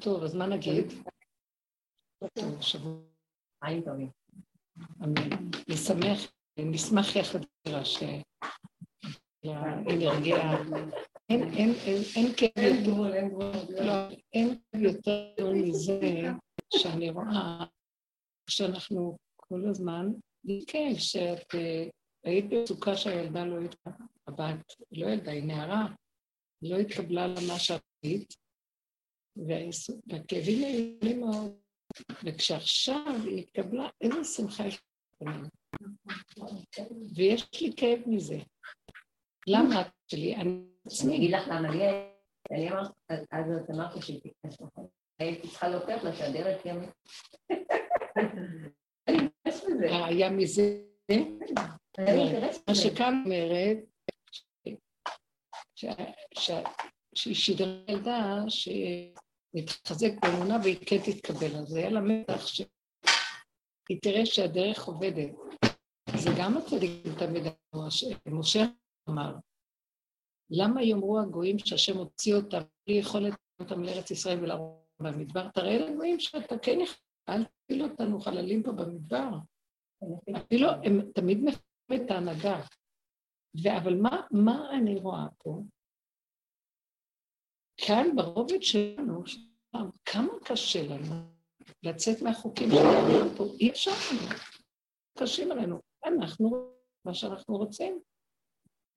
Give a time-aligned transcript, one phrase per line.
[0.00, 0.84] טוב, אז מה נגיד?
[2.34, 3.00] טוב, שבוע.
[3.64, 4.10] חיים טובים.
[5.04, 5.30] אמן.
[5.68, 7.86] נשמח, נשמח יחד איתך
[9.44, 10.52] שהאנרגיה...
[11.30, 13.92] אין, אין, אין, אין כאב יותר, לא,
[14.32, 16.00] אין יותר מזה
[16.74, 17.64] שאני רואה
[18.50, 20.06] שאנחנו כל הזמן,
[20.66, 21.88] כן, שאת אה,
[22.24, 23.90] היית במצוקה שהילדה לא הייתה,
[24.26, 25.86] הבת לא ילדה, היא נערה,
[26.62, 28.34] לא התקבלה למה שאת היית,
[29.36, 31.52] והכאבים היו מאוד,
[32.24, 34.80] וכשעכשיו היא התקבלה, איזה שמחה יש
[35.20, 35.26] לי.
[37.16, 38.38] ויש לי כאב מזה.
[39.46, 40.36] למה את שלי?
[40.36, 41.08] אני עצמי.
[41.08, 41.84] אני אגיד לך למה לי,
[42.50, 44.82] אני אמרתי, אז את אמרת שהיא תיכנס לכם.
[45.18, 46.72] הייתי צריכה להוכיח לה שהדרך היא...
[49.68, 50.06] לזה.
[50.06, 50.80] היה מזה?
[52.68, 53.78] מה שכאן אומרת,
[57.14, 61.56] שהיא שידרה ילדה שנתחזק באמונה והיא כן תתקבל.
[61.56, 65.30] אז היה לה מתח שהיא תראה שהדרך עובדת.
[66.16, 67.42] זה גם הצדיקים תמיד
[67.74, 67.86] אמרו,
[68.26, 68.64] משה
[69.08, 69.34] אמר,
[70.50, 75.48] למה יאמרו הגויים שהשם הוציא אותם בלי יכולת אותם לארץ ישראל ולהרוג במדבר?
[75.48, 76.96] תראה לגויים שאתה כן יכול,
[77.28, 79.28] אל תפיל אותנו חללים פה במדבר.
[80.36, 82.60] אפילו הם תמיד מפעמים את ההנהגה.
[83.76, 85.62] אבל מה, מה אני רואה פה?
[87.86, 89.22] כאן ברובד שלנו,
[90.04, 91.14] כמה קשה לנו
[91.82, 94.28] לצאת מהחוקים שלנו פה, אי אפשר לנו,
[95.18, 95.80] קשים עלינו.
[96.04, 96.72] אנחנו,
[97.04, 98.00] מה שאנחנו רוצים.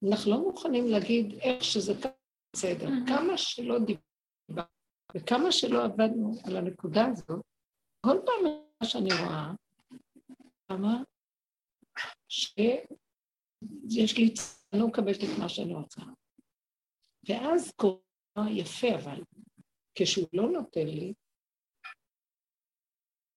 [0.10, 2.10] אנחנו לא מוכנים להגיד איך שזה ככה
[2.56, 2.88] בסדר.
[3.08, 4.04] כמה שלא דיברנו
[5.16, 7.46] וכמה שלא עבדנו על הנקודה הזאת,
[8.06, 9.52] כל פעם מה שאני רואה,
[10.68, 11.04] כמה
[12.30, 14.34] שיש לי,
[14.74, 16.02] אני לא מקבלת את מה שאני רוצה.
[17.30, 18.03] ואז קורה
[18.38, 19.22] יפה, אבל
[19.96, 21.14] כשהוא לא נותן לי,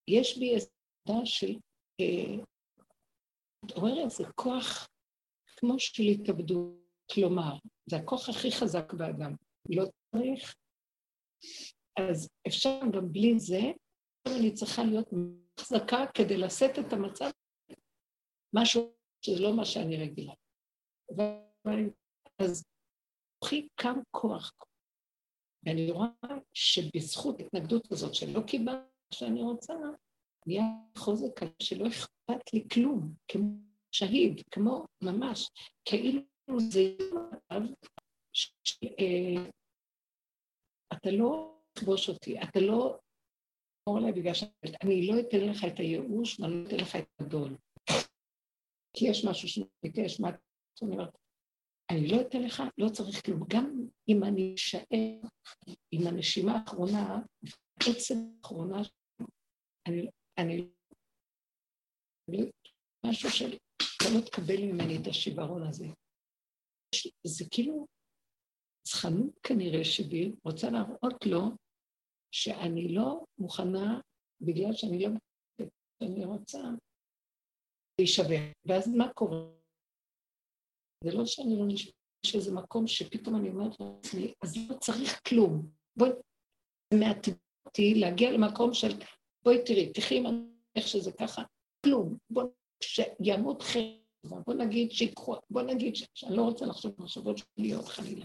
[0.08, 1.56] יש בי עמדה של...
[2.00, 2.44] אה,
[3.64, 4.88] מתעורר איזה כוח
[5.56, 7.52] כמו של התאבדות, כלומר,
[7.90, 9.32] זה הכוח הכי חזק באדם,
[9.70, 10.54] לא צריך,
[12.00, 13.60] אז אפשר גם בלי זה,
[14.38, 15.08] אני צריכה להיות
[15.60, 17.30] חזקה כדי לשאת את המצב,
[18.54, 18.92] משהו
[19.22, 20.32] שזה לא מה שאני רגילה.
[22.38, 22.64] אז
[23.38, 24.52] כוחי קם כוח,
[25.66, 26.08] ואני רואה
[26.54, 29.74] שבזכות ההתנגדות הזאת שלא קיבלתי שאני רוצה,
[30.46, 30.62] נהיה
[30.98, 33.48] חוזק שלא אכפת לי כלום, כמו
[33.92, 35.50] שהיד, כמו ממש,
[35.84, 36.20] כאילו
[36.58, 36.80] זה
[37.32, 37.60] מצב
[38.64, 39.10] שאתה
[41.12, 42.98] לא תכבוש אותי, אתה לא
[43.84, 47.56] תאמר אליי בגלל שאני לא אתן לך את הייאוש ואני לא אתן לך את הגדול.
[48.96, 50.36] כי יש משהו שאני ביקש, מה אני
[50.82, 51.18] אומרת,
[51.90, 53.40] אני לא אתן לך, לא צריך כלום.
[53.48, 55.20] גם אם אני אשאר
[55.92, 57.18] עם הנשימה האחרונה,
[57.80, 58.82] עצם האחרונה,
[59.88, 60.06] אני,
[60.38, 60.68] אני,
[63.06, 63.56] משהו של
[63.96, 65.86] אתה לא תקבל ממני את השיוורון הזה.
[67.26, 67.86] זה כאילו
[68.86, 71.40] צחנות כנראה שבי, רוצה להראות לו
[72.32, 74.00] שאני לא מוכנה,
[74.40, 75.10] בגלל שאני לא
[76.02, 76.58] שאני רוצה,
[78.00, 78.40] להישבר.
[78.66, 79.55] ואז מה קורה?
[81.06, 81.92] זה לא שאני לא נשמע,
[82.26, 85.70] יש איזה מקום שפתאום אני אומרת לעצמי, אז לא צריך כלום.
[85.96, 86.10] בואי,
[86.92, 87.34] זה מעטים
[87.66, 88.88] אותי להגיע למקום של,
[89.44, 90.24] בואי תראי, תחי עם
[90.76, 91.42] איך שזה ככה,
[91.84, 92.16] כלום.
[92.30, 92.46] בואי
[92.82, 98.24] שימות חרב, בוא נגיד שיקחו, בוא נגיד שאני לא רוצה לחשוב במחשבות שלי עוד חלילה.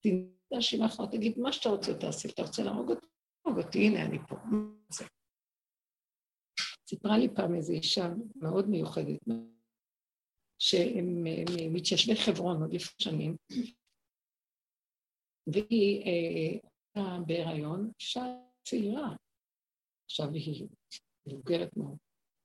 [0.00, 3.06] תנסה אחת, תגיד מה שאתה רוצה תעשה, אתה רוצה להרוג אותי?
[3.46, 4.36] להרוג אותי, הנה אני פה.
[6.88, 9.18] סיפרה לי פעם איזו אישה מאוד מיוחדת,
[10.64, 11.24] שהם
[11.72, 13.36] מתיישבי חברון עוד לפני שנים,
[15.46, 18.22] והיא הייתה בהיריון, אישה
[18.68, 19.16] צעירה,
[20.04, 20.68] עכשיו היא
[21.26, 21.96] מבוגרת מאוד.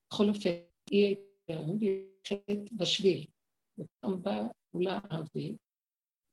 [0.07, 0.50] בכל אופן,
[0.91, 3.28] היא הייתה הולכת בשביל,
[3.80, 4.41] ופתאום בא
[4.74, 5.57] אולה ערבי,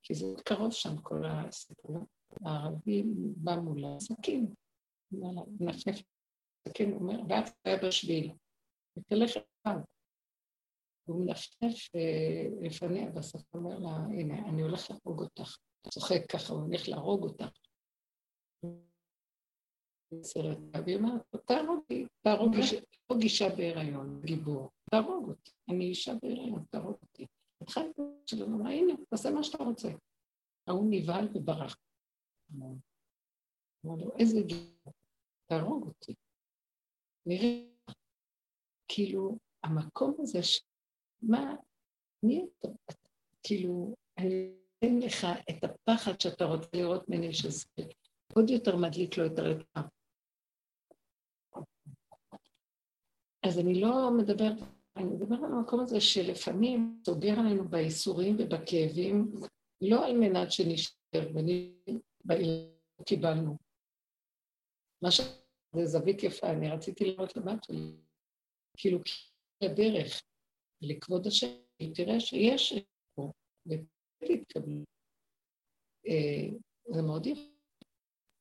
[0.03, 1.99] כי זה קרוב שם כל הסיפור,
[2.45, 3.03] הערבי
[3.37, 4.55] בא מולה, סכין,
[5.61, 6.03] מנפנף
[6.69, 8.33] סכין, הוא אומר, ואת היה בשביל,
[8.99, 9.79] ותלך אחד.
[11.09, 15.57] והוא מנפנף אה, לפניה, בסוף אומר לה, הנה, אני הולך להרוג אותך.
[15.89, 17.49] צוחק ככה, הוא הולך להרוג אותך.
[20.85, 27.27] והיא אומרת, תהרוג אותי, תהרוג אישה בהיריון, גיבור, תהרוג אותי, אני אישה בהיריון, תהרוג אותי.
[27.63, 29.89] התחלתי שלנו, אמרה, הנה, תעשה מה שאתה רוצה.
[30.67, 31.77] ההוא נבהל וברח.
[32.55, 32.75] אמר
[33.85, 34.93] לו, איזה גיבור,
[35.47, 36.15] תהרוג אותי.
[37.27, 37.67] נראה,
[38.89, 40.39] כאילו, המקום הזה.
[41.23, 41.55] מה,
[42.23, 42.69] מי אתה?
[43.43, 47.67] כאילו, אני אתן לך את הפחד שאתה רוצה לראות ממני שזה
[48.35, 49.81] עוד יותר מדליק לו את הרצפה.
[53.43, 54.57] אז אני לא מדברת,
[54.97, 59.33] אני מדברת על המקום הזה שלפעמים סוגר עלינו בייסורים ובכאבים,
[59.81, 61.95] לא על מנת שנשאר, ונשאר,
[63.07, 63.57] קיבלנו.
[65.03, 65.21] מה ש...
[65.73, 67.93] זה זווית יפה, אני רציתי לראות לבת שלי,
[68.77, 68.99] כאילו,
[69.63, 70.23] הדרך
[70.81, 71.47] לכבוד השם,
[71.95, 72.75] תראה שיש
[73.15, 73.33] פה,
[73.67, 74.85] ותתקבלו.
[76.07, 76.49] אה,
[76.95, 77.57] זה מאוד יפה.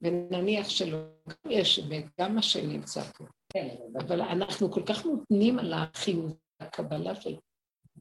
[0.01, 0.97] ונניח שלא,
[1.27, 3.25] גם יש אמת, גם השם נמצא פה.
[3.53, 7.35] כן, אבל אנחנו כל כך מותנים על החיוב, הקבלה של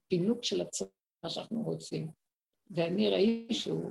[0.08, 0.88] פינוק של הצבא
[1.28, 2.10] שאנחנו רוצים.
[2.70, 3.90] ואני ראיתי שהוא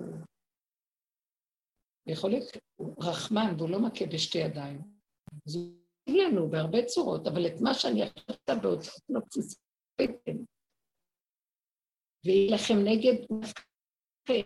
[2.07, 2.43] יכול להיות,
[2.75, 4.81] הוא רחמן והוא לא מכה בשתי ידיים.
[5.47, 9.62] יגיד לנו בהרבה צורות, אבל את מה שאני עכשיו בהוצאות נפסיסות,
[12.25, 13.25] ויהיה לכם נגד,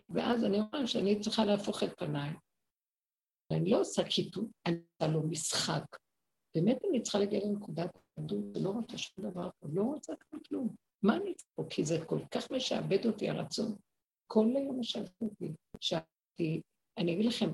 [0.09, 2.29] ואז אני אומרת שאני צריכה להפוך את פניי.
[3.53, 5.97] אני לא עושה קיטון, אני עושה לו משחק.
[6.55, 10.13] באמת אני צריכה להגיע לנקודת עדות, ולא רוצה שום דבר, לא רוצה
[10.47, 10.75] כלום.
[11.03, 11.63] מה אני פה?
[11.69, 13.75] כי זה כל כך משעבד אותי הרצון.
[14.27, 15.53] כל היום משעבד אותי.
[15.81, 16.61] שאלתי,
[16.97, 17.49] אני אגיד לכם,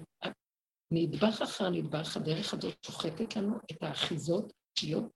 [0.91, 5.11] נדבך אחר נדבך, הדרך הזאת שוחטת לנו את האחיזות האישיות,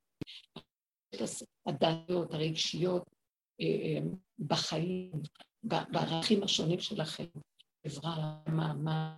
[1.67, 3.09] הדעיות, הרגשיות,
[3.61, 3.99] אה, אה,
[4.39, 5.11] בחיים,
[5.63, 7.25] בערכים השונים שלכם,
[7.87, 9.13] חברה, מעמד,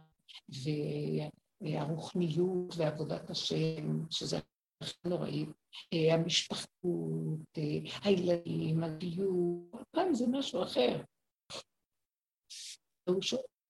[1.62, 4.40] והרוחניות ועבודת השם, שזה
[4.82, 5.46] הכי נוראי,
[5.94, 7.58] אה, המשפחתות,
[8.04, 11.02] הילדים, הדיור, פעם זה משהו אחר.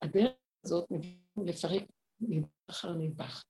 [0.01, 0.31] הדרך
[0.65, 1.83] הזאת מביאים לפרק
[2.21, 3.43] נדבך אחר נדבך.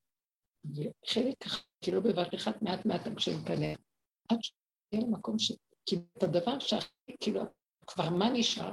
[0.66, 3.76] וחלק ככה, כאילו בבת אחת מעט מעט כשהם פניה,
[4.30, 4.38] עד
[4.90, 5.52] שיהיה למקום ש...
[5.86, 7.42] כאילו את הדבר שהכי, כאילו,
[7.88, 8.70] כבר מה נשאר?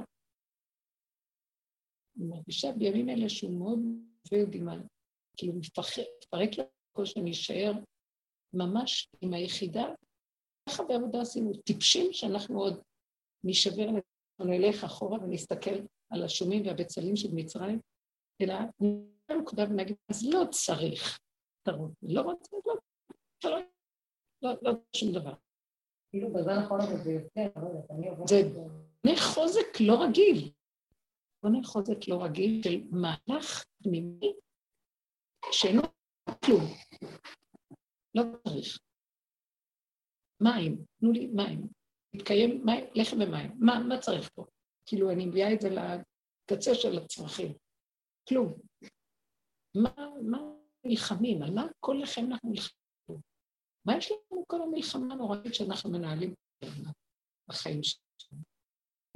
[2.16, 3.78] אני מרגישה בימים אלה שהוא מאוד
[4.32, 4.72] עובד עם ה...
[5.36, 7.72] כאילו מפרק לכל שאני אשאר
[8.54, 9.84] ממש עם היחידה.
[10.68, 12.82] ככה בעבודה עשינו טיפשים שאנחנו עוד
[13.44, 13.86] נשבר,
[14.40, 15.80] נלך אחורה ונסתכל
[16.10, 17.80] על השומים והבצלים של מצרים,
[18.40, 18.54] אלא
[19.40, 21.18] נקודה ונגיד, אז לא צריך
[21.62, 22.74] אתה לא רוצה, לא,
[23.44, 23.60] לא,
[24.42, 25.34] לא, לא שום דבר.
[26.16, 28.28] כאילו בזמן האחרון הזה זה יותר, לא אני עוברת...
[28.28, 28.42] זה
[29.04, 30.52] בני חוזק לא רגיל.
[31.42, 34.32] בני חוזק לא רגיל של מהלך פנימי
[35.52, 35.82] שאינו
[36.44, 36.60] כלום.
[38.14, 38.78] לא צריך.
[40.40, 41.68] מים, תנו לי מים.
[42.14, 43.50] מתקיים מים, לחם ומים.
[43.58, 44.44] מה, מה צריך פה?
[44.86, 47.54] כאילו, אני מביאה את זה לקצה של הצרכים.
[48.28, 48.54] כלום.
[49.74, 50.38] מה, מה
[50.84, 51.42] נלחמים?
[51.42, 52.85] על מה כל לכם אנחנו נלחמים?
[53.86, 56.34] מה יש לנו כל המלחמה הנוראית שאנחנו מנהלים
[57.48, 58.42] בחיים שלנו?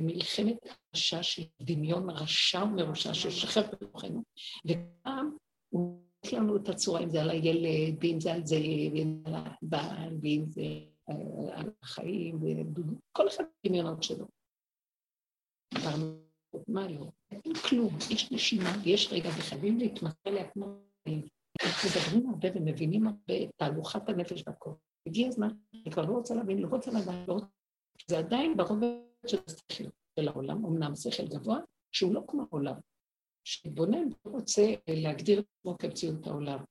[0.01, 4.23] מלחמת רשע של דמיון רשע ומרושע ששכב בתוכנו,
[4.65, 5.37] וגם
[5.69, 8.57] הוא יש לנו את הצורה, אם זה על הילד, ואם זה על זה,
[8.93, 10.63] ואם זה על הבעל, ואם זה
[11.53, 14.27] על החיים, וכל אחד דמיונות שלו.
[16.69, 17.07] מה לא?
[17.31, 20.09] אין כלום, יש נשימה ויש רגע, וחייבים כמו...
[20.27, 20.83] אנחנו
[21.65, 24.71] מדברים הרבה ומבינים הרבה את תהלוכת הנפש והכל.
[25.07, 27.47] הגיע הזמן, אני כבר לא רוצה להבין, לא רוצה לדעת, לא רוצה...
[28.09, 28.87] זה עדיין ברובד
[29.27, 29.91] של השכל
[30.21, 31.59] של העולם, אמנם שכל גבוה,
[31.93, 32.81] שהוא לא כמו העולם.
[33.45, 36.65] שבונן רוצה להגדיר את עצמו כמציאות העולם.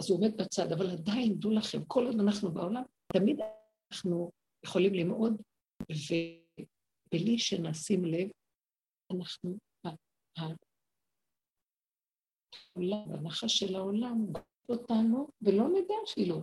[0.00, 2.82] אז הוא עומד בצד, אבל עדיין, דעו לכם, כל עוד אנחנו בעולם,
[3.12, 3.40] תמיד
[3.92, 4.30] אנחנו
[4.66, 5.42] יכולים ללמוד,
[7.10, 8.28] ובלי שנשים לב,
[9.12, 9.58] אנחנו,
[12.76, 14.26] העולם, הנחש של העולם,
[14.68, 16.42] אותנו, ולא נדע אפילו.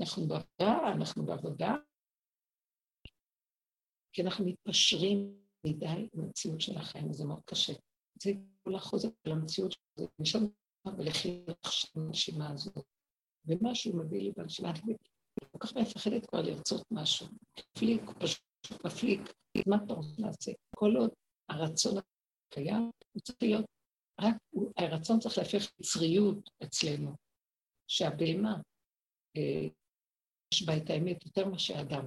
[0.00, 1.74] אנחנו בעבודה, אנחנו בעבודה,
[4.12, 7.72] כי אנחנו מתפשרים מדי עם המציאות של החיים, וזה מאוד קשה.
[8.22, 10.40] זה כל החוזק של המציאות של נשאר
[10.98, 12.84] ולחיות עכשיו בנשימה הזאת.
[13.46, 14.94] ומשהו מביא לי בנשימה, אני
[15.52, 17.26] כל כך מפחדת כבר לרצות משהו.
[17.72, 19.20] פליק, פשוט מפליק,
[19.66, 20.54] מה אתה רוצה לעשות?
[20.76, 21.10] כל עוד
[21.48, 21.94] הרצון
[22.48, 23.64] הקיים, הוא צריך להיות,
[24.20, 24.34] רק
[24.76, 27.16] הרצון צריך להפך יצריות אצלנו,
[27.88, 28.54] שהבהמה,
[29.36, 29.68] אה,
[30.54, 32.06] יש בה את האמת יותר מאשר אדם.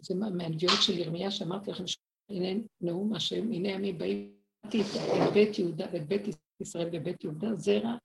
[0.00, 1.84] זה מהנביאות של ירמיה שאמרתי לכם,
[2.28, 6.22] הנה נאום השם, הנה אני באתי את בית יהודה ואת בית
[6.60, 7.96] ישראל ובית יהודה, זרע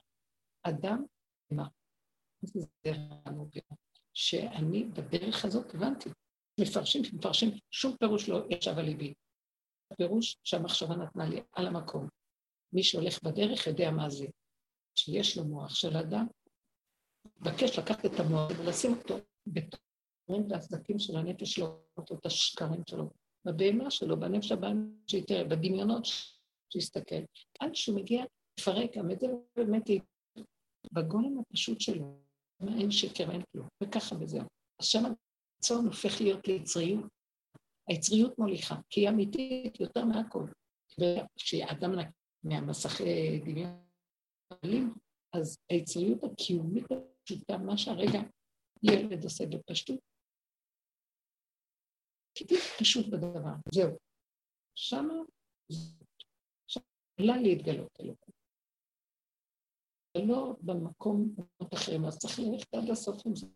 [0.63, 1.05] אדם,
[1.51, 1.67] מה?
[2.41, 3.63] זה זרע מוביל?
[4.13, 6.09] שאני בדרך הזאת הבנתי,
[6.59, 9.13] מפרשים, מפרשים, שום פירוש לא ישב על ליבי.
[9.93, 12.07] הפירוש שהמחשבה נתנה לי על המקום.
[12.73, 14.25] מי שהולך בדרך יודע מה זה.
[14.95, 16.27] שיש לו מוח של אדם,
[17.41, 19.15] מבקש לקחת את המוח ולשים אותו
[19.47, 23.09] בתורים והסדקים של הנפש שלו, אותו את השקרים שלו,
[23.45, 24.51] בבהמה שלו, בנפש
[25.07, 26.03] שיתראה, בדמיונות
[26.73, 27.23] שיסתכל,
[27.59, 28.23] עד שהוא מגיע
[28.59, 29.83] לפרק גם את זה, באמת
[30.91, 32.19] בגולם הפשוט שלו,
[32.67, 34.43] אין שקר, אין כלום, וככה וזהו.
[34.79, 37.05] אז שם הרצון הופך להיות ליצריות.
[37.87, 40.45] היצריות מוליכה, כי היא אמיתית יותר מהכל.
[40.99, 41.91] וכשאדם
[42.43, 44.93] מהמסכי דמיון,
[45.33, 48.19] אז היצריות הקיומית הפשוטה, מה שהרגע
[48.83, 49.99] ילד עושה בפשטות,
[52.79, 53.97] פשוט בדבר, זהו.
[54.75, 55.13] שמה,
[57.19, 58.35] יכולה להתגלות אלוקות.
[60.17, 61.35] ולא במקום
[61.73, 63.47] אחרים, אז צריך ללכת עד הסוף עם זה.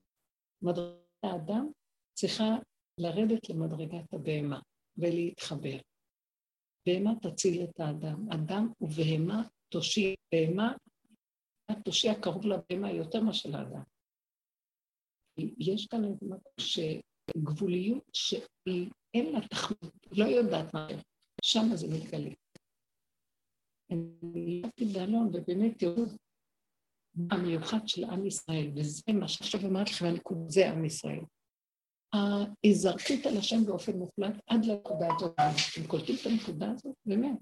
[0.62, 1.72] מדרגת האדם
[2.14, 2.44] צריכה
[2.98, 4.60] לרדת למדרגת הבהמה
[4.98, 5.78] ולהתחבר.
[6.88, 10.74] בהמה תציל את האדם, אדם ובהמה תושיע, בהמה
[11.84, 13.84] תושיע קרוב לבהמה יותר מאשר לאדם.
[15.60, 20.88] יש כאן איזה מקום שגבוליות שהיא, אין לה תחמות, לא יודעת מה,
[21.42, 22.30] שם זה מתגלה.
[23.92, 26.04] אני ישבתי באלון, ובאמת תראו
[27.32, 30.06] המיוחד של עם ישראל, וזה מה שעכשיו אמרתי לכם,
[30.48, 31.22] זה עם ישראל.
[32.18, 35.36] ההיזרקות על השם באופן מוחלט עד לנקודה הזאת.
[35.40, 36.96] אתם קולטים את הנקודה הזאת?
[37.06, 37.38] באמת.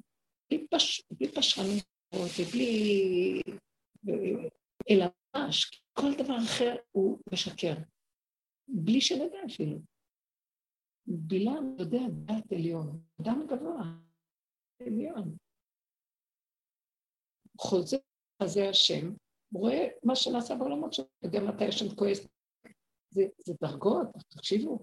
[0.50, 1.04] בלי, פש...
[1.12, 3.42] בלי פשרנות ובלי...
[4.90, 5.06] אלא
[5.36, 7.74] ממש, כל דבר אחר הוא משקר.
[8.68, 9.78] בלי שנדע אפילו.
[11.08, 13.84] בלעם יודע דעת עליון, אדם גבוה,
[14.82, 15.38] עליון.
[17.60, 17.98] חוזר
[18.44, 19.14] חזה השם,
[19.54, 22.28] רואה מה שנעשה בעולמות שלו, יודע מתי השם כועס
[23.16, 24.80] זה, זה דרגות, תקשיבו.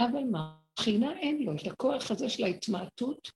[0.00, 3.28] אבל מה, מבחינה אין לו את הכוח הזה של ההתמעטות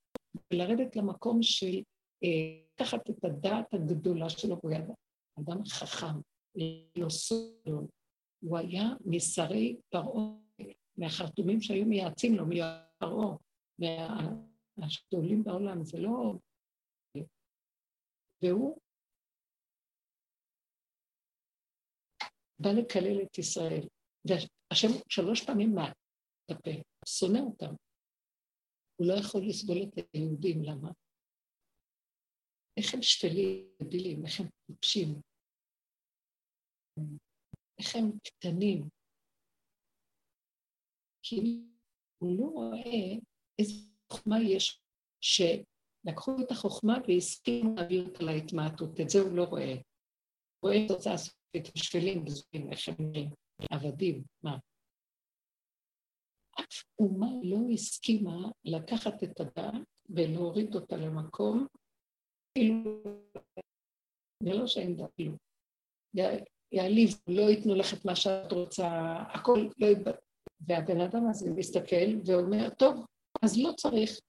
[0.52, 1.82] ולרדת למקום של
[2.24, 4.80] אה, לקחת את הדעת הגדולה שלו, הוא היה
[5.40, 6.20] אדם חכם,
[6.96, 7.88] לא סוד,
[8.40, 10.36] הוא היה משרי פרעה,
[10.96, 13.36] מהחרטומים שהיו מייעצים לו, מפרעה,
[14.76, 16.34] מהשתולים בעולם, זה לא...
[18.42, 18.78] והוא
[22.58, 23.88] בא לקלל את ישראל.
[24.28, 26.70] והשם שלוש פעמים מהפה,
[27.06, 27.74] שונא אותם.
[28.96, 30.90] הוא לא יכול לסבול את היהודים, למה?
[32.76, 35.20] איך הם שפלים, דבילים, איך הם טיפשים,
[37.78, 38.88] איך הם קטנים.
[41.22, 41.36] כי
[42.18, 43.18] הוא לא רואה
[43.58, 43.72] איזה
[44.12, 44.80] חוכמה יש,
[45.20, 49.72] שלקחו את החוכמה והסכימו להעביר אותה להתמעטות, את זה הוא לא רואה.
[49.72, 53.45] הוא רואה את תוצאה סופית, שפלים בזויים, איך הם נראים.
[53.70, 54.58] עבדים, מה?
[56.60, 61.66] אף אומה לא הסכימה לקחת את הדעת ולהוריד אותה למקום,
[62.54, 63.02] כאילו,
[64.42, 65.36] זה לא שאין דעת, כאילו,
[66.72, 68.88] יעליב, לא ייתנו לך את מה שאת רוצה,
[69.34, 70.26] הכל לא יתבטא.
[70.60, 73.06] והבן אדם הזה מסתכל ואומר, טוב,
[73.42, 74.20] אז לא צריך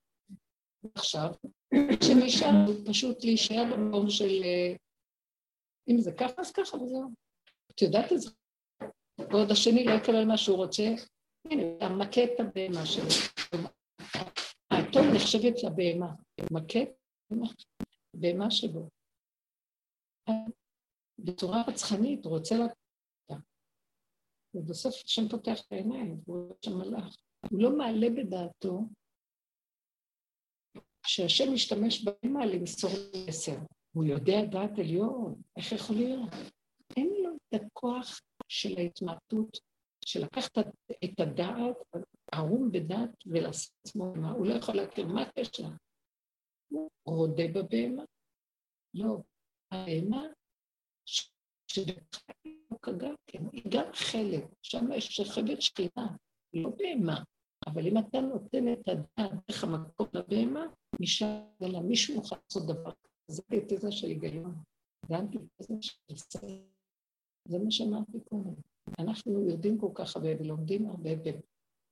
[0.96, 1.30] עכשיו,
[2.04, 4.76] שנשאר פשוט להישאר במקום של אה,
[5.90, 7.10] אם זה ככה, אז ככה וזהו.
[7.72, 8.30] את יודעת את זה
[9.20, 10.84] ועוד השני לא יקבל מה שהוא רוצה,
[11.46, 13.10] הנה, אתה מכה את הבהמה שלו.
[14.72, 16.16] האתון נחשבת לבהמה,
[16.52, 16.90] מכה את
[18.14, 18.90] הבהמה שלו.
[21.20, 22.78] בצורה רצחנית, הוא רוצה לקחת
[23.30, 23.42] אותה.
[24.54, 27.18] ובסוף השם פותח את העיניים, הוא שם מלאך.
[27.52, 28.82] הוא לא מעלה בדעתו
[31.06, 32.92] שהשם משתמש בהמה למסור
[33.30, 33.58] מסר.
[33.94, 36.30] הוא יודע דעת עליון, איך יכול להיות?
[36.98, 39.58] אין לו את הכוח של ההתמעטות,
[40.06, 40.58] של לקחת
[41.04, 41.75] את הדעת,
[42.32, 45.68] ערום בדעת ולעשות עצמו מה, הוא לא יכול להכיר מה הקשר.
[46.72, 48.04] הוא רודה בבהמה.
[48.94, 49.18] לא,
[49.72, 50.24] הבהמה
[51.68, 56.08] שבחלק גם כן, היא גם חלק, שם יש שכבת שכינה,
[56.54, 57.24] לא בהמה,
[57.68, 60.66] אבל אם אתה נותן את הדעת דרך המקום לבהמה,
[61.00, 61.42] משם
[61.84, 62.92] מישהו יכול לעשות דבר
[63.27, 63.42] כזה.
[63.77, 64.56] זה של היגיון,
[65.10, 66.77] זה אנטיתזה של סדר.
[67.48, 68.54] זה מה שאמרתי קודם.
[69.00, 71.10] אנחנו יודעים כל כך הרבה ולומדים הרבה,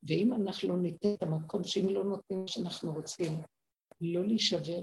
[0.03, 3.31] ואם אנחנו לא ניתן את המקום, שאם לא נותנים מה שאנחנו רוצים,
[4.01, 4.79] לא להישבר,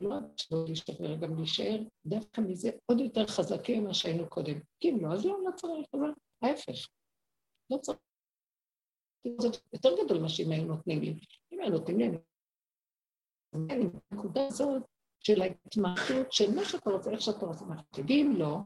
[0.00, 4.60] לא להישבר, גם להישאר דווקא מזה עוד יותר חזקים ממה שהיינו קודם.
[4.80, 6.10] כי אם לא, אז לא, לא צריך, אבל
[6.42, 6.88] ההפך.
[7.70, 7.98] לא צריך.
[9.38, 11.14] זה יותר גדול ממה שאם היו נותנים לי.
[11.52, 12.06] אם היו נותנים לי,
[13.54, 13.84] אני...
[14.10, 14.82] הנקודה הזאת
[15.20, 17.64] של ההתמעטות של מה שאתה רוצה, איך שאתה רוצה.
[18.08, 18.58] ואם לא,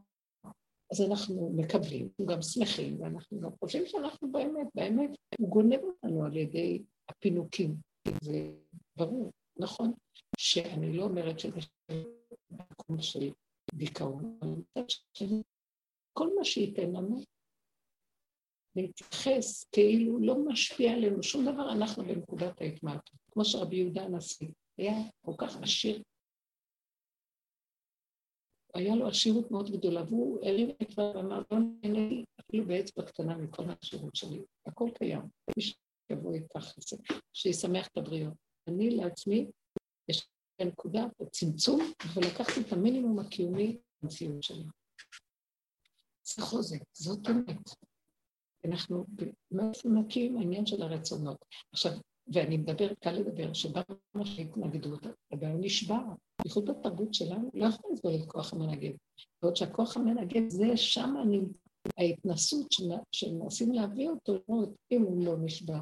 [0.92, 6.36] אז אנחנו מקבלים, גם שמחים, ואנחנו גם חושבים שאנחנו באמת, באמת, הוא גונב אותנו על
[6.36, 7.76] ידי הפינוקים.
[8.22, 8.52] זה
[8.96, 9.92] ברור, נכון,
[10.36, 11.60] שאני לא אומרת שזה
[12.50, 13.30] מקום של
[13.74, 14.38] דיכאון,
[16.12, 17.20] כל מה שייתן לנו,
[18.76, 23.20] להתייחס כאילו לא משפיע עלינו שום דבר, אנחנו בנקודת ההתמעטות.
[23.30, 26.02] כמו שרבי יהודה הנשיא היה כל כך עשיר
[28.76, 33.36] היה לו עשירות מאוד גדולה, והוא הרים את ואמר, לא נהנה לי אפילו באצבע קטנה
[33.36, 35.20] מכל העשירות שלי, הכל קיים,
[35.56, 36.96] מי שיבוא ייקח את זה,
[37.32, 38.34] שישמח את הבריאות.
[38.68, 39.50] אני לעצמי,
[40.08, 40.28] יש
[40.60, 41.80] לי נקודה בצמצום,
[42.14, 44.64] ולקחתי את המינימום הקיומי במציאות שלי.
[46.22, 47.70] זה חוזק, זאת אמת.
[48.64, 49.06] אנחנו
[49.50, 51.44] מאיפה נקים העניין של הרצונות.
[51.72, 51.92] עכשיו,
[52.34, 53.82] ואני מדבר, קל לדבר, שבא
[54.14, 56.02] ממש להתנגדות, הוא נשבר.
[56.42, 58.92] בייחוד בתרבות שלנו, לא יכול לסבול את כוח המנגד.
[59.42, 61.40] בעוד שהכוח המנגד זה שם אני,
[61.98, 62.66] ההתנסות
[63.12, 65.80] שמנסים להביא אותו, לא, אם הוא לא נשבר.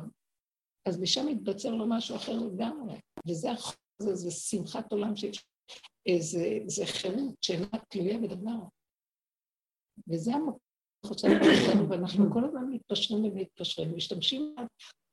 [0.88, 2.98] אז משם מתבצר לו משהו אחר לגמרי.
[3.28, 5.24] וזה החוק הזה, זה שמחת עולם, ש...
[6.20, 8.58] זה, זה חירות שאינה תלויה בדבר.
[10.08, 10.58] וזה המקום
[11.06, 11.40] חושבת
[11.88, 14.54] ואנחנו כל הזמן מתפשרים ומתפשרים, משתמשים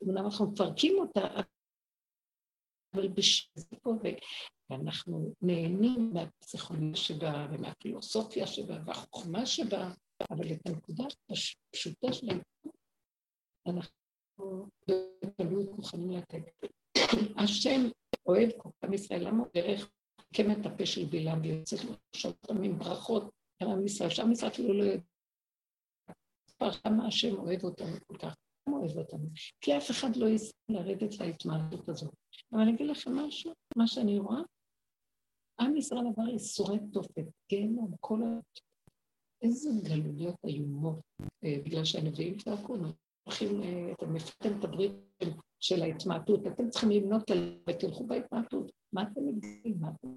[0.03, 1.27] אמנם אנחנו מפרקים אותה,
[2.93, 3.91] אבל בשביל פה,
[4.69, 9.91] ואנחנו נהנים מהפסיכולוגיה שבה, ומהפילוסופיה שבה, והחוכמה שבה,
[10.31, 12.33] אבל את הנקודה הפשוטה שלה,
[13.67, 14.67] אנחנו
[15.39, 16.67] בגלות מוכנים לתת.
[17.37, 17.81] השם
[18.25, 19.91] אוהב כל עם ישראל, למה הוא דרך
[20.35, 23.23] קמת כן הפה של בלעם ויוצא לו עכשיו תמיד ברכות,
[23.63, 25.03] גם עם ישראל, שם ישראל אפילו לא יודע
[26.83, 29.29] כמה השם אוהב אותנו כל כך, כמה אוהב אותנו,
[29.61, 32.13] כי אף אחד לא יסכים לרדת להתמעטות הזאת.
[32.53, 34.41] אבל אני אגיד לכם משהו, מה שאני רואה,
[35.59, 38.39] עם ישראל עבר ייסורי תופת, גיהנום, כל ה...
[39.41, 40.99] איזה גלויות איומות,
[41.43, 42.75] אה, בגלל שהנביאים צעקו,
[43.23, 44.91] הולכים, אה, אתם מפתחים את הברית
[45.59, 47.59] של ההתמעטות, אתם צריכים לבנות על...
[47.69, 48.71] ותלכו בהתמעטות.
[48.93, 49.77] מה אתם מגדילים?
[49.79, 50.07] מה אתם...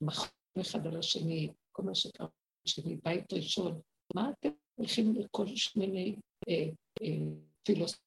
[0.00, 0.28] מחום
[0.60, 2.26] אחד על השני, כל מה שקרה
[2.64, 3.80] שני, בית ראשון,
[4.14, 6.16] מה אתם הולכים לכל מיני
[6.48, 6.68] אה,
[7.02, 7.16] אה,
[7.62, 8.02] פילוסופיות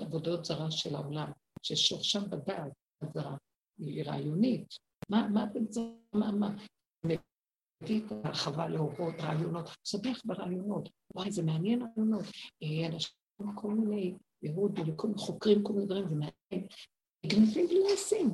[0.00, 2.72] עבודות זרה של העולם, ששורשם בדעת
[3.14, 3.36] זרה,
[3.78, 4.66] היא רעיונית.
[5.08, 6.56] מה, אתם צריכים, מה, מה?
[7.82, 10.88] מביא את החווה להורות, רעיונות, שמח ברעיונות.
[11.14, 12.24] וואי, זה מעניין רעיונות.
[12.62, 13.12] אה, אנשים
[13.54, 16.68] כל מיני, יהוד וכל מיני חוקרים, כל מיני דברים, זה מעניין.
[17.24, 18.28] מגניבים בלי לשים.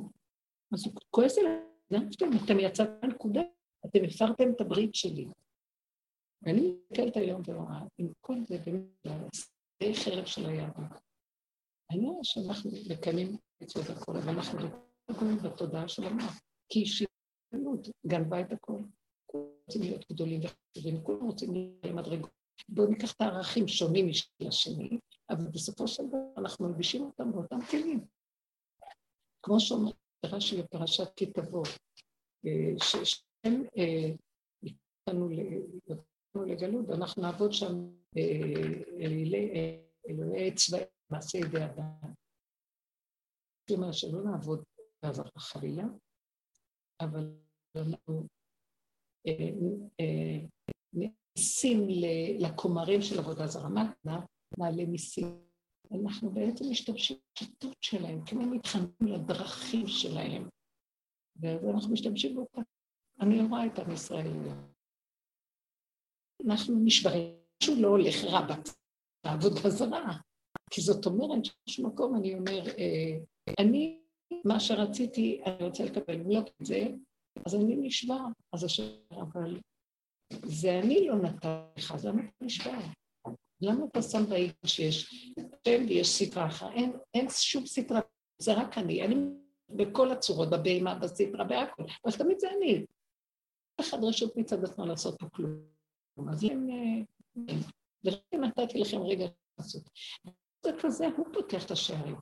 [0.73, 2.09] אז הוא כועס עליהם,
[2.43, 3.41] אתם יצאתם מהנקודה,
[3.85, 5.27] אתם הפרתם את הברית שלי.
[6.43, 9.27] ואני מסתכלת היום ורואה, עם כל זה באמת,
[9.83, 10.91] זה חרב של היהדות.
[11.93, 14.59] רואה שאנחנו מקיימים מצוות הכל, אבל אנחנו
[15.09, 17.09] מקיימים בתודעה של המוח, כי אישיות
[18.07, 18.79] גנבה את הכל.
[19.25, 22.31] כולם רוצים להיות גדולים וחשובים, כולם רוצים להיות למדרגות.
[22.69, 27.61] בואו ניקח את הערכים שונים משל השני, אבל בסופו של דבר אנחנו מלבישים אותם באותם
[27.71, 28.05] כלים.
[29.43, 29.91] כמו שאומר
[30.25, 31.63] רש"י בפרשת כי תבוא,
[32.45, 33.63] אה, ששם
[34.63, 35.95] איתנו אה,
[36.35, 37.73] לגלות, ואנחנו נעבוד שם
[38.17, 38.81] אה,
[40.09, 42.13] אלוהי צבאי, מעשה ידי אדם.
[43.67, 44.63] כלומר, שלא נעבוד
[45.03, 45.83] בעבר החבילה,
[47.01, 47.35] אבל
[47.75, 48.27] אנחנו
[50.93, 51.87] ניסים
[52.39, 53.69] לכומרים של עבודה זרה.
[53.69, 53.93] מה
[54.57, 55.43] נעלה מיסים?
[55.91, 60.49] אנחנו בעצם משתמשים בשיטות שלהם, כמו מתחננים לדרכים שלהם,
[61.35, 62.61] ואז אנחנו משתמשים באותה.
[63.21, 64.27] אני רואה את עם ישראל
[66.45, 68.47] אנחנו נשברים, משהו לא הולך רע
[69.25, 70.17] בעבודה זרה.
[70.71, 73.17] כי זאת אומרת, באיזשהו מקום אני אומר, אה,
[73.59, 73.99] אני,
[74.45, 76.87] מה שרציתי, אני רוצה לקבל, אם לא זה,
[77.45, 78.25] אז אני נשבר.
[78.53, 79.59] אז השאלה, אבל
[80.45, 82.79] זה אני לא נתן לך, אז למה אתה נשבר?
[83.61, 85.33] למה אתה שם בעיגל שיש
[85.67, 86.67] שם ויש ספרה אחת?
[86.73, 87.99] אין, אין שום ספרה,
[88.41, 89.05] זה רק אני.
[89.05, 89.15] אני
[89.69, 92.85] בכל הצורות, בבהמה, בספרה, בהכל, אבל תמיד זה אני.
[93.79, 95.73] אחד רשות מצד עצמו לעשות פה כלום.
[96.29, 96.69] אז אם...
[98.03, 99.25] ורק נתתי לכם רגע
[99.57, 99.89] לעשות.
[100.65, 102.15] זה כזה, הוא פותח את השערים.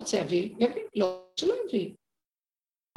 [0.00, 1.94] רוצה להביא, יביא, לא, שלא יביא.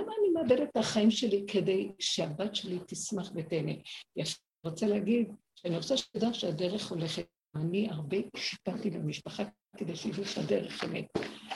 [0.02, 3.72] למה אני מאבדת את החיים שלי כדי שהבת שלי תשמח ותהנה?
[4.16, 7.28] יפה, רוצה להגיד שאני רוצה שתדע שהדרך הולכת.
[7.56, 9.44] אני הרבה שיפרתי במשפחה
[9.78, 11.06] כדי שידעו שהדרך אמת.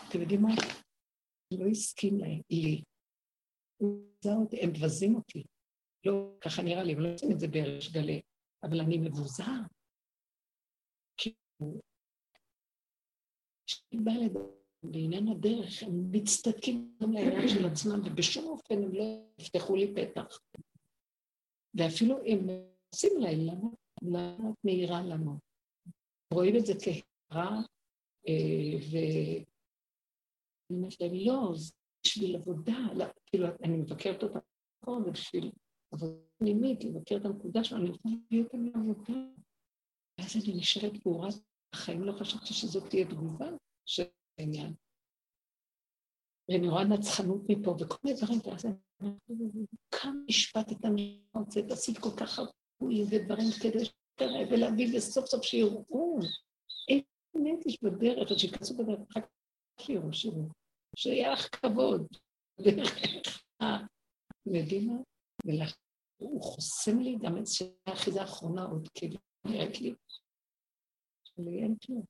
[0.10, 0.56] אתם יודעים מה?
[1.52, 2.42] לא הסכים לי.
[4.62, 5.44] הם מבזים אותי.
[6.06, 8.22] לא, ככה נראה לי, הם לא עושים את זה בריש גלי.
[8.64, 9.44] אבל אני מבוזה.
[11.18, 11.82] כאילו,
[13.66, 19.04] כשאני באה לדבר בעניין הדרך, הם מצטדקים גם לעניין של עצמם, ובשום אופן הם לא
[19.40, 20.40] יפתחו לי פתח.
[21.74, 22.48] ואפילו אם
[22.94, 23.70] עושים להם, למה?
[24.02, 25.40] למה את מעירה לנו?
[26.34, 27.62] רואים את זה כהערה,
[28.28, 28.98] אה, ו...
[30.70, 31.72] אני אומרת להם, לא, זה
[32.06, 34.40] בשביל עבודה, לא, כאילו, אני מבקרת אותה,
[35.06, 35.52] זה בשביל
[35.94, 39.20] עבודה פנימית, לבקר את הנקודה שלו, אני רוצה להביא אותה לעבודה.
[40.20, 41.28] ואז אני נשארת פעורה
[41.76, 43.50] בחיים, לא חשבתי שזאת תהיה תגובה
[43.86, 44.04] של
[44.40, 44.74] העניין.
[46.50, 51.98] ואני רואה נצחנות מפה וכל מיני דברים, ואז אני אומרת, כמה השפטת את זה, ועשית
[51.98, 52.56] כל כך הרבה
[53.10, 56.20] ודברים כדי שתראה ולהביא, וסוף סוף שיראו.
[56.90, 57.04] איזה
[57.36, 59.22] נפש בדרך, ושייכנסו בדרך, כך
[59.82, 60.44] שיראו, שיראו.
[60.96, 62.08] שיהיה לך כבוד.
[63.62, 63.66] ה...
[64.46, 65.02] יודעים מה?
[66.24, 69.94] הוא חוסם לי גם את זה האחיזה האחרונה עוד כאילו נראית לי.
[71.38, 72.04] לי אין כלום.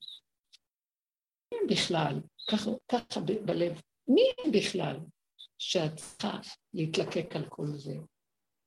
[1.52, 2.21] מי הם בכלל?
[2.88, 3.82] ככה בלב.
[4.08, 4.99] מי הם בכלל
[5.58, 6.39] שאת צריכה
[6.73, 7.93] להתלקק על כל זה?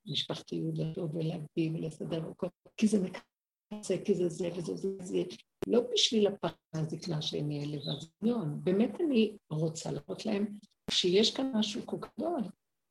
[0.07, 5.23] משפחתיות לבוא ולהביא ולסדר וכל כי זה מקצה, כי זה זה וזה זה זה.
[5.67, 8.65] לא בשביל הפחד הזקנה שהם יהיה לבזיון.
[8.65, 10.59] באמת אני רוצה להראות להם
[10.91, 12.41] שיש כאן משהו כל גדול,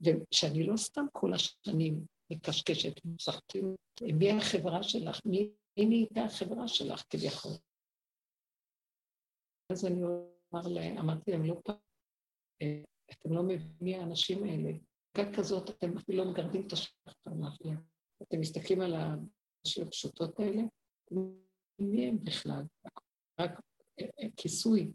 [0.01, 3.75] ושאני לא סתם כל השנים מקשקשת, משחקים,
[4.13, 5.19] מי החברה שלך?
[5.25, 7.51] מי, נהייתה החברה שלך כביכול?
[9.71, 11.75] אז אני אומר להם, אמרתי להם, לא פעם,
[12.61, 14.71] אה, אתם לא מבינים מי האנשים האלה.
[15.13, 17.75] כאן כזאת אתם אפילו לא מגרדים את השטח המאפיה.
[18.23, 20.61] אתם מסתכלים על האנשים הפשוטות האלה,
[21.79, 22.63] מי הם בכלל?
[23.39, 23.51] רק
[23.99, 24.93] אה, אה, כיסוי.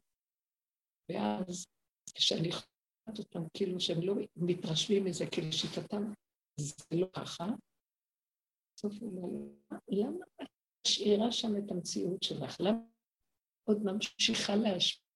[1.08, 1.66] ואז
[2.14, 6.12] כשאני חושבת אותם, כאילו שהם לא מתרשמים מזה, כי לשיטתם
[6.60, 7.46] זה לא ככה.
[8.76, 9.52] בסוף הוא אומר,
[9.88, 10.48] למה את
[10.86, 12.56] משאירה שם את המציאות שלך?
[12.60, 12.78] למה
[13.64, 15.10] עוד ממשיכה להשפיע?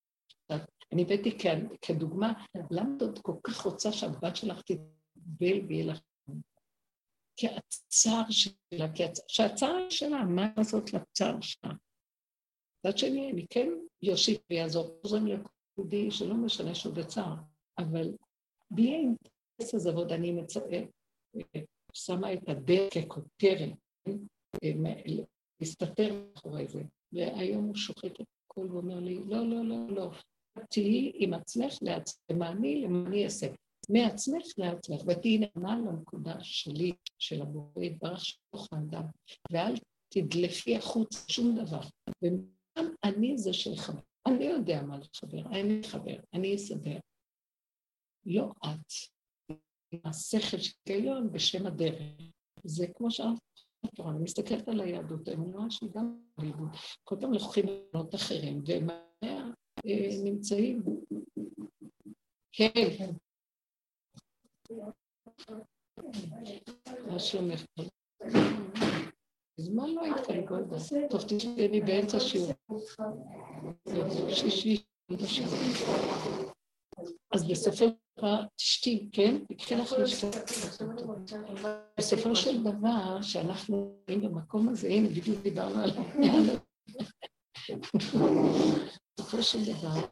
[0.92, 1.38] אני הבאתי
[1.82, 2.32] כדוגמה,
[2.70, 6.00] למה את כל כך רוצה שהבת שלך תתבל ויהיה לך...
[7.36, 11.72] כי הצער שלה, כי הצער, שהצער שלה, מה לעשות לצער שלה?
[12.78, 13.68] מצד שני, אני כן
[14.02, 17.34] יוסיף ויעזור, עוזרים ליהודי שלא משנה שהוא בצער,
[17.78, 18.16] אבל
[18.70, 20.76] בלי האינטרס הזה, ועוד אני מצפה,
[21.92, 23.72] שמה את הדרך ככותרת,
[25.60, 26.82] להסתתר מאחורי זה.
[27.12, 30.10] והיום הוא שוחק את הכל ואומר לי, לא, לא, לא, לא,
[30.70, 33.46] תהיי עם עצמך לעצמך, למעני, למעני אעשה.
[33.90, 39.04] מעצמך לעצמך, ותהיי נאמנה לנקודה שלי, של הבורא יתברך שתוך האדם,
[39.52, 39.74] ואל
[40.08, 41.80] תדלפי החוצה שום דבר.
[42.22, 44.00] וגם אני זה שחבר.
[44.26, 46.98] אני יודע מה לחבר, אני חבר, אני אסדר.
[48.26, 49.13] לא את.
[50.04, 52.02] השכל של היגיון בשם הדרך.
[52.64, 53.38] זה כמו שאמרת,
[54.00, 56.68] אני מסתכלת על היהדות, רואה שהיא גם בלבוד.
[57.04, 58.90] כל פעם לוקחים בנות אחרים, והם
[59.24, 59.44] אה,
[60.24, 60.82] נמצאים.
[62.52, 63.10] כן.
[67.06, 67.64] מה שלומך?
[69.58, 70.44] מזמן לא היית כאן.
[71.10, 72.52] טוב, תשבי, אני באמצע שיעור.
[77.34, 77.84] אז בסופו
[78.56, 79.44] תשתי, כן?
[79.44, 80.34] תקחי לך לשתות.
[81.98, 85.90] בסופו של דבר, שאנחנו נמצאים במקום הזה, הנה, בדיוק דיברנו על
[89.18, 90.08] בסופו של דבר,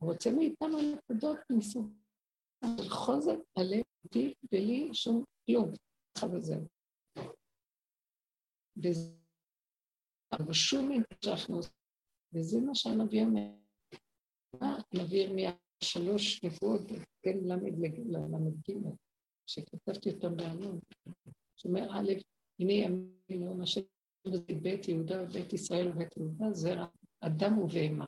[0.00, 1.92] הוא רוצה מאיתנו נקודות מסוג
[2.80, 5.72] של חוזק הלב איתי בלי שום כלום,
[6.14, 6.66] ככה וזהו.
[10.32, 11.72] אבל שום מיני שאנחנו עושים,
[12.34, 13.50] וזה מה שהנביא אומר.
[14.92, 16.82] הנביא ירמיה שלוש נבואות,
[17.22, 18.72] כן, ל"ג,
[19.46, 20.78] שכתבתי אותם בעמוד,
[21.56, 22.12] שאומר, א',
[22.58, 23.80] הנה ימים יום השם
[24.62, 26.86] בית יהודה ובית ישראל ובית יהודה, זרע
[27.20, 28.04] אדם ובהמה.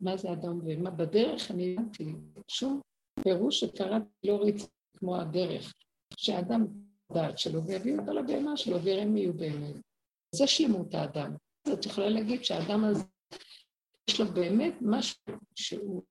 [0.00, 0.90] מה זה אדם ובהמה?
[0.90, 2.12] בדרך אני הבנתי,
[2.48, 2.80] שום
[3.22, 5.74] פירוש שקראתי לא ריץ כמו הדרך,
[6.16, 6.66] שאדם
[7.12, 9.76] דעת שלו ויביא אותו לבהמה שלו ויראה יהיו באמת.
[10.34, 11.36] זה שלמות האדם.
[11.66, 13.04] אז את יכולה להגיד שהאדם הזה,
[14.10, 15.20] יש לו באמת משהו
[15.54, 16.02] שהוא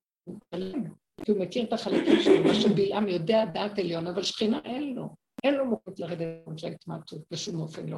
[1.26, 5.10] כי הוא מכיר את החלקים שלו, מה שבלעם יודע דעת עליון, אבל שכינה אין לו.
[5.44, 7.98] אין לו מוכנות לרדת של ההתמעטות, בשום אופן לא.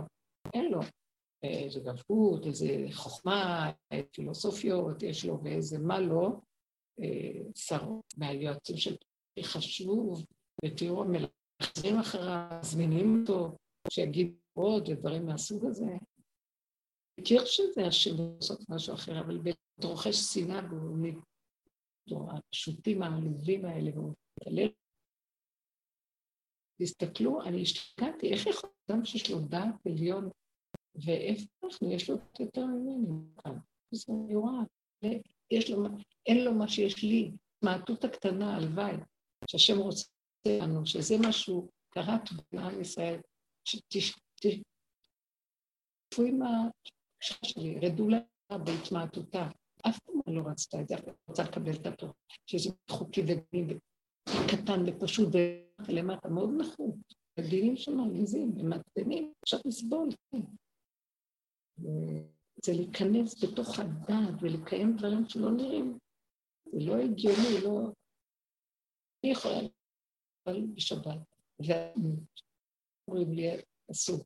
[0.53, 0.79] אין לו.
[1.43, 3.71] איזה גבות, איזה חוכמה,
[4.11, 6.29] פילוסופיות, יש לו ואיזה מה לא.
[7.55, 8.95] שרות מהיועצים של
[9.41, 10.15] חשבו,
[10.65, 13.57] ותראו, מלחזרים אחריו, מזמינים אותו,
[13.89, 15.85] שיגיד עוד ודברים מהסוג הזה.
[17.19, 19.37] מכיר שזה השם לעשות משהו אחר, אבל
[19.77, 24.69] בתרוחש שנאה והוא הפשוטים העלובים האלה, והוא מתעלל.
[26.81, 30.29] תסתכלו, אני השתגעתי, איך יכול אדם שיש לו דעת עליון,
[31.05, 33.19] ואיפה אנחנו, יש לו יותר ממני.
[33.43, 33.57] כאן.
[33.91, 34.13] זה
[35.69, 35.83] לו,
[36.25, 37.31] אין לו מה שיש לי,
[37.63, 38.95] מעטות הקטנה, הלוואי,
[39.49, 40.05] שהשם רוצה
[40.47, 42.17] לנו, שזה משהו, קרה
[42.51, 43.19] בעם ישראל,
[43.65, 44.63] שתשתפו
[46.27, 49.49] עם הקשה שלי, רדו לה בהתמעטותה,
[49.89, 50.95] אף פעם לא רצתה את זה,
[51.29, 52.13] רצה לקבל את התורה,
[52.45, 53.79] שזה חוקי ודין
[54.29, 55.29] וקטן ופשוט
[55.87, 56.95] ולמטה, מאוד נחות.
[57.37, 60.09] הדינים שם עליזים ומתנים, אפשר לסבול.
[62.65, 65.97] זה להיכנס בתוך הדעת ולקיים דברים שלא נראים
[66.71, 67.91] זה לא הגיוני, לא...
[69.23, 69.59] אני יכולה
[70.47, 71.17] אבל בשבת,
[71.59, 73.43] ואומרים לי,
[73.91, 74.25] אסור.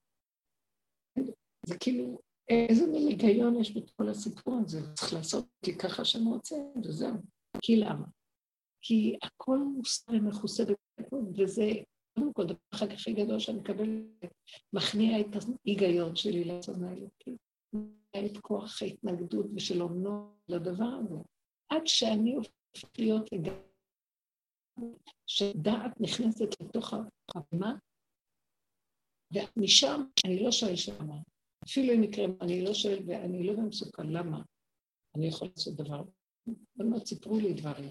[1.66, 2.20] זה כאילו,
[2.52, 7.14] איזה מין היגיון יש בכל הסיפור הזה, צריך לעשות כי ככה שאני רוצה, וזהו.
[7.62, 8.06] כי למה?
[8.82, 11.72] כי הכל מוסר ומכוסה בכל, וזה
[12.16, 14.04] קודם כל, הדבר אחר כך הכי גדול שאני מקבל,
[14.74, 15.26] מכניע את
[15.66, 17.38] ההיגיון שלי לעצון האלוקי,
[18.18, 21.16] את כוח ההתנגדות ושל אומנו לדבר הזה,
[21.70, 23.30] עד שאני הופכת להיות
[25.28, 26.94] שדעת נכנסת לתוך
[27.36, 27.76] הבמה,
[29.34, 31.16] ומשם אני לא שואל שמה.
[31.64, 34.42] אפילו אם יקרה, אני לא שואל ואני לא במסוכן, למה?
[35.16, 36.04] אני יכול לעשות דבר.
[36.76, 37.90] בנות סיפרו לי דברים,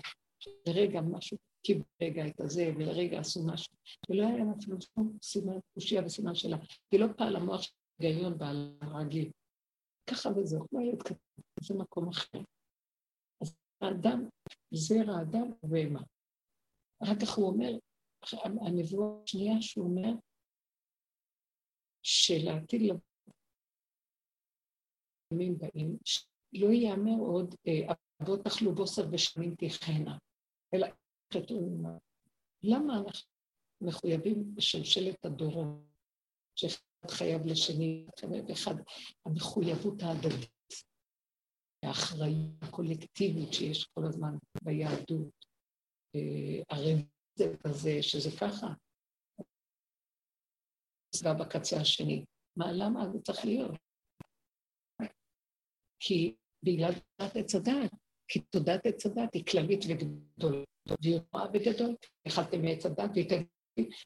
[0.68, 3.76] לרגע משהו קיבלו רגע את הזה, ולרגע עשו משהו,
[4.10, 6.56] ולא היה להם אפילו שום סימן קושייה וסימן שלה,
[6.90, 9.30] כי לא פעל המוח של היגיון בעל הרגיל.
[10.10, 11.18] ככה וזהו, לא היה כזה,
[11.60, 12.38] זה מקום אחר.
[13.42, 14.28] אז האדם,
[14.70, 16.02] זרע האדם ובהמה.
[17.02, 17.70] אחר כך הוא אומר,
[18.66, 20.10] הנבואה השנייה שהוא אומר,
[22.02, 23.09] שלעתיד לבוא
[25.32, 25.96] ימים באים,
[26.52, 30.18] לא ייאמר עוד אה, אבות אכלו בוסר ושמים תכהנה,
[30.74, 30.86] אלא
[31.34, 31.78] חטאו
[32.62, 33.30] למה אנחנו
[33.80, 35.80] מחויבים בשלשלת הדורות,
[36.56, 38.06] שאחד חייב לשני,
[38.48, 38.74] ואחד,
[39.26, 40.50] המחויבות ההדדית,
[41.82, 45.46] האחריות הקולקטיבית שיש כל הזמן ביהדות,
[46.14, 48.66] אה, הרבצת הזה, שזה ככה,
[51.40, 52.24] בקצה השני.
[52.56, 53.89] מה, למה זה צריך להיות?
[56.00, 57.90] כי בגלל תודעת עץ הדעת,
[58.28, 60.64] כי תודעת עץ הדעת היא כללית וגדולה.
[61.02, 61.96] והיא רואה בגדול,
[62.28, 63.10] אכלתם מעץ הדת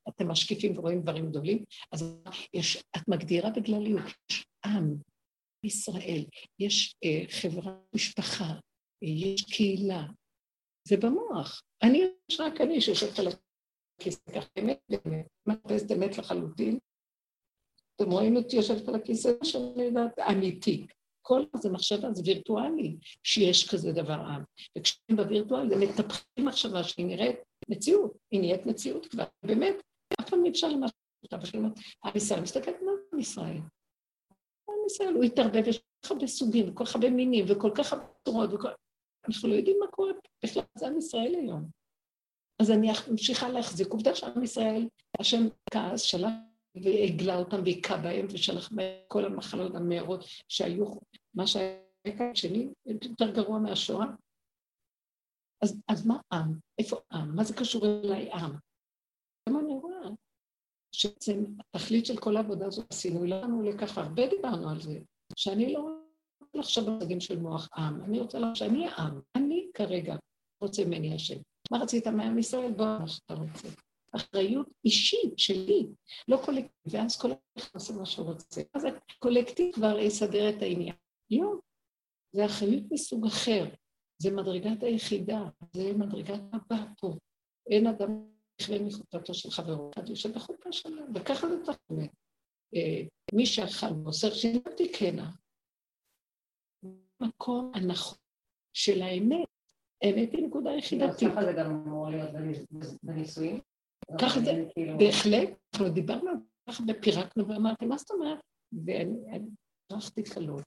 [0.08, 2.22] אתם משקיפים ורואים דברים גדולים, אז
[2.54, 4.96] יש, את מגדירה בגלליות, יש עם,
[5.64, 6.24] ישראל,
[6.58, 8.54] יש אה, חברה, משפחה,
[9.02, 10.06] יש קהילה,
[10.88, 11.62] זה במוח.
[11.82, 13.26] אני, יש רק אני שיושבת על
[14.00, 16.78] הכיסא ככה, אמת באמת, מחפשת אמת לחלוטין.
[17.96, 20.86] אתם רואים אותי יושבת על הכיסא שאני יודעת, אמיתי.
[21.26, 24.42] כל זה מחשבה, זה וירטואלי שיש כזה דבר עם.
[24.78, 27.36] וכשהם בווירטואל, הם מטפחים מחשבה שהיא נראית
[27.68, 29.24] מציאות, היא נהיית מציאות כבר.
[29.42, 29.74] באמת,
[30.20, 31.36] אף פעם אי אפשר למשהו אותה,
[32.04, 33.56] עם ישראל מסתכלת מה עם ישראל?
[34.68, 37.92] עם ישראל, הוא התערבב, יש כל כך הרבה סוגים, וכל כך הרבה מינים, וכל כך
[37.92, 38.68] הרבה צורות, וכל...
[39.28, 40.12] אנחנו לא יודעים מה קורה
[40.44, 41.68] בכלל, זה עם ישראל היום.
[42.62, 43.88] אז אני ממשיכה להחזיק.
[43.88, 44.88] עובדה שעם ישראל,
[45.20, 46.30] השם כעס, שלח
[46.74, 50.86] והגלה אותם והיכה בהם ושלח בהם כל המחלות המהרות שהיו,
[51.34, 51.78] מה שהיה
[52.18, 54.06] כאן שני, יותר גרוע מהשואה.
[55.62, 56.58] אז, אז מה עם?
[56.78, 57.36] איפה עם?
[57.36, 58.52] מה זה קשור אליי עם?
[59.48, 60.08] למה אני רואה
[60.92, 64.98] שבעצם התכלית של כל העבודה הזאת עשינו, לנו לכך, הרבה דיברנו על זה,
[65.36, 65.80] שאני לא
[66.40, 70.16] רוצה לחשוב במושגים של מוח עם, אני רוצה לחשוב שאני העם, אני כרגע
[70.62, 71.38] רוצה ממני השם.
[71.70, 72.72] מה רצית מעם ישראל?
[72.72, 73.68] בוא, מה שאתה רוצה.
[74.16, 75.86] אחריות אישית שלי,
[76.28, 78.62] לא קולקטיב, ואז כל אחד עושה מה שהוא רוצה.
[78.74, 80.94] אז הקולקטיב כבר יסדר את העניין.
[81.30, 81.54] לא,
[82.32, 83.64] זה אחריות מסוג אחר,
[84.18, 87.14] זה מדרגת היחידה, זה מדרגת הבא פה.
[87.70, 88.26] אין אדם
[88.60, 92.10] נכווה מחופתו של חברו, יושב בחופה שלו, וככה זה להיות.
[92.74, 95.30] אה, מי שאכל מוסר שילמתי כנה.
[97.20, 98.18] המקום הנכון
[98.72, 99.48] של האמת,
[100.02, 101.28] האמת היא נקודה יחידתית.
[101.44, 102.30] זה גם אמור להיות
[103.02, 103.60] בנישואים?
[104.20, 106.36] ככה זה, כאילו- בהחלט, אנחנו דיברנו על
[106.68, 108.38] כך ופירקנו ואמרתי, מה זאת אומרת?
[108.86, 109.18] ואני
[109.92, 110.64] ערכתי קלות.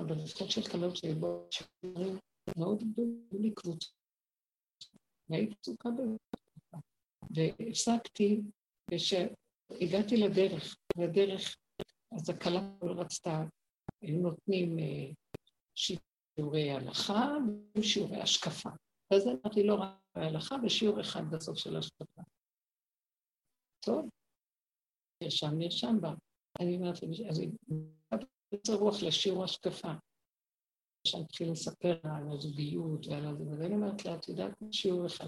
[0.00, 2.18] אבל לפחות של קלות שהיו בו שרים
[2.56, 3.92] מאוד גדולים לי קבוצות.
[5.28, 6.16] והייתי צוקה בזה.
[7.30, 8.40] והפסקתי,
[8.90, 11.56] וכשהגעתי לדרך, לדרך,
[12.12, 13.42] אז הכלה רצתה,
[14.02, 15.12] היו נותנים אה,
[15.74, 17.32] שיעורי הלכה
[17.78, 18.70] ושיעורי השקפה.
[19.10, 22.22] ואז אמרתי, לא רק בהלכה, ושיעור אחד בסוף של השקפה.
[23.80, 24.08] טוב,
[25.22, 26.14] נרשם, נרשם בה.
[26.60, 26.96] אני אומרת,
[27.30, 27.50] אז היא
[28.52, 29.92] יוצא רוח לשיעור השקפה.
[31.06, 35.26] שאני התחיל לספר על הזוגיות ועל זה, ואני אומרת לה, את יודעת, שיעור אחד,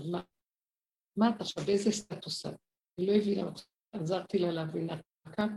[1.16, 1.30] מה?
[1.30, 2.54] את עכשיו, באיזה סטטוס את?
[2.98, 3.50] היא לא הבינה,
[3.92, 4.88] עזרתי לה להבין,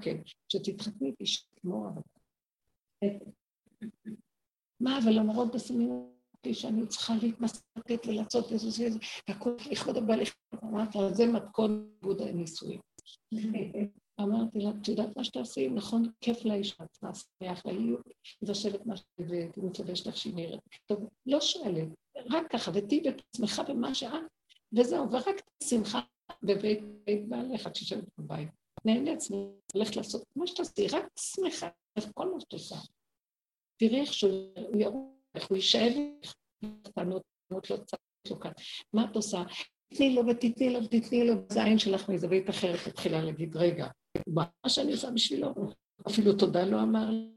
[0.01, 1.23] כן, שתתחתני איתי
[1.61, 2.01] כמו אבל.
[4.79, 8.87] מה, אבל למרות בסמינר חשבתי שאני צריכה להתמסקת ולעשות איזה זה,
[9.29, 10.19] והכל לכבוד הבעל
[10.63, 12.79] אמרתי לה, זה מתכון עיבוד הנישואים.
[14.21, 15.69] אמרתי לה, את יודעת מה שתעשי?
[15.69, 17.95] נכון, כיף לאישה, את שמח לה, היא
[18.41, 18.95] מבשלת מה
[19.57, 20.61] ומתלבשת לך שהיא נראית.
[20.85, 21.87] טוב, לא שואלת,
[22.29, 24.23] רק ככה, ותהיי בעצמך במה שאת,
[24.73, 25.99] וזהו, ורק שמחה
[26.43, 26.79] בבית
[27.27, 28.49] בעלך, את שישבת בבית.
[28.85, 29.37] נהנה עצמי,
[29.73, 31.69] הולכת לעשות מה שתעשי, רק שמחה,
[32.13, 32.75] כל מה שאת עושה.
[33.77, 35.93] תראי איך שהוא ירוק איך הוא יישאב,
[36.95, 38.51] טענות, טענות לא צריך לו כאן.
[38.93, 39.43] מה את עושה?
[39.93, 43.87] תתני לו ותתני לו ותתני לו, זה העין שלך מזווית אחרת, תתחילה להגיד, רגע,
[44.27, 45.53] מה שאני עושה בשבילו?
[46.07, 47.31] אפילו תודה לא אמר לי.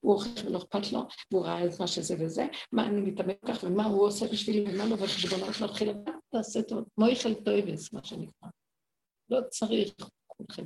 [0.00, 3.64] הוא אוכל ולא אכפת לו, והוא ראה את מה שזה וזה, מה אני מתאמן כך
[3.64, 5.92] ומה הוא עושה בשבילי ומה לא, וחשבונות להתחיל,
[6.32, 8.48] תעשה טוב, מויכל טויבס, מה שנקרא.
[9.30, 9.94] לא צריך
[10.26, 10.64] כולכם.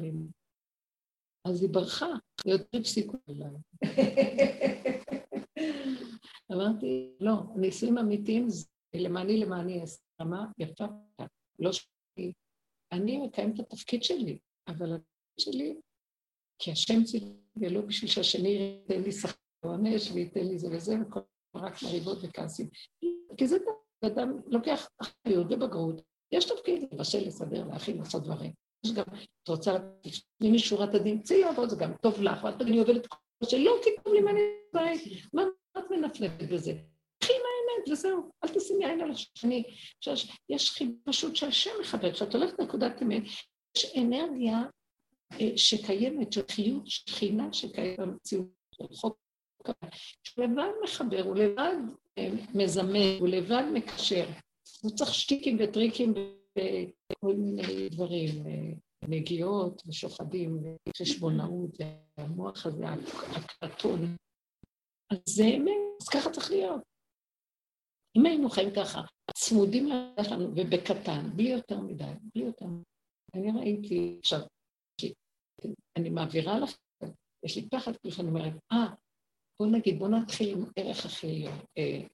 [1.44, 2.08] אז היא ברחה,
[2.46, 3.50] יותר הפסיקו אליי.
[6.52, 10.84] אמרתי, לא, נישואים אמיתיים זה למעני למעני הסכמה יפה,
[11.58, 12.32] לא שלי.
[12.92, 15.80] אני מקיים את התפקיד שלי, אבל התפקיד שלי,
[16.58, 19.32] כי השם ציווה, ולא בשביל שהשני ייתן לי שכר
[19.64, 21.20] ועונש וייתן לי זה וזה, וכל
[21.56, 22.68] רק מריבות וכעסים.
[23.36, 23.56] כי זה
[24.04, 28.52] אדם לוקח אחריות ובגרות, יש תפקיד לבשל, לסדר, להכין, לעשות דברים.
[28.86, 29.04] יש גם,
[29.42, 33.16] את רוצה לפנים משורת הדין, צאי לעבוד, זה גם טוב לך, ואת תגידי, עובדת כל
[33.44, 34.40] שלא, כי טוב לי מה אני
[34.74, 35.42] בבית, מה
[35.90, 36.72] מנפנפת בזה?
[37.18, 39.64] קחי האמת וזהו, אל תשימי עין על השני.
[40.48, 43.22] יש פשוט שהשם מכבד, כשאת הולכת לנקודת אמת,
[43.76, 44.62] יש אנרגיה
[45.40, 49.16] אה, שקיימת, של חיות שכינה שקיימת במציאות של חוק
[50.22, 51.76] שהוא לבד מחבר, הוא לבד
[52.18, 54.26] אה, מזמן, הוא לבד מקשר.
[54.82, 56.14] הוא צריך שטיקים וטריקים
[56.58, 58.72] וכל מיני דברים, אה,
[59.08, 61.70] נגיעות ושוחדים וחשבונאות,
[62.18, 62.84] והמוח הזה,
[63.32, 64.16] הקרטון.
[65.10, 66.82] אז זה אמת, אז ככה צריך להיות.
[68.16, 69.00] אם היינו חיים ככה,
[69.34, 69.88] צמודים
[70.30, 72.84] לנו ובקטן, בלי יותר מדי, בלי יותר מדי.
[73.34, 74.40] אני ראיתי, עכשיו,
[75.96, 77.06] אני מעבירה לכם,
[77.44, 78.94] יש לי פחד כפי שאני אומרת, אה,
[79.60, 81.58] בואו נגיד, בואו נתחיל עם ערך הכי עליון.
[81.78, 82.06] אה,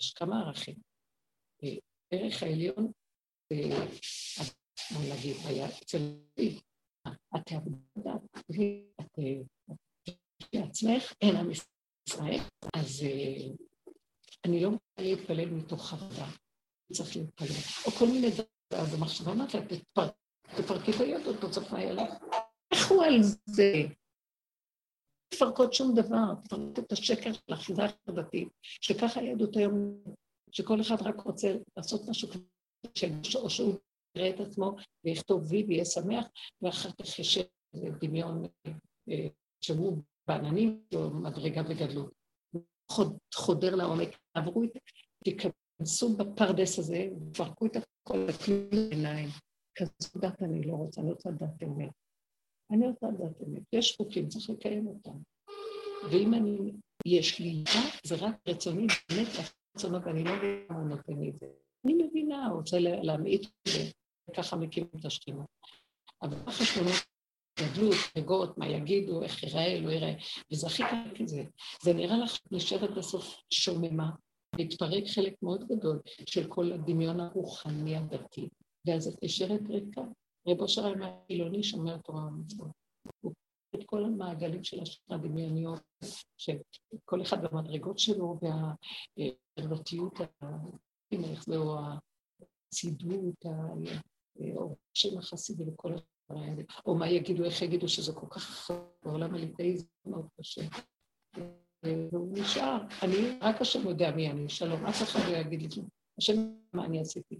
[0.00, 0.76] יש כמה ערכים.
[1.64, 1.76] אה,
[2.10, 2.92] ערך העליון,
[3.52, 3.86] אה,
[4.90, 5.98] בואו נגיד, היה אצל
[6.38, 6.60] לי,
[7.36, 8.14] את עבודה,
[9.00, 9.18] את
[10.52, 11.77] לעצמך, אין ישראל,
[12.74, 13.04] אז
[14.44, 16.26] אני לא רוצה להתפלל מתוך חרדה,
[16.92, 19.60] צריך להתפלל, או כל מיני דברים, אז המחשבה אומרת לה,
[20.56, 22.12] תפרקי את הידות, לא צריך מה לך.
[22.74, 23.72] לכו על זה.
[25.28, 30.02] תפרקות שום דבר, תפרקו את השקר של האחיזה החרדתית, שככה היהדות היום,
[30.50, 33.74] שכל אחד רק רוצה לעשות משהו כזה, או שהוא
[34.14, 36.26] יראה את עצמו ויכתוב וי ויהיה שמח,
[36.62, 37.38] ואחר כך יש
[38.00, 38.44] דמיון
[39.08, 39.26] אה,
[39.60, 42.12] שהוא בעננים או מדרגה וגדלות.
[43.34, 44.70] חודר לעומק, עברו את...
[45.24, 49.28] תיכנסו בפרדס הזה, תפרקו את הכל, תקלו לעיניים.
[49.74, 51.90] כזאת דת אני לא רוצה, אני רוצה דת אמת.
[52.70, 53.62] אני רוצה לדעת אמת.
[53.72, 55.18] יש חוקים, צריך לקיים אותם.
[56.10, 56.72] ואם אני,
[57.06, 57.64] יש לי
[58.04, 59.28] זה רק רצוני באמת
[59.76, 61.46] רצונות, ואני לא מבינה מה נותן לי את זה.
[61.84, 63.46] אני מבינה, רוצה להמעיט
[64.30, 65.44] וככה מקימים את השכינה.
[66.22, 66.94] אבל החשבונות,
[67.60, 70.14] גדלות, נגות, מה יגידו, איך ייראה, לא ייראה,
[70.52, 71.42] וזה הכי קל כזה.
[71.82, 74.10] זה נראה לך נשארת בסוף שוממה,
[74.58, 78.48] להתפרק חלק מאוד גדול של כל הדמיון הרוחני הדתי,
[78.86, 80.02] ואז את נשארת ריקה.
[80.48, 82.70] רב אושר היה מהחילוני שומר תורה ומצוות.
[83.20, 83.32] הוא
[83.74, 84.76] את כל המעגלים של
[85.10, 85.80] הדמיוניות,
[86.36, 88.38] שכל אחד במדרגות שלו,
[89.16, 90.14] והחברתיות,
[91.46, 91.76] זהו
[92.68, 93.44] הצידות,
[94.40, 95.92] האורשים החסידי וכל.
[96.86, 98.70] או מה יגידו, איך יגידו שזה כל כך
[99.04, 100.62] בעולם הליטאי, זה מאוד קשה.
[101.82, 102.78] והוא נשאר.
[103.02, 105.82] אני, רק השם יודע מי אני, שלום, אף אחד לא יגיד לי.
[106.18, 106.36] השם,
[106.72, 107.38] מה אני עשיתי?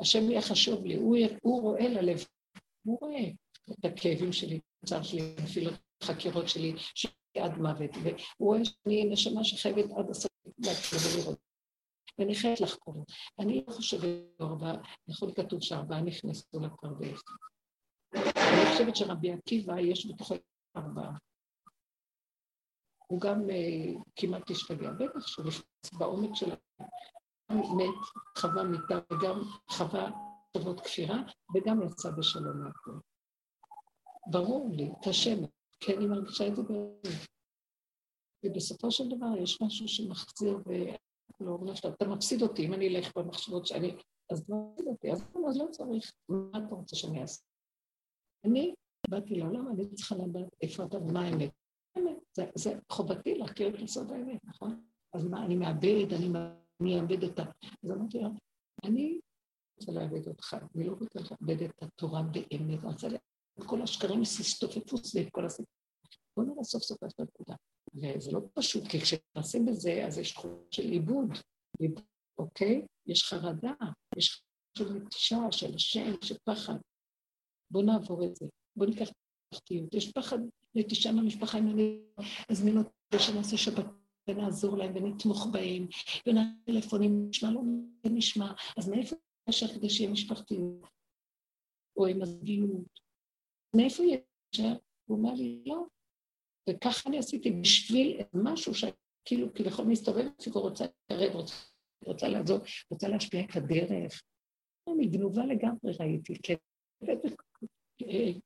[0.00, 2.24] השם יהיה חשוב לי, הוא, הוא רואה ללב,
[2.82, 3.30] הוא רואה
[3.72, 8.64] את הכאבים שלי, את הצער שלי, אפילו את החקירות שלי, שלי עד מוות, והוא רואה
[8.64, 11.38] שאני נשמה שחייבת עד הסוף להתחיל ולראות.
[12.18, 13.04] ואני חייבת לחקור.
[13.38, 14.08] אני לא חושבת
[14.40, 14.74] ארבעה,
[15.08, 17.20] יכול כתוב שארבעה נכנסו לפרדס.
[18.52, 20.34] אני חושבת שרבי עקיבא יש בתוכו
[20.76, 21.16] ארבעה.
[23.06, 26.50] הוא גם uh, כמעט השתגע, בטח שהוא נכנס בעומק של
[27.50, 27.94] מת,
[28.38, 30.10] חווה מיתה וגם חווה
[30.52, 31.16] טובות כפירה,
[31.54, 32.98] וגם יצא בשלום מהכל.
[34.26, 35.38] ברור לי, את השם,
[35.80, 37.06] כי אני מרגישה את זה באמת.
[38.44, 43.16] ובסופו של דבר יש משהו שמחזיר ולא אומר שאתה אתה מפסיד אותי, אם אני אלך
[43.16, 43.96] במחשבות שאני...
[44.32, 46.12] אז לא מפסיד אותי, אז לא, אז לא צריך.
[46.28, 47.51] מה אתה רוצה שאני אעשה?
[48.44, 48.74] אני
[49.10, 51.50] באתי לעולם, אני צריכה לדעת איפה אתה ומה האמת.
[52.36, 54.84] זה, זה חובתי להכיר את יסוד האמת, נכון?
[55.14, 56.12] אז מה, אני מאבד,
[56.80, 57.44] אני אאבד אותה.
[57.84, 58.28] אז אמרתי לה,
[58.84, 59.20] אני
[59.80, 63.18] רוצה לאבד אותך, אני לא רוצה לאבד את התורה באמת, אני רוצה לאבד
[63.58, 65.74] את כל השקרים סיסטופפו סביב כל הסיפור.
[66.36, 67.54] בוא נראה סוף סוף את הנקודה.
[67.94, 71.28] וזה לא פשוט, כי כשנכנסים בזה, אז יש תחום של עיבוד,
[72.38, 72.86] אוקיי?
[73.06, 73.72] יש חרדה,
[74.16, 74.42] יש
[74.78, 76.74] של נטישה, של השם, של פחד.
[77.72, 78.46] בוא נעבור את זה,
[78.76, 79.14] בוא ניקח את
[79.52, 79.94] הפחתיות.
[79.94, 80.38] יש פחד
[80.74, 82.00] נטישה מהמשפחה, אם אני
[82.48, 83.86] אזמין אותה שנעשה שבת
[84.28, 85.86] ונעזור להם ונתמוך בהם,
[86.26, 87.60] ונעשה טלפונים, נשמע לא
[88.04, 89.16] נשמע, אז מאיפה
[89.48, 90.86] יש כדי שיהיה משפחתיות?
[91.96, 93.00] או עם הזוגיות?
[93.76, 94.60] מאיפה יש?
[95.04, 95.84] הוא אומר לי, לא.
[96.70, 101.54] וככה אני עשיתי בשביל משהו שכאילו כביכול מסתובב אצלי ורוצה להתקרב, רוצה,
[102.06, 102.58] רוצה לעזור,
[102.90, 104.22] רוצה להשפיע את הדרך.
[104.88, 106.34] אני גנובה לגמרי ראיתי,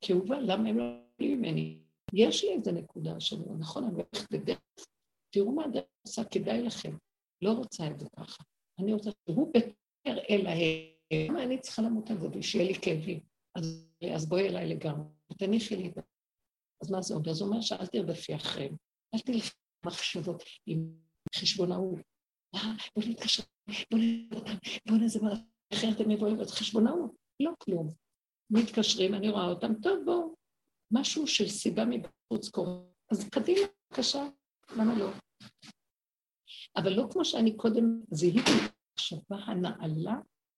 [0.01, 0.85] כאובה, למה הם לא
[1.21, 1.79] עולים ממני?
[2.15, 4.61] יש לי איזה נקודה שאני אומר, נכון, אני הולכת בדרך,
[5.31, 6.97] תראו מה הדרך עושה, כדאי לכם.
[7.43, 8.43] לא רוצה את זה ככה.
[8.79, 11.29] אני רוצה שהוא בטר אל ההם.
[11.29, 13.21] למה אני צריכה למות על זה ושיהיה לי כאבים?
[13.55, 15.05] אז, אז בואי אליי לגמרי,
[15.39, 16.01] תניחי לי את זה.
[16.83, 17.35] אז מה זה אומר?
[17.35, 18.77] זה אומר שאל תרדפי אחריהם,
[19.15, 19.51] אל תלכי
[19.87, 20.93] מחשבות עם
[21.35, 21.99] חשבונאות.
[22.55, 23.43] אה, בוא נתקשר,
[23.91, 24.55] בוא נראה אותם,
[24.89, 25.19] בוא נזה
[25.73, 27.17] אחרת הם יבואו לבית חשבונאות.
[27.41, 28.06] לא כלום.
[28.51, 30.35] מתקשרים, אני רואה אותם, טוב, בואו.
[30.93, 32.79] משהו של סיבה מבחוץ קורה.
[33.11, 34.29] אז קדימה, בבקשה,
[34.77, 35.11] למה לא?
[36.77, 40.15] אבל לא כמו שאני קודם זיהיתי את המחשבה הנעלה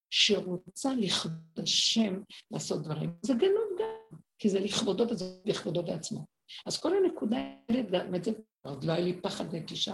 [0.09, 2.21] שרוצה לכבוד השם
[2.51, 3.13] לעשות דברים.
[3.21, 6.25] זה גנוב גם, כי זה לכבודו וזה לכבודו בעצמו.
[6.65, 8.31] אז כל הנקודה האלה, את זה,
[8.61, 9.93] עוד לא היה לי פחד נטישה,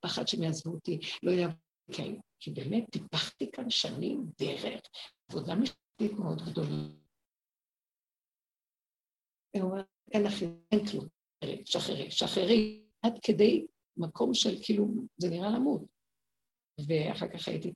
[0.00, 1.58] פחד שהם יעזבו אותי, לא יעברו,
[1.92, 4.80] כי, כי באמת טיפחתי כאן שנים דרך,
[5.30, 7.05] עבודה משפטית מאוד גדולה.
[10.12, 11.06] אין לכם, אין כלום,
[11.64, 14.86] שחררי, שחררי, עד כדי מקום של כאילו,
[15.16, 15.82] זה נראה למות.
[16.88, 17.72] ואחר כך הייתי,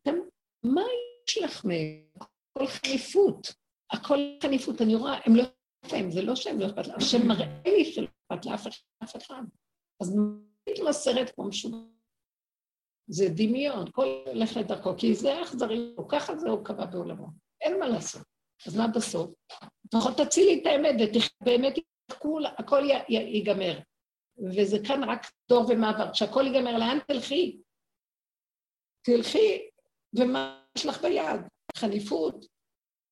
[0.64, 0.82] מה
[1.28, 3.54] יש לך מכל חניפות?
[3.92, 5.44] הכל חניפות, אני רואה, הם לא
[5.92, 9.42] להם, זה לא שהם לא אכפת להם, השם מראה לי שלא אכפת לאף אחד.
[10.02, 10.16] אז
[10.68, 11.70] מתמסרת כמו משהו.
[13.10, 17.26] זה דמיון, כל הולך לדרכו, כי זה אכזרי, ככה זה הוא קבע בעולמו.
[17.60, 18.22] אין מה לעשות.
[18.66, 19.30] אז מה בסוף?
[19.95, 20.95] לפחות תצילי את האמת
[21.43, 21.74] ובאמת
[22.59, 23.78] הכל ייגמר.
[24.38, 26.12] וזה כאן רק דור ומעבר.
[26.12, 27.61] כשהכל ייגמר, לאן תלכי?
[29.07, 29.68] תלכי,
[30.14, 31.41] ומה יש לך ביד?
[31.76, 32.47] חניפות,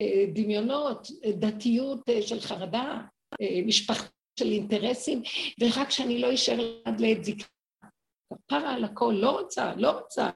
[0.02, 1.08] אה, דמיונות,
[1.38, 3.00] דתיות אה, של חרדה,
[3.40, 4.08] אה, משפחה
[4.38, 5.22] של אינטרסים,
[5.60, 7.46] ורק שאני לא אשאר עד לעת זקנה.
[8.46, 10.30] כפרה על הכל, לא רוצה, לא רוצה.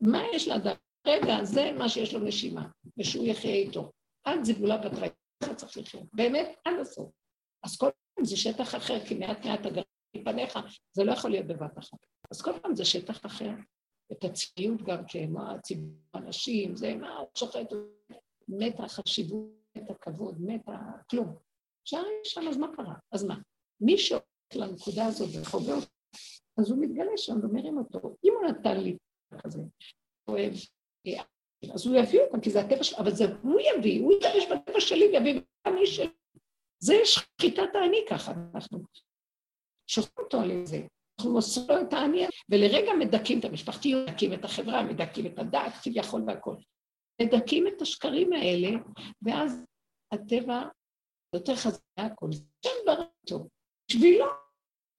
[0.00, 0.74] מה יש לאדם?
[1.06, 3.90] רגע, זה מה שיש לו נשימה, ושהוא יחיה איתו.
[4.24, 5.10] עד זיגולה בתריה,
[5.42, 6.04] ככה צריך לחיות.
[6.12, 7.10] באמת, עד הסוף.
[7.62, 9.82] אז כל פעם זה שטח אחר, כי מעט מעט הגרם
[10.16, 10.58] מפניך,
[10.92, 11.98] זה לא יכול להיות בבת אחת.
[12.30, 13.50] אז כל פעם זה שטח אחר.
[14.12, 17.72] את הצביעות גם כן, מה הציבור, האנשים, זה מה שוחט,
[18.48, 20.64] מת החשיבות, מת הכבוד, מת
[21.10, 21.36] כלום.
[21.82, 22.94] אפשר שם, אז מה קרה?
[23.12, 23.34] אז מה?
[23.80, 24.24] מי שהולך
[24.54, 25.86] לנקודה הזאת וחווה אותה,
[26.58, 28.16] אז הוא מתגלה שם ומרים אותו.
[28.24, 28.96] אם הוא נתן לי
[29.42, 29.62] כזה,
[30.28, 30.52] אוהב,
[31.06, 31.22] אה,
[31.74, 34.80] אז הוא יביא אותם, כי זה הטבע שלו, אבל זה הוא יביא, הוא ישתמש בטבע
[34.80, 36.10] שלי ויביא אני שלי.
[36.78, 38.78] זה שחיטת האני ככה, אנחנו
[39.86, 40.80] שופטים אותו על זה.
[41.18, 46.24] אנחנו מוסרים את האני, ולרגע מדכאים את המשפחתיות, מדכאים את החברה, מדכאים את הדעת, כביכול
[46.26, 46.56] והכול.
[47.22, 48.68] מדכאים את השקרים האלה,
[49.22, 49.64] ואז
[50.12, 50.62] הטבע
[51.34, 52.30] יותר חזק מהכל.
[52.64, 53.48] שם ברא אותו,
[53.90, 54.26] בשבילו.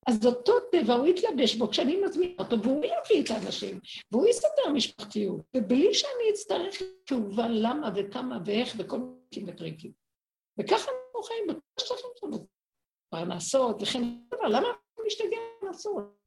[0.08, 3.80] אז אותו טבע הוא יתלבש בו כשאני מזמינה אותו, והוא יביא את האנשים,
[4.12, 9.92] והוא יסתדר משפחתיות, ובלי שאני אצטרך כאובה למה וכמה ואיך וכל מיני וטריקים.
[10.60, 12.46] וככה אנחנו חיים בכל השטחים שלנו.
[13.10, 16.20] פרנסות וכן הלאה, למה אנחנו משתגע פרנסות?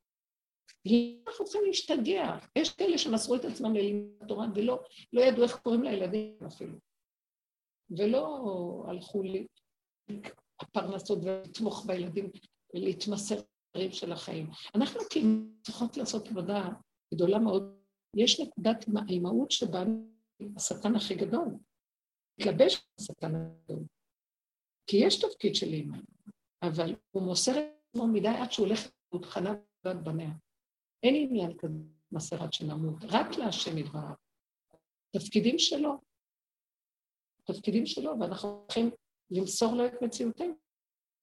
[1.28, 2.38] אנחנו צריכים להשתגע.
[2.56, 6.78] יש כאלה שמסרו את עצמם ללימוד התורה ולא לא ידעו איך קוראים לילדים אפילו.
[7.98, 8.44] ולא
[8.88, 9.48] הלכו לי
[10.60, 12.32] הפרנסות ולתמוך בילדים
[12.74, 13.36] ולהתמסר
[13.76, 14.50] לדברים של החיים.
[14.76, 15.30] אנחנו כאילו
[15.62, 16.70] צריכות לעשות עבודה
[17.14, 17.80] גדולה מאוד.
[18.16, 19.84] יש נקודת האימהות שבה
[20.56, 21.48] השטן הכי גדול.
[22.40, 23.84] מתלבש השטן הגדול.
[24.88, 25.98] כי יש תפקיד של אימא,
[26.62, 28.80] אבל הוא מוסר את עצמו מדי עד שהוא הולך
[29.14, 29.54] להתחנה
[29.84, 30.32] ועד בניה.
[31.04, 31.80] אין עניין כזה
[32.12, 34.14] מסרת שנמות, רק להשם ידבריו.
[35.18, 35.98] תפקידים שלו,
[37.44, 38.90] תפקידים שלו, ואנחנו צריכים
[39.32, 40.54] למסור לו את מציאותנו,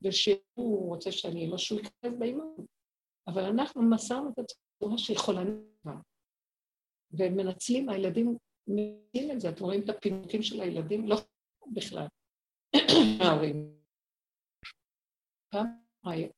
[0.02, 2.56] ושהוא רוצה שאני לא שהוא ייכנס באימון.
[3.26, 6.00] אבל אנחנו מסרנו את הצורה שיכולה נדבר.
[7.12, 8.36] ומנצלים, הילדים
[8.66, 11.08] מבינים את זה, אתם רואים את הפינוקים של הילדים?
[11.08, 11.16] לא
[11.72, 12.06] בכלל.
[13.24, 13.76] ההורים.
[15.52, 15.66] פעם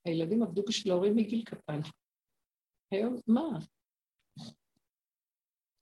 [0.04, 1.80] הילדים עבדו בשביל ההורים מגיל קטן.
[2.90, 3.58] היום, מה?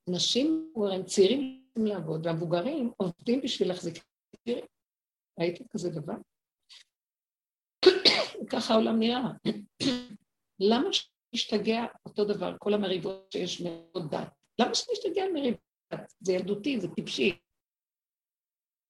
[0.08, 3.94] נשים, הם צעירים לעבוד, והמבוגרים עובדים בשביל להחזיק
[4.44, 4.64] צעירים.
[5.40, 6.14] ראיתם כזה דבר?
[8.52, 9.20] ככה העולם נראה.
[10.60, 14.28] למה שנשתגע אותו דבר, כל המריבות שיש מאוד דת?
[14.60, 15.60] למה שנשתגע על מריבות?
[16.20, 17.38] זה ילדותי, זה טיפשי.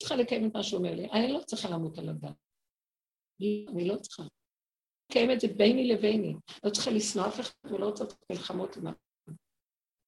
[0.00, 1.10] צריכה לקיים את מה שהוא אומר לי.
[1.10, 2.36] אני לא צריכה למות על הדת.
[3.72, 4.22] אני לא צריכה.
[5.10, 6.34] לקיים את זה ביני לביני.
[6.64, 8.84] לא צריכה לשנוא אף אחד ולא רוצה מלחמות עם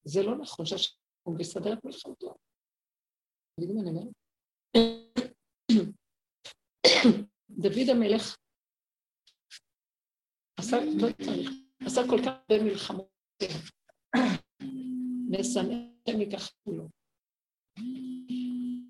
[0.05, 0.93] זה לא נכון שהשם
[1.27, 2.35] מסדר את מלחמתו.
[3.59, 4.11] אני?
[7.63, 8.37] דוד המלך
[10.57, 11.51] עשה, לא צריך,
[11.85, 13.09] עשה כל כך הרבה מלחמות,
[15.29, 15.75] משנא
[16.07, 16.87] השם ייקח לו.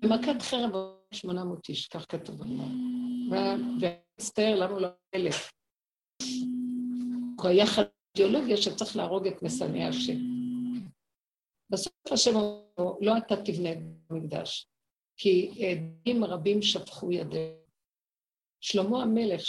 [0.02, 0.70] במכת חרב
[1.14, 2.66] 800 איש, כך כתוב בגמרא.
[3.80, 5.52] והצטער למה לא אלף.
[7.38, 7.82] הוא היה חד
[8.16, 10.18] אידיאולוגיה שצריך להרוג את משנאי השם.
[11.70, 13.70] בסוף השם אומר, לא אתה תבנה
[14.10, 14.66] במקדש,
[15.16, 17.54] כי עדים רבים שפכו ידיהם.
[18.60, 19.40] שלמה המלך,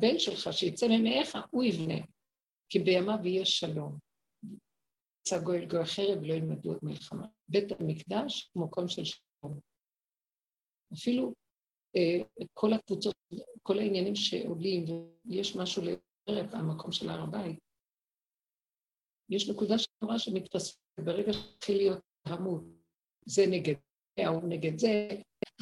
[0.00, 1.94] הבן שלך שיצא ממאיך, הוא יבנה,
[2.68, 3.98] כי בימיו יהיה שלום.
[5.20, 7.26] יצא גואל גוי חרב ולא ילמדו את מלחמה.
[7.48, 9.60] בית המקדש הוא מקום של שלום.
[10.94, 11.34] אפילו
[11.96, 13.14] אה, כל הקבוצות,
[13.62, 14.84] כל העניינים שעולים,
[15.24, 17.58] ויש משהו לערב המקום של הר הבית,
[19.30, 22.62] יש נקודה של תורה שמתפספת ברגע שהתחיל להיות המות,
[23.26, 23.74] זה נגד
[24.18, 25.08] זה, ההוא נגד זה,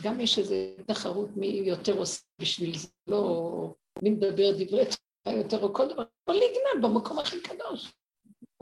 [0.04, 0.54] גם יש איזו
[0.86, 6.04] תחרות מי יותר עושה בשביל זה, לא מי מדבר דברי תורה יותר, או כל דבר,
[6.28, 7.92] או לגנן במקום הכי קדוש.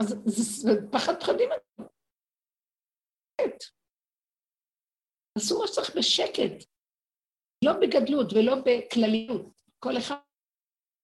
[0.01, 1.49] אז זה פחד פחדים.
[5.37, 6.65] עשו מה שצריך בשקט,
[7.65, 9.53] לא בגדלות ולא בכלליות.
[9.79, 10.15] כל אחד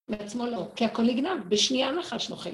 [0.09, 2.49] מעצמו לא, כי הכל נגנב, בשנייה נחש נוחל.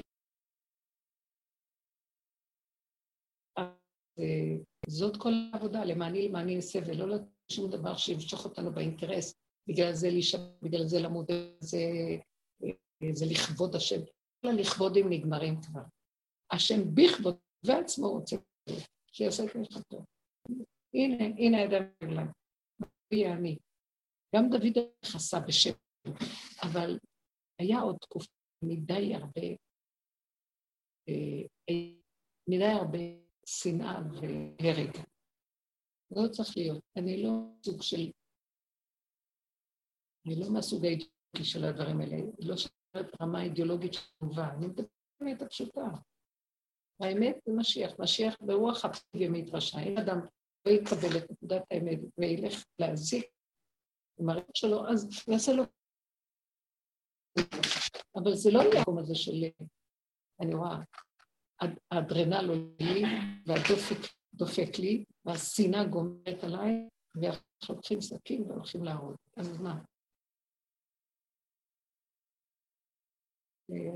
[4.88, 9.34] זאת כל העבודה, למעני למעני אעשה, ולא לתת שום דבר שימשוך אותנו באינטרס,
[9.70, 11.78] בגלל זה להישאר, בגלל זה למוד, זה,
[13.12, 14.00] זה לכבוד השם.
[14.42, 15.82] כל הלכבודים נגמרים כבר.
[16.50, 18.36] השם בכבוד ועצמו רוצה
[19.12, 20.04] שיעשה את מלכתו.
[20.94, 22.28] הנה, הנה הידיים רגליים.
[23.12, 23.58] יהיה אני.
[24.36, 25.74] גם דוד חסה בשם,
[26.62, 26.98] אבל
[27.58, 28.32] היה עוד תקופה
[28.64, 29.46] מדי הרבה,
[31.08, 31.74] אה,
[32.48, 32.98] מדי הרבה
[33.46, 34.96] שנאה והרג.
[36.10, 36.82] לא צריך להיות.
[36.96, 37.30] אני לא
[37.64, 38.10] סוג של...
[40.26, 44.88] אני לא מהסוג האידיאולוגי של הדברים האלה, לא שומעת רמה אידיאולוגית שלובה, אני מדברת
[45.20, 45.80] באמת הפשוטה.
[47.00, 49.78] האמת זה משיח, משיח ברוח הפגימית רשע.
[49.78, 50.20] אם אדם
[50.66, 53.26] לא יקבל את נקודת האמת וילך להזיק
[54.20, 55.62] עם הרב שלו, אז יעשה לו...
[58.16, 59.44] אבל זה לא המקום הזה של...
[60.40, 60.76] אני רואה,
[61.90, 63.02] האדרנל עולה לי,
[63.46, 69.16] והדופק דופק לי, והשנאה גומרת עליי, ואנחנו לוקחים סכין והולכים להרוג.
[69.36, 69.80] אז מה?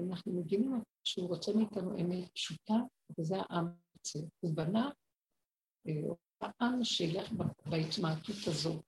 [0.08, 2.74] אנחנו מבינים שהוא רוצה מאיתנו אמת פשוטה,
[3.18, 3.66] וזה העם
[4.00, 4.26] הזה.
[4.40, 4.90] הוא בנה
[5.88, 5.92] אה,
[6.40, 7.32] העם שילך
[7.66, 8.82] בהתמעטות הזו.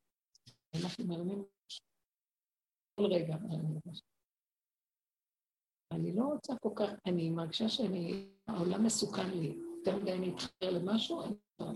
[0.75, 1.45] אנחנו מרמים
[2.95, 3.37] כל רגע.
[5.93, 9.59] אני לא רוצה כל כך, אני מרגישה שאני, העולם מסוכן לי.
[9.79, 11.67] יותר מדי אני אתחבר למשהו, אני לא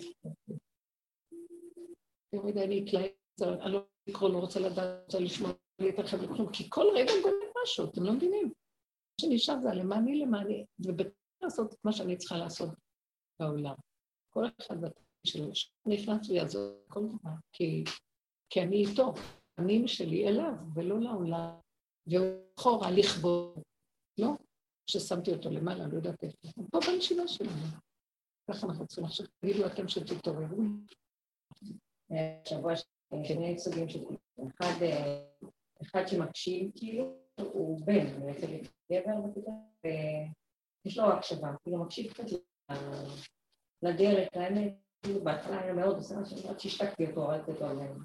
[2.32, 6.52] יותר מדי אני אתלהב, אני לא לקרוא, לא רוצה לדעת, רוצה לשמוע, לא להתרחב לכלום,
[6.52, 8.52] כי כל רגע גומר משהו, אתם לא מבינים.
[9.20, 11.10] שנשאר זה הלמעני למעני, ובטח
[11.42, 12.68] לעשות את מה שאני צריכה לעשות
[13.40, 13.74] בעולם.
[14.30, 15.50] כל אחד בתחום שלו,
[15.86, 17.84] נכנס ויעזור כל דבר, כי
[18.50, 19.14] כי אני איתו,
[19.52, 21.50] הפנים שלי אליו ולא לעולם,
[22.06, 22.26] והוא
[22.58, 23.62] אחורה לכבוד,
[24.18, 24.28] לא?
[24.86, 27.66] ששמתי אותו למעלה, לא יודעת איפה, הוא פה בנשימה שלנו.
[28.50, 30.62] ככה אנחנו צריכים עכשיו, תגידו אתם שתתעוררו.
[32.48, 32.72] שבוע
[33.26, 34.04] שני סוגים של
[34.48, 34.86] אחד,
[35.82, 38.46] אחד שמקשיב כאילו, הוא בן, בעצם
[38.92, 39.50] גבר בכיתה,
[39.84, 42.24] ויש לו הקשבה, כאילו מקשיב קצת
[43.82, 48.04] לדרך, האמת, כאילו בהתחלה היה מאוד עושה משהו, עד שהשתקתי אותו, ראיתי אותו עליהם.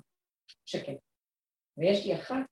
[0.65, 0.97] שקט.
[1.77, 2.45] ויש לי אחת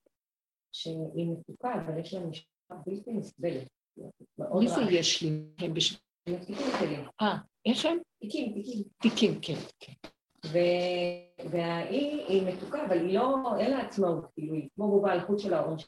[0.71, 3.67] שהיא מתוקה, אבל יש לה משפחה בלתי נסבלת.
[4.37, 5.29] מי זה יש לי?
[5.59, 5.99] הם בשביל...
[6.25, 6.95] תיקים שלי.
[7.21, 7.97] אה, איך הם?
[8.19, 8.83] תיקים, תיקים.
[9.01, 9.93] תיקים, כן, כן.
[11.49, 15.39] והיא היא מתוקה, אבל היא לא, אין לה עצמאות, כאילו, היא כמו בובה על חוט
[15.39, 15.87] של ההורים שלה.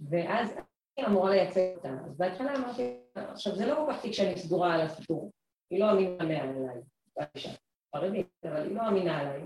[0.00, 0.56] ואז
[0.98, 1.88] אני אמורה לייצג אותה.
[1.88, 5.30] אז בהתחלה אמרתי, עכשיו זה לא כל כך תיק שאני סגורה על הסיפור,
[5.70, 6.82] היא לא אמינה עליי,
[7.16, 7.50] באישה,
[7.94, 8.24] אבל היא
[8.70, 9.42] לא אמינה עליי.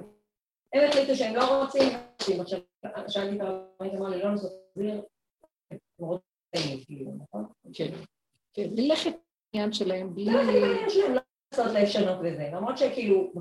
[0.73, 1.89] הם החליטו שהם לא רוצים,
[2.21, 2.61] עכשיו
[3.09, 5.03] שאלתי את הרמית, אמר לי, לא לעשות להחזיר,
[5.71, 7.47] הם רוצים, כאילו, נכון?
[7.75, 7.89] כן,
[8.55, 9.13] כן, ללכת
[9.55, 10.31] לעניין שלהם בלי...
[10.87, 11.21] יש להם לא
[11.53, 13.33] לעשות לשנות וזה, למרות שכאילו,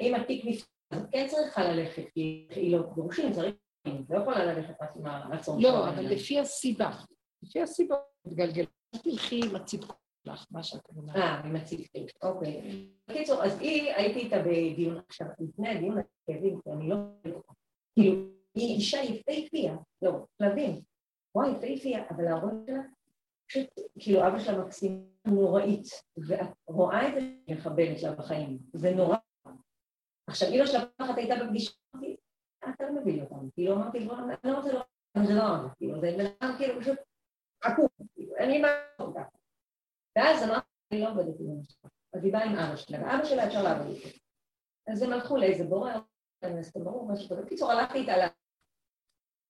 [0.00, 3.54] אם התיק נפתח, כן צריכה ללכת, כי היא לא דורשים, צריך,
[3.86, 6.90] לא יכולה ללכת רק עם הרצון לא, אבל לפי הסיבה,
[7.42, 8.64] לפי הסיבה, מתגלגל,
[8.94, 9.96] אל תלכי עם הציפור.
[10.24, 11.16] לך, מה שאת אומרת.
[11.16, 12.88] אה, עם הציפית, אוקיי.
[13.08, 16.96] בקיצור, אז היא, הייתי איתה בדיון עכשיו, לפני הדיון הכאבים, כי אני לא...
[17.94, 18.14] כאילו,
[18.54, 20.82] היא אישה יפהפייה, לא, כלבים.
[21.34, 22.82] וואי, יפהפייה, אבל ההורים שלה,
[23.48, 23.66] פשוט,
[23.98, 25.88] כאילו אבא שלה מקסים נוראית,
[26.26, 29.16] ואת רואה את זה מחבלת לה בחיים, זה נורא.
[30.26, 31.72] עכשיו, אימא שלה פעם אחת הייתה בפגישה,
[33.00, 34.06] מביא אותם, כאילו אמרתי, אני
[34.44, 34.86] לא רוצה לראות,
[35.26, 36.98] זה לא אמרתי, כאילו, זה בן אדם כאילו פשוט
[37.64, 39.36] עקום, כאילו, אין לי מה לעשות ככה.
[40.16, 43.46] ואז אמרתי, אני לא עובדת עם שלה, אז היא באה עם אבא שלה, ואבא שלה
[43.46, 44.08] אפשר לעבוד איתו.
[44.86, 45.92] אז הם הלכו לאיזה בורא,
[46.60, 47.42] זה ברור, משהו כזה.
[47.42, 48.20] בקיצור, הלכתי איתה ל...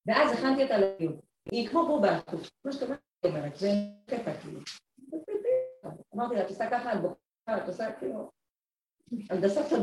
[0.07, 1.21] ואז הכנתי אותה לדיון.
[1.53, 2.21] היא כמו בובה,
[2.63, 2.83] כמו שאת
[3.25, 3.69] אומרת, זה
[4.07, 4.61] קטע כאילו.
[6.15, 8.31] אמרתי לה, את עושה ככה, את בוחרת, את עושה כאילו...
[9.31, 9.77] הנדסת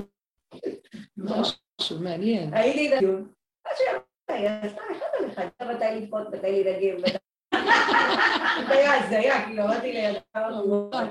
[1.18, 2.54] משהו מעניין.
[2.54, 3.34] הייתי בדיון.
[3.72, 6.98] אז שהיא עשתה אחד על אחד, מתי לבכות, מתי לדגים,
[8.68, 10.20] זה היה הזיה, כאילו, אמרתי לידה,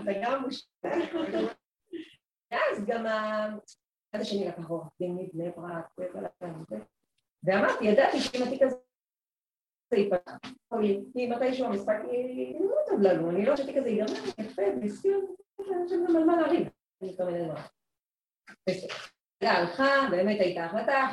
[0.04, 1.46] זה גם מושלם.
[2.50, 5.98] ואז גם הצד השני לקח עורך דין מבני ברק,
[7.44, 8.76] ואמרתי, ידעתי שאם התיק הזה
[9.92, 10.36] ייפתח,
[11.12, 11.96] כי מתישהו המשחק
[12.61, 16.68] לא טוב לנו, אני לא שהתיק הזה ייגמר, יפה, אני חושבת גם על מה להריב.
[19.40, 21.09] הלכה, באמת הייתה החלטה,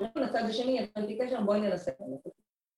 [0.00, 1.90] לצד השני, יצאתי קשר, בואי ננסה.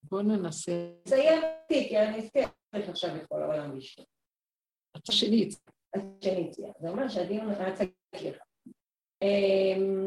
[0.03, 0.73] בואי ננסה.
[1.07, 2.41] נסיים אותי, כי אני אזכה
[2.73, 4.07] עכשיו את כל העולם לשתות.
[4.95, 5.59] הצד שני הציע.
[5.95, 6.73] הצד שני הציע.
[6.81, 7.91] זה אומר שהדיון היה צריך
[8.23, 8.43] לך.
[9.23, 10.07] אמ,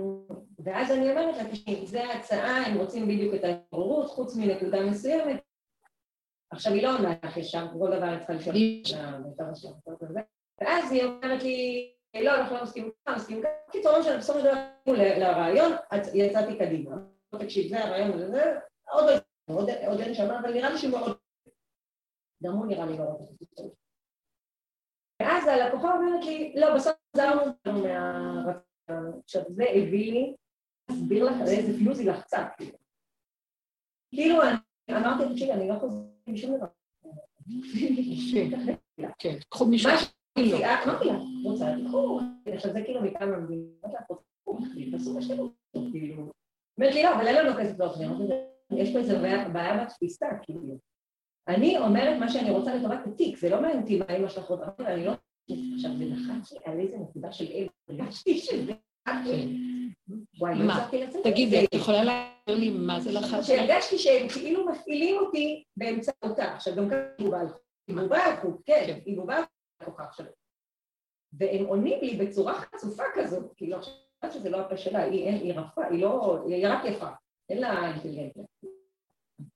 [0.59, 5.41] ואז אני אומרת לה, תשמעי, זו ההצעה, הם רוצים בדיוק את ההתעוררות, חוץ מנקודה מסוימת.
[6.49, 8.55] עכשיו, היא לא עונה לך ישר, כל דבר היא צריכה לשאול
[10.61, 11.91] ואז היא אומרת לי,
[12.23, 13.71] לא, אנחנו לא מסכימים ככה, מסכימים ככה.
[13.71, 14.61] קיצור, שאני בסופו של דבר
[15.17, 15.71] לרעיון,
[16.13, 16.95] יצאתי קדימה.
[17.39, 18.11] תקשיב, זה הרעיון
[18.89, 19.09] עוד
[19.47, 21.17] לא, עוד אין שם, אבל נראה לי שהוא מאוד...
[22.43, 23.15] גם הוא נראה לי מאוד...
[25.21, 29.19] ואז הלקוחה אומרת לי, לא, בסוף חזרנו מהרצון.
[29.23, 30.35] עכשיו זה הביא לי,
[30.91, 32.47] אסביר לך על איזה פיוז היא לחצה.
[34.09, 34.35] כאילו,
[34.91, 36.67] אמרתי, תקשיבי, אני לא חוזרת משום דבר.
[39.19, 39.91] כן, קחו מישהו.
[40.37, 41.13] אמרתי לה,
[41.45, 42.19] רוצה, תקחו.
[42.45, 43.81] עכשיו זה כאילו מכמה מדינות,
[44.91, 46.31] תעשו מה שאתם רוצים, כאילו.
[46.77, 48.09] אומרת לי, לא, אבל אין לנו כסף לאופניה.
[48.71, 49.19] יש פה איזה
[49.53, 50.77] בעיה בתפיסה, כאילו.
[51.47, 54.63] אני אומרת מה שאני רוצה לטובת התיק, זה לא מעניין אותי מה אמא שלך רוצה,
[54.79, 55.11] אני לא...
[55.75, 58.73] עכשיו, זה לחץ לי על איזה נקודה של אל, הרגשתי שזה...
[60.39, 61.23] וואי, לא הצלחתי לצאת.
[61.23, 63.45] תגידי, את יכולה להגיד לי מה זה לחץ?
[63.47, 66.53] שהרגשתי שהם כאילו מפעילים אותי באמצעותה.
[66.55, 67.61] עכשיו, גם ככה היא בובה חוק.
[67.87, 69.43] היא בובה על חוק, כן, היא בובה על
[69.85, 70.25] חוק עכשיו.
[71.37, 76.01] והם עונים לי בצורה חצופה כזאת, כאילו, עכשיו שזה לא הפה שלה, היא רפה, היא
[76.01, 77.07] לא, היא רק יפה,
[77.49, 78.43] אין לה אינטליגנציה.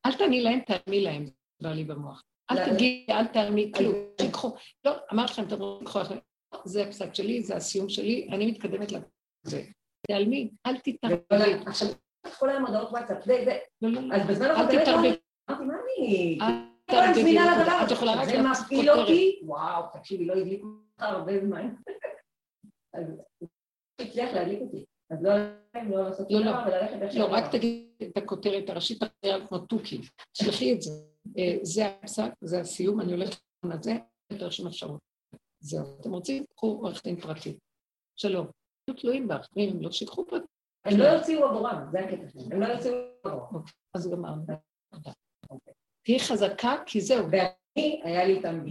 [0.06, 1.26] אל תעני להם, תעני להם.
[1.62, 2.24] בא לי במוח.
[2.52, 4.56] אל תגיעי, אל תעמי כלום, תיקחו.
[4.86, 6.18] לא, אמרתי לכם, אתם רוצים לקחו אחרי.
[6.66, 9.64] זה הפסק שלי, זה הסיום שלי, אני מתקדמת לזה.
[10.08, 11.54] תעלמי, אל תתערבי.
[11.66, 11.88] עכשיו,
[12.40, 13.58] כל היום הודעות וואטסאפ, זה, זה.
[13.82, 14.16] לא, לא, לא.
[14.16, 15.08] אז בזמן תתערבי.
[15.50, 16.40] אמרתי, מה אני...
[16.94, 17.86] אל תתערבי.
[17.86, 21.76] את יכולה רק זה מפעיל אותי, וואו, תקשיבי, לא הדליק אותך הרבה זמן.
[22.94, 23.04] אז
[24.02, 24.86] הצליח להדליק אותי.
[25.10, 25.32] אז לא
[25.90, 26.52] לא לעשות לא, לא,
[27.14, 30.92] לא, רק תגיד את הכותרת הראשית, תראה כמו תוכי, תשלחי את זה.
[31.38, 33.92] אה, זה הפסק, זה הסיום, אני הולכת לזה,
[34.32, 35.00] יותר שום אפשרות.
[35.60, 36.00] זהו.
[36.02, 36.46] אתם רוצים?
[36.56, 37.58] קחו עורך דין פרטי.
[38.16, 38.48] שלום.
[38.88, 40.46] היו תלויים בך, אם לא שיקחו פרטי.
[40.86, 42.52] הם לא יוציאו עבורם, זה הקטע שלהם.
[42.52, 43.56] הם לא יוציאו עבורם.
[43.56, 44.44] אוקיי, אז גמרנו.
[46.04, 47.26] תהיי חזקה, כי זהו.
[47.32, 48.66] ואני, היה לי איתם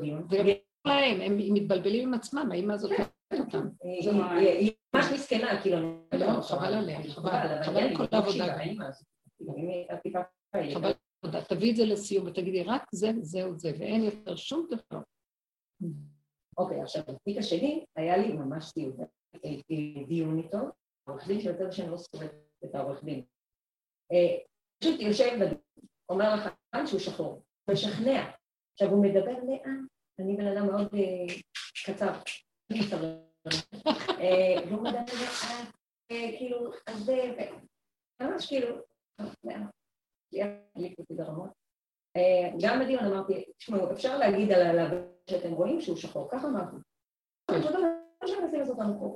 [0.00, 0.26] דיון.
[0.30, 0.46] וגם
[0.86, 2.90] להם, הם מתבלבלים עם עצמם, האמא הזאת
[3.38, 3.68] אותם.
[3.82, 5.98] היא ממש מסכנה, כאילו...
[6.12, 7.62] לא, חבל עליה, חבל.
[7.62, 8.58] חבל על כל העבודה.
[10.74, 11.44] חבל תודה.
[11.44, 15.00] תביאי את זה לסיום ותגידי, רק זה וזהו זה, ואין יותר שום דבר.
[16.58, 18.72] אוקיי, עכשיו, בתיק השני, היה לי ממש
[20.08, 20.58] דיון איתו,
[21.08, 22.30] עורך דין שיוצא שאני לא סובבת
[22.64, 23.22] את העורך דין.
[24.80, 25.38] פשוט יושב
[26.08, 26.48] אומר לך
[26.86, 28.30] שהוא שחור, משכנע.
[28.72, 29.86] עכשיו, הוא מדבר לאן,
[30.18, 30.88] אני בן אדם מאוד
[31.86, 32.12] קצר,
[34.68, 35.64] והוא מדבר לאן,
[36.08, 37.34] כאילו, אז זה,
[38.22, 38.76] ממש כאילו,
[42.16, 46.76] אה, גם בדיון אמרתי, תשמעו, אפשר להגיד על הלבן שאתם רואים שהוא שחור, ככה אמרתי.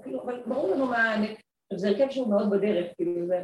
[0.03, 1.17] כאילו, אבל ברור לנו מה.
[1.75, 3.43] זה הרכב שהוא מאוד בדרך, כאילו, זה.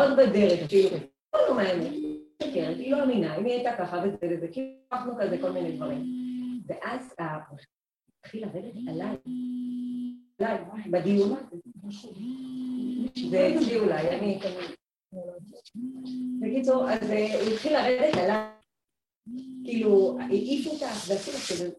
[0.00, 0.88] מאוד בדרך, כאילו,
[1.32, 2.13] ברור מה האמת.
[2.40, 6.02] היא לא אמינה, אם היא הייתה ככה וזה וזה, כאילו, הפכנו כזה כל מיני דברים.
[6.66, 7.14] ואז
[8.20, 9.16] התחיל לרדת עליי,
[10.38, 10.58] עליי,
[10.90, 11.36] בדיון,
[13.30, 14.38] זה אצלי אולי, אני
[16.40, 18.48] בקיצור, אז אה, הוא התחיל לרדת עליי,
[19.64, 21.70] כאילו, העיף אותך ועשו לך כזה,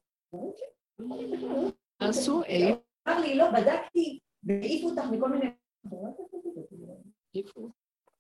[2.00, 2.78] עשו, העיף.
[3.08, 5.46] אמר לי, לא, בדקתי, והעיפו אותך מכל מיני...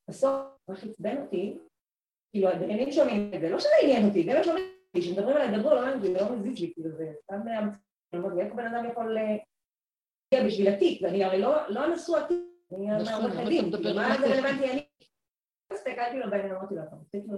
[0.09, 0.31] בסוף,
[0.67, 1.57] מה שעצבן אותי,
[2.35, 5.59] כאילו, הדיינים שומעים את זה, לא שזה עניין אותי, זה לא שומעים אותי, כשמדברים עליי,
[5.59, 7.39] דברו, לא זה לא מזיז לי, כאילו, זה סתם
[8.35, 9.37] ואיך בן אדם יכול אה,
[10.33, 12.37] להגיע בשביל התיק, ואני הרי לא, לא נשוא התיק,
[12.75, 13.65] אני מעורך הדין,
[13.95, 14.71] מה זה רלוונטי?
[14.71, 14.85] אני?
[15.71, 17.37] הסתכלתי לו בעניין, אמרתי לו, אתה רוצה כאילו...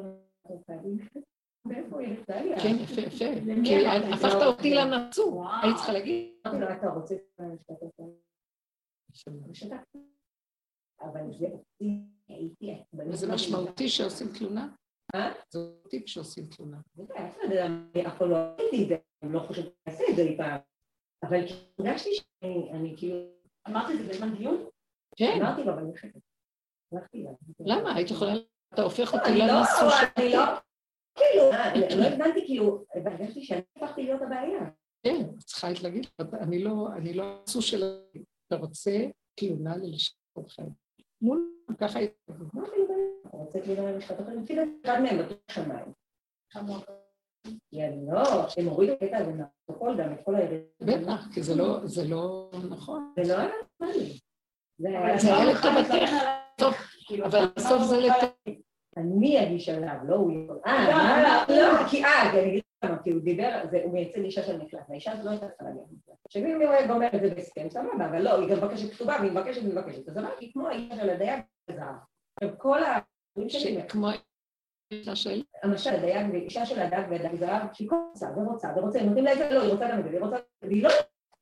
[2.63, 3.25] כן, יפה, יפה.
[3.63, 6.31] כי הפכת אותי לנצור, היית צריכה להגיד.
[6.47, 7.15] אמרתי לו, אתה רוצה...
[11.01, 11.47] אבל זה
[12.27, 12.83] הייתי...
[12.93, 14.67] וזה משמעותי שעושים תלונה?
[15.15, 15.33] אה?
[15.49, 16.77] זה אותי כשעושים תלונה.
[18.03, 20.59] פעם לא עשיתי את זה, אני לא חושבת לעשות את זה אי פעם.
[21.23, 21.39] אבל
[21.79, 23.17] הרגשתי שאני כאילו...
[23.67, 24.69] אמרתי את זה בזמן דיון?
[25.15, 25.39] כן.
[25.41, 26.21] אמרתי לו, אבל אני חושבת.
[27.59, 27.95] למה?
[27.95, 28.33] היית יכולה...
[28.73, 30.05] אתה הופך אותי לא, לנשוא של...
[30.17, 30.43] אני לא...
[31.15, 31.51] כאילו,
[32.01, 34.59] לא הבנתי, כאילו, הרגשתי שאני הפכתי להיות הבעיה.
[35.03, 36.07] כן, צריכה להגיד,
[36.41, 37.83] אני לא, לא נשוא של...
[38.47, 38.91] אתה רוצה
[39.39, 40.61] תלונה ללשכת עורכי
[41.21, 42.15] מול, ככה הייתי...
[43.31, 45.93] רוצה תלונה ללשכת עורכי אפילו אחד מהם בטוח שמיים.
[48.07, 50.63] לא, הם הורידו את הקטע הזה מהפרוטוקול גם את כל הירידה.
[50.81, 51.55] בטח, כי זה
[52.07, 53.13] לא נכון.
[53.15, 53.49] זה לא היה
[53.79, 54.19] נורמלי.
[54.77, 56.11] זה היה לטובתך.
[56.57, 56.73] טוב,
[57.25, 58.61] אבל בסוף זה לטובתך.
[58.97, 60.59] אני אגיש עליו, לא הוא יכול.
[60.65, 62.63] אה, לא, לא, לא, כי אה, אני אגיד
[63.03, 66.15] כי הוא דיבר, הוא מייצג אישה של מקלט, והאישה הזאת לא הייתה צריכה להגיע למקלט.
[66.29, 69.31] שאם הוא היה גומר את זה בהסכם, סבבה, אבל לא, היא גם מבקשת כתובה, והיא
[69.31, 70.09] מבקשת ומבקשת.
[70.09, 71.95] אז אמרתי, כמו האישה של הדייג בזהב.
[72.35, 72.99] עכשיו, כל ה...
[73.89, 74.07] כמו
[74.91, 75.43] האישה של?
[75.63, 79.49] למשל, הדייג ואישה של הדג והדג זהב, שהיא רוצה ורוצה ורוצה, נותנים לה את זה,
[79.49, 80.37] לא, היא רוצה גם את זה, היא רוצה...
[80.61, 80.89] והיא לא...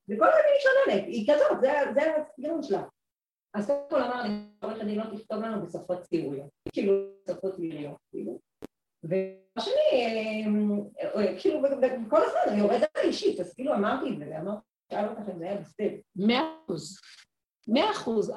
[0.10, 1.62] וכל הזמן היא מתלוננת, היא כזאת,
[1.94, 2.84] זה הסגנון שלה.
[3.54, 4.30] אז קודם כל אמר לי,
[4.62, 8.40] עורך הדין לא תכתוב לנו בשפות ציוריות, כאילו בשפות מיריות, כאילו.
[9.10, 11.60] והשני, אה, אה, כאילו,
[12.10, 15.46] כל הזמן אני יורדת אישית, אז כאילו אמרתי את זה, ואמרתי, שאל אותך אם זה
[15.46, 15.96] היה בסדר.
[16.16, 17.00] מאה אחוז.
[17.68, 18.32] מאה אחוז.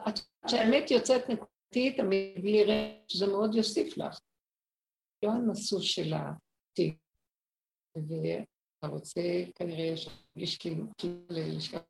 [0.46, 1.96] כשהאמת יוצאת נקודתית,
[2.40, 4.18] בלי רעש, זה מאוד יוסיף לך.
[5.24, 6.96] לא הנשוא של התיק.
[7.96, 9.20] ואתה רוצה
[9.54, 9.94] כנראה
[10.36, 10.84] להרגיש כאילו
[11.30, 11.87] ללשכת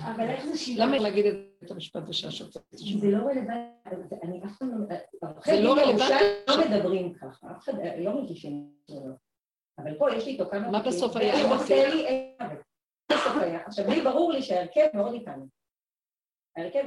[0.00, 0.86] אבל איך זה שילה?
[0.86, 1.24] למה להגיד
[1.64, 2.62] את המשפט בשעה שופט?
[2.72, 4.96] זה לא רלוונטי, אני אף פעם לא...
[5.46, 6.24] זה לא רלוונטי.
[6.48, 8.70] לא מדברים ככה, אף אחד לא מרגישים...
[9.78, 10.70] אבל פה יש לי איתו כמה...
[10.70, 11.34] מה בסוף היה?
[13.66, 15.46] עכשיו, לי ברור לי שההרכב מאוד איתנו.
[16.56, 16.84] ההרכב,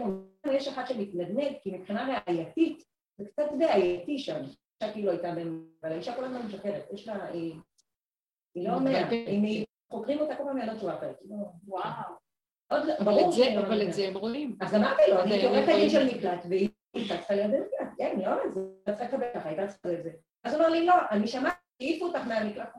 [0.51, 2.83] יש אחד שמתנדנד, כי מבחינה ראייתית,
[3.17, 4.43] זה קצת בעייתי שם.
[4.81, 5.67] אישה כאילו הייתה בין...
[5.83, 7.25] אבל האישה כל הזמן משקרת, יש לה...
[7.31, 11.19] היא לא אומרת, אם חוקרים אותה כל פעם מהדות תשובה אחרת.
[11.67, 12.26] וואו.
[12.71, 14.57] אבל את זה הם רואים.
[14.61, 18.27] אז אמרתי לו, אני עורכת דין של מקלט, והיא הייתה צריכה להיות במקלט, כן, היא
[18.27, 18.53] אומרת,
[18.85, 20.11] זה צריכה לקבל ככה, הייתה צריכה לזה.
[20.43, 22.69] אז הוא אומר לי, לא, אני שמעתי, העיפו אותך מהמקלט,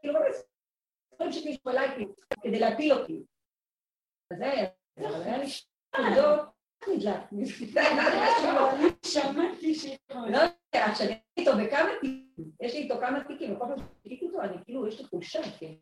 [0.00, 0.34] כאילו, באמת,
[1.14, 1.88] דברים שמישהו אליי,
[2.42, 3.24] כדי להפיל אותי.
[4.32, 4.52] אז זה
[5.24, 6.40] היה לי שטויות,
[9.06, 9.86] שמעתי ש...
[10.10, 10.38] לא
[10.74, 14.64] יודע, כשאני איתו בכמה תיקים, יש לי איתו כמה תיקים, וכל פעם שתיקים אותו, אני
[14.64, 15.74] כאילו, יש לי חולשה, כן.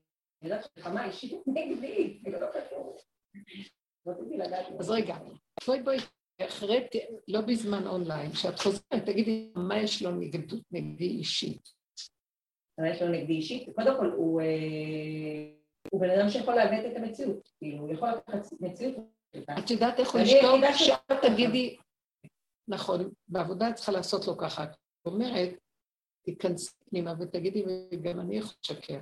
[0.43, 2.99] אני יודעת שמלחמה אישית נגדי, זה לא קשור.
[4.78, 5.16] אז רגע,
[5.66, 5.97] בואי בואי,
[6.40, 6.86] אחרי,
[7.28, 10.11] לא בזמן אונליין, כשאת חוזרת, תגידי, מה יש לו
[10.70, 11.68] נגדי אישית?
[12.78, 13.68] מה יש לו נגדי אישית?
[13.74, 18.97] קודם כל, הוא בן אדם שיכול לעוות את המציאות, כאילו, הוא יכול לקחת מציאות.
[19.59, 20.61] את יודעת איך הוא ישתוק?
[20.76, 21.76] שאת תגידי,
[22.68, 24.64] נכון, בעבודה את צריכה לעשות לו ככה.
[24.64, 24.76] את
[25.07, 25.51] אומרת,
[26.24, 28.99] תיכנסי פנימה ותגידי, וגם אני יכול לשקר.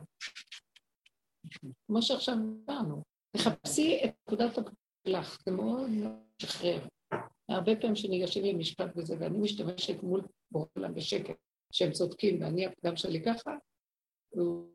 [1.86, 3.03] כמו שעכשיו דיברנו.
[3.36, 4.55] תחפשי את נקודת
[5.07, 5.91] שלך, זה מאוד
[6.43, 6.88] משחרר.
[7.49, 11.36] הרבה פעמים שניגשים למשפט וזה, ואני משתמשת מול בורלם בשקט,
[11.72, 13.51] שהם צודקים, ואני הפגם שלי ככה,
[14.28, 14.66] הוא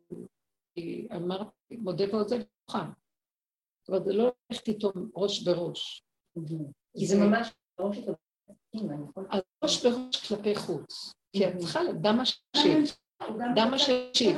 [1.15, 2.89] אמר, מודה ועוזב מוכן.
[3.81, 6.03] זאת אומרת, זה לא ללכת איתו ראש בראש.
[6.97, 8.13] כי זה ממש ראש איתו.
[9.29, 11.13] אז ראש בראש כלפי חוץ.
[11.33, 12.97] כי את צריכה, דם השלישית.
[13.55, 14.37] דם השלישית.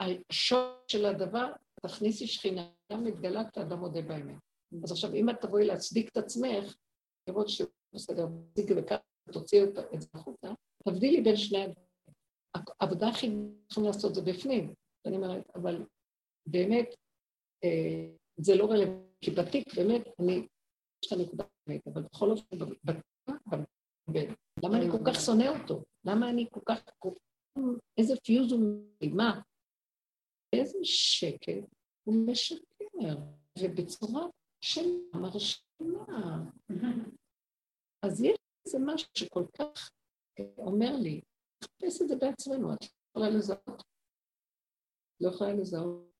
[0.00, 4.36] השורש של הדבר, תכניסי שכינה, מתגלה כשאדם מודה באמת.
[4.84, 6.74] אז עכשיו, אם את תבואי להצדיק את עצמך,
[7.28, 9.00] לראות שבסדר, תצדיק וככה
[9.32, 10.48] תוציאי את זה החוצה,
[10.84, 11.86] תבדילי בין שני הדברים.
[12.80, 13.30] העבודה הכי
[13.66, 14.74] צריכים לעשות זה בפנים.
[15.06, 15.86] אני אומרת, אבל
[16.46, 16.94] באמת,
[17.64, 20.46] אה, זה לא רלוונטי, כי בתיק באמת, אני,
[21.04, 22.56] יש את הנקודה באמת, אבל בכל אופן,
[24.64, 25.82] למה אני כל כך שונא אותו?
[26.04, 26.80] למה אני כל כך,
[27.98, 28.60] איזה פיוז הוא,
[29.12, 29.40] מה?
[30.54, 31.64] באיזה שקט
[32.04, 33.16] הוא משקר,
[33.58, 34.26] ובצורה
[34.60, 36.44] של מרשימה.
[38.02, 38.36] אז יש
[38.66, 39.90] איזה משהו שכל כך
[40.58, 41.20] אומר לי,
[41.58, 43.82] תחפש את זה בעצמנו, את לא יכולה לזהות.
[45.20, 46.10] לא יכולה לזהות.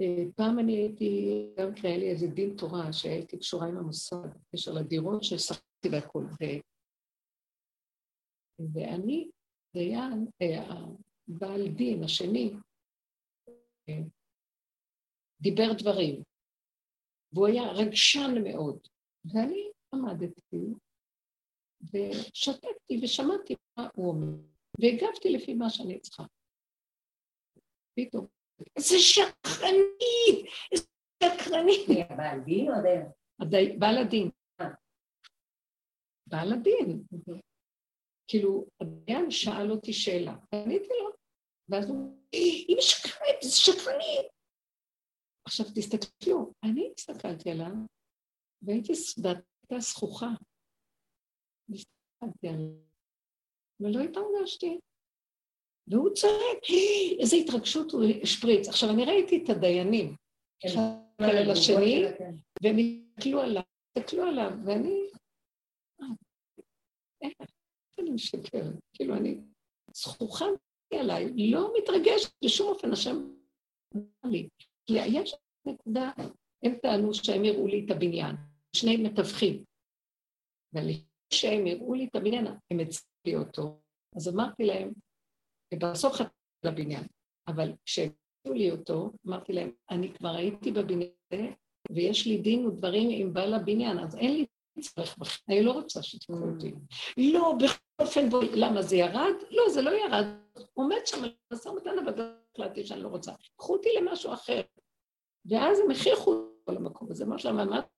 [0.00, 4.72] אה, פעם אני הייתי, גם כשהיה לי איזה דין תורה שהייתי קשורה עם המוסד, בקשר
[4.72, 6.26] לדירות ששחקתי והכול,
[8.72, 9.30] ואני,
[9.74, 10.26] דיין,
[11.28, 12.52] הבעל דין השני,
[15.40, 16.22] דיבר דברים,
[17.32, 18.88] והוא היה רגשן מאוד,
[19.24, 20.74] ואני עמדתי
[21.82, 24.36] ושתקתי ושמעתי מה הוא אומר,
[24.80, 26.24] והגבתי לפי מה שאני צריכה.
[27.96, 28.26] פתאום,
[28.76, 30.52] איזה שקרנית!
[30.72, 30.86] איזה
[31.22, 31.88] שקרנית!
[32.16, 33.78] בעל דין או דיין?
[33.78, 34.30] בעל הדין.
[34.60, 34.66] אה.
[36.26, 37.04] בעל הדין.
[38.30, 41.10] כאילו, הדיין שאל אותי שאלה, ועניתי לו,
[41.68, 44.26] ואז הוא, היא משקרת, זה שקרנית.
[45.46, 47.72] עכשיו תסתכלו, אני הסתכלתי עליו,
[48.62, 50.28] והייתי דעתה זכוכה.
[51.70, 52.74] הסתכלתי עליו,
[53.80, 54.78] ולא התרגשתי.
[55.86, 56.62] והוא צועק,
[57.20, 58.68] איזה התרגשות הוא השפריץ.
[58.68, 60.16] עכשיו, אני ראיתי את הדיינים,
[60.66, 60.80] אחד
[61.18, 62.04] על השני,
[62.62, 63.62] והם הסתכלו עליו,
[63.98, 65.00] הסתכלו עליו, ואני...
[66.00, 66.06] אה,
[67.22, 67.32] איך
[68.00, 68.74] אני משקרת?
[68.94, 69.38] כאילו, אני
[69.94, 70.44] זכוכה
[70.94, 73.16] עליי, לא מתרגשת בשום אופן, השם
[73.96, 74.48] אמר לי.
[74.86, 75.34] כי יש
[75.66, 76.10] נקודה,
[76.62, 78.36] הם טענו שהם יראו לי את הבניין,
[78.76, 79.64] שני מתווכים.
[81.32, 83.80] שהם יראו לי את הבניין, הם הציעו לי אותו.
[84.16, 84.92] אז אמרתי להם,
[85.74, 86.34] ובסוף חתמתי
[86.64, 87.04] לבניין,
[87.48, 91.46] אבל כשהם הציעו לי אותו, אמרתי להם, אני כבר הייתי בבניין הזה,
[91.90, 94.46] ויש לי דין ודברים עם בעל הבניין, אז אין לי
[94.80, 96.72] צורך בכלל, אני לא רוצה שתקחו אותי.
[97.16, 97.78] לא, בכל
[98.54, 99.34] למה זה ירד?
[99.50, 100.24] לא, זה לא ירד.
[100.74, 103.32] עומד שם על משא ומתן, אבל החלטתי שאני לא רוצה.
[103.56, 104.60] קחו אותי למשהו אחר.
[105.50, 107.24] ואז הם הכריחו אותו למקום הזה.
[107.24, 107.88] אמרתי להם, אמרתי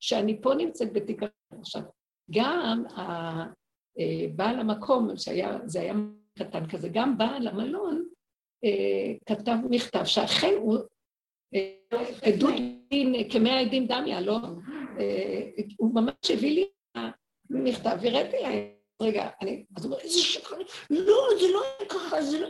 [0.00, 1.20] שאני פה נמצאת בתיק
[1.60, 1.82] עכשיו.
[2.30, 2.84] גם
[4.36, 5.94] בעל המקום, שהיה, זה היה
[6.38, 8.04] קטן כזה, גם בעל המלון
[8.64, 10.78] אה, כתב מכתב שאכן הוא
[11.54, 11.74] אה,
[12.22, 12.54] עדות
[12.90, 14.38] דין כמאה עדים דמיה, לא?
[14.98, 16.68] אה, הוא ממש הביא לי
[17.50, 22.22] מכתב, והראיתי להם, רגע, אני, אז הוא אומר, איזה שקרני, לא, זה לא היה ככה,
[22.22, 22.48] זה לא...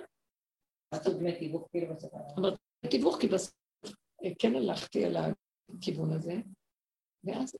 [0.92, 2.12] אז דמי תיווך כאילו בסוף.
[2.38, 2.58] אמרתי,
[2.90, 3.54] תיווך כי בסוף
[4.38, 6.34] כן הלכתי על הכיוון הזה,
[7.24, 7.56] ואז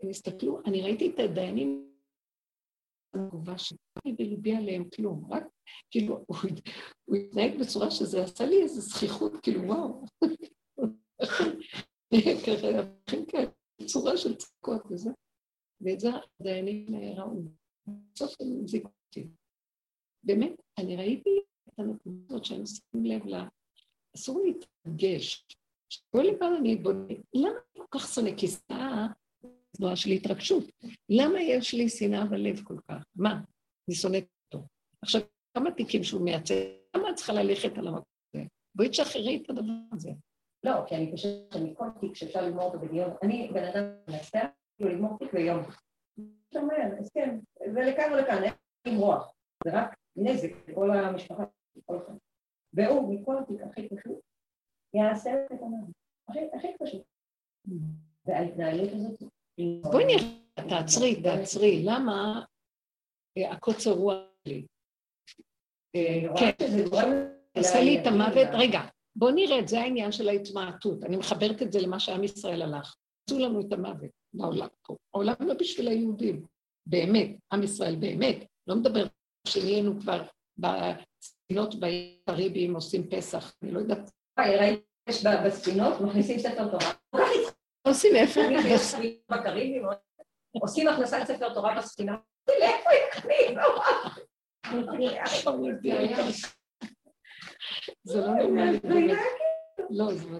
[0.00, 1.92] הם הסתכלו, אני ראיתי את הדיינים
[3.14, 3.78] התגובה שלי,
[4.18, 5.44] בליבי עליהם כלום, רק
[5.90, 6.24] כאילו,
[7.04, 10.04] הוא התנהג בצורה שזה עשה לי איזו זכיחות, כאילו, וואו.
[12.46, 12.66] ככה,
[13.28, 13.44] כן,
[13.86, 15.10] צורה של צחקות וזה.
[15.80, 16.08] ואת זה
[16.40, 16.86] הדיינים
[17.16, 17.57] ראו.
[18.14, 19.28] בסוף הם זיגו אותי.
[20.22, 23.48] באמת, אני ראיתי את הנקודות שהם שמים לב לה.
[24.16, 25.46] אסור להתרגש.
[26.10, 28.30] כל פעם אני אתבונן, למה אני כל כך שונא?
[28.36, 29.06] כי שנאה
[29.76, 30.64] תנועה של התרגשות.
[31.08, 33.04] למה יש לי שנאה בלב כל כך?
[33.16, 33.40] מה?
[33.88, 34.66] אני שונאת אותו.
[35.02, 35.20] עכשיו,
[35.54, 36.54] כמה תיקים שהוא מייצג,
[36.96, 38.02] למה את צריכה ללכת על המקום
[38.34, 38.44] הזה?
[38.74, 40.10] בואי תשחררי את הדבר הזה.
[40.64, 44.40] לא, כי אני חושבת שמכל תיק שאפשר לגמור אותו בדיון, אני בן אדם מנסה,
[44.76, 45.62] כאילו לגמור תיק ביום.
[46.50, 47.38] אתה אומר, הסכם,
[47.72, 48.52] זה לכאן ולכאן, אין
[48.86, 49.34] למרוח.
[49.64, 51.44] זה רק נזק לכל המשפחה,
[51.76, 52.14] לכל אחד.
[52.72, 54.20] והוא, מכל התיק הכי פשוט,
[54.94, 55.90] יעשה את המוות.
[56.28, 57.02] הכי פשוט.
[58.26, 59.30] וההתנהלות הזאת
[59.82, 62.44] בואי נראה, תעצרי, תעצרי, למה
[63.38, 64.16] הקוצר רוח
[64.48, 64.66] שלי?
[65.96, 66.66] אה, כן,
[67.54, 68.80] עשה לי את המוות, רגע,
[69.16, 72.96] בואו נראה, זה העניין של ההתמעטות, אני מחברת את זה למה שעם ישראל הלך.
[73.28, 74.96] עשו לנו את המוות בעולם פה.
[75.14, 76.46] העולם לא בשביל היהודים,
[76.86, 78.36] באמת, עם ישראל באמת,
[78.66, 79.06] לא מדבר
[79.48, 80.22] שנהיינו כבר
[80.58, 84.10] בספינות בקריביים עושים פסח, אני לא יודעת.
[85.08, 86.92] יש בספינות, מכניסים ספר תורה.
[87.86, 88.40] עושים איפה?
[89.30, 89.82] בקריבים,
[90.62, 92.16] עושים הכנסת ספר תורה בספינה.
[92.48, 92.90] לאיפה
[96.12, 96.48] יכניסו?
[98.04, 98.78] זה לא נורמלי.
[99.90, 100.38] לא, זה לא...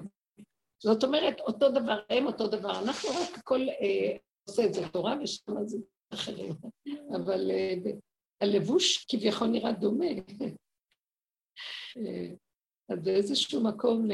[0.83, 2.79] זאת אומרת, אותו דבר הם, אותו דבר.
[2.79, 4.16] אנחנו רק הכל אה,
[4.49, 5.79] עושה את זה תורה ושם זה
[6.14, 6.53] אחרים.
[7.16, 7.74] אבל אה,
[8.41, 10.07] הלבוש כביכול נראה דומה.
[11.97, 12.35] אה,
[12.89, 14.09] אז באיזשהו מקום,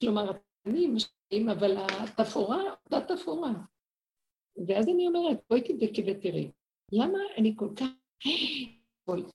[0.00, 0.32] כלומר,
[0.66, 3.52] אני משקיעים, אבל התפאורה, אותה תפאורה.
[4.66, 6.50] ואז אני אומרת, בואי תבדקי ותראי,
[6.92, 7.86] למה אני כל כך...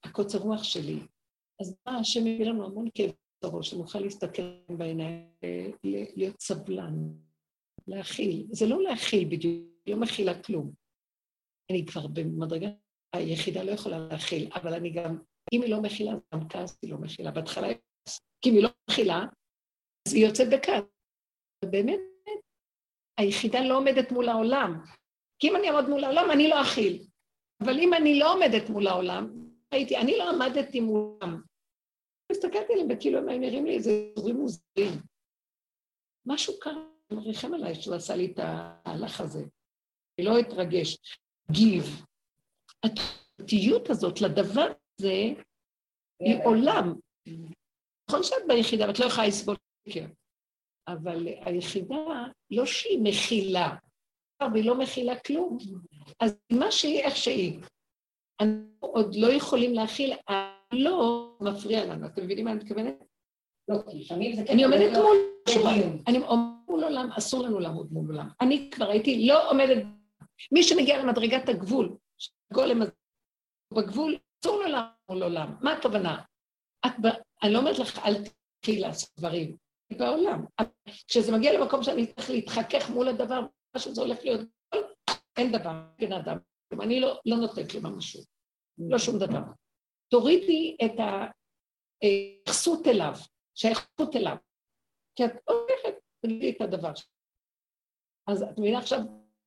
[0.04, 1.00] הקוצר רוח שלי.
[1.62, 3.12] אז מה, השם מביא לנו המון כאב
[3.44, 4.42] בראש, שנוכל להסתכל
[4.78, 5.30] בעיניים,
[6.16, 6.94] להיות סבלן,
[7.88, 8.48] להכיל.
[8.52, 10.72] זה לא להכיל בדיוק, לא מכילה כלום.
[11.72, 12.68] אני כבר במדרגה
[13.16, 15.18] היחידה לא יכולה להכיל, אבל אני גם,
[15.54, 17.32] אם היא לא מכילה, גם כעס היא לא מכילה.
[17.32, 17.68] בהתחלה,
[18.42, 19.26] כי אם היא לא מכילה,
[20.08, 20.84] אז היא יוצאת בכעס.
[21.66, 22.00] ובאמת,
[23.20, 24.84] היחידה לא עומדת מול העולם.
[25.40, 27.08] כי אם אני אעמוד מול העולם, אני לא אכיל.
[27.64, 31.42] אבל אם אני לא עומדת מול העולם, הייתי, אני לא עמדתי מולם.
[32.32, 35.02] הסתכלתי עליהם וכאילו הם נראים לי איזה דברים מוזרים.
[36.26, 39.44] משהו קרה, אני מריחם עליי שהוא עשה לי את ההלך הזה.
[40.18, 40.98] אני לא אתרגש.
[41.52, 42.06] גיב.
[42.86, 44.68] הפרטיות הזאת לדבר
[45.00, 45.14] הזה
[46.20, 46.94] היא עולם.
[48.10, 49.56] נכון שאת ביחידה ואת לא יכולה לסבול
[49.90, 50.06] שקר,
[50.88, 51.96] אבל היחידה,
[52.52, 53.76] לא שהיא מכילה,
[54.54, 55.58] והיא לא מכילה כלום,
[56.20, 57.60] אז מה שהיא, איך שהיא.
[58.42, 60.14] אנחנו עוד לא יכולים להכיל,
[60.72, 62.06] לא מפריע לנו.
[62.06, 63.04] אתם מבינים מה אני מתכוונת?
[63.68, 64.54] לא, כי לפעמים זה כן...
[64.54, 65.18] אני עומדת מול...
[66.08, 68.30] אני עומדת מול עולם, אסור לנו לעמוד מול עולם.
[68.42, 69.84] אני כבר הייתי לא עומדת...
[70.52, 71.98] מי שמגיע למדרגת הגבול,
[72.54, 72.80] גולם
[73.74, 75.56] בגבול, אסור לו לעמוד מול עולם.
[75.62, 76.22] מה הכוונה?
[77.44, 78.16] אני לא אומרת לך, אל
[78.60, 79.58] תתחיל לעשות דברים.
[79.98, 80.46] בעולם.
[81.08, 83.42] כשזה מגיע למקום שאני צריך להתחכך מול הדבר,
[83.74, 84.42] מה שזה הולך להיות
[85.38, 86.38] אין דבר, בן אדם.
[86.82, 88.22] אני לא, לא נותנת לו משהו,
[88.78, 89.42] לא שום דבר.
[90.10, 90.92] תורידי את
[92.04, 93.14] ההתייחסות אליו,
[93.56, 94.36] שההתייחסות אליו.
[95.16, 97.08] כי את הולכת, תגידי את הדבר שלך.
[98.28, 99.00] אז את מבינה עכשיו,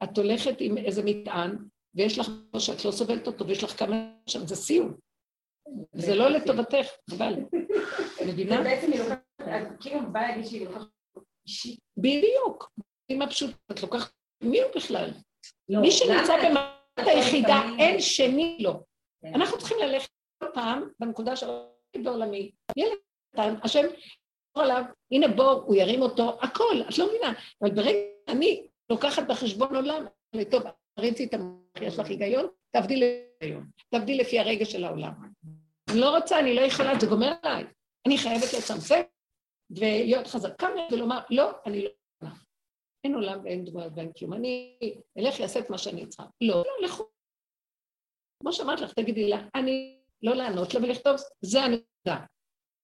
[0.03, 1.57] את הולכת עם איזה מטען,
[1.95, 3.97] ויש לך דבר שאת לא סובלת אותו, ויש לך כמה
[4.27, 4.95] שם, זה סיום.
[5.93, 7.35] זה לא לטובתך, חבל.
[8.29, 8.57] מבינה?
[8.57, 10.89] זה בעצם היא לוקחת, כאילו באה להגיד שהיא לוקחת
[11.47, 11.81] אישית.
[11.97, 12.73] בדיוק.
[13.11, 15.11] אמא פשוט, את לוקחת, מי הוא בכלל?
[15.69, 18.85] לא, מי שנמצא במערכת היחידה, אין שני לו.
[19.23, 19.35] כן.
[19.35, 20.11] אנחנו צריכים ללכת
[20.55, 21.47] פעם בנקודה של
[22.05, 22.51] בעולמי.
[22.77, 22.99] ילד
[23.33, 24.83] קטן, השם ישמור עליו,
[25.13, 27.33] הנה בור, הוא ירים אותו, הכל, את לא מבינה.
[27.63, 27.99] אבל ברגע
[28.31, 30.05] שאני לוקחת בחשבון עולם,
[30.51, 30.63] טוב,
[30.99, 35.13] ראיתי את המערכת, יש לך היגיון, תעבדי לפי ההיגיון, תעבדי לפי הרגע של העולם.
[35.91, 37.65] אני לא רוצה, אני לא יכולה, זה גומר עליי.
[38.07, 39.01] אני חייבת לצמצם
[39.71, 42.37] ולהיות חזקה ולומר, לא, אני לא יכולה.
[43.05, 44.33] אין עולם ואין דמויות ואין כלום.
[44.33, 44.79] אני
[45.19, 46.25] אלך לעשות את מה שאני צריכה.
[46.41, 47.05] לא, לא, לכו.
[48.43, 52.21] כמו שאמרת לך, תגידי לה, אני לא לענות לה ולכתוב, זה יודע.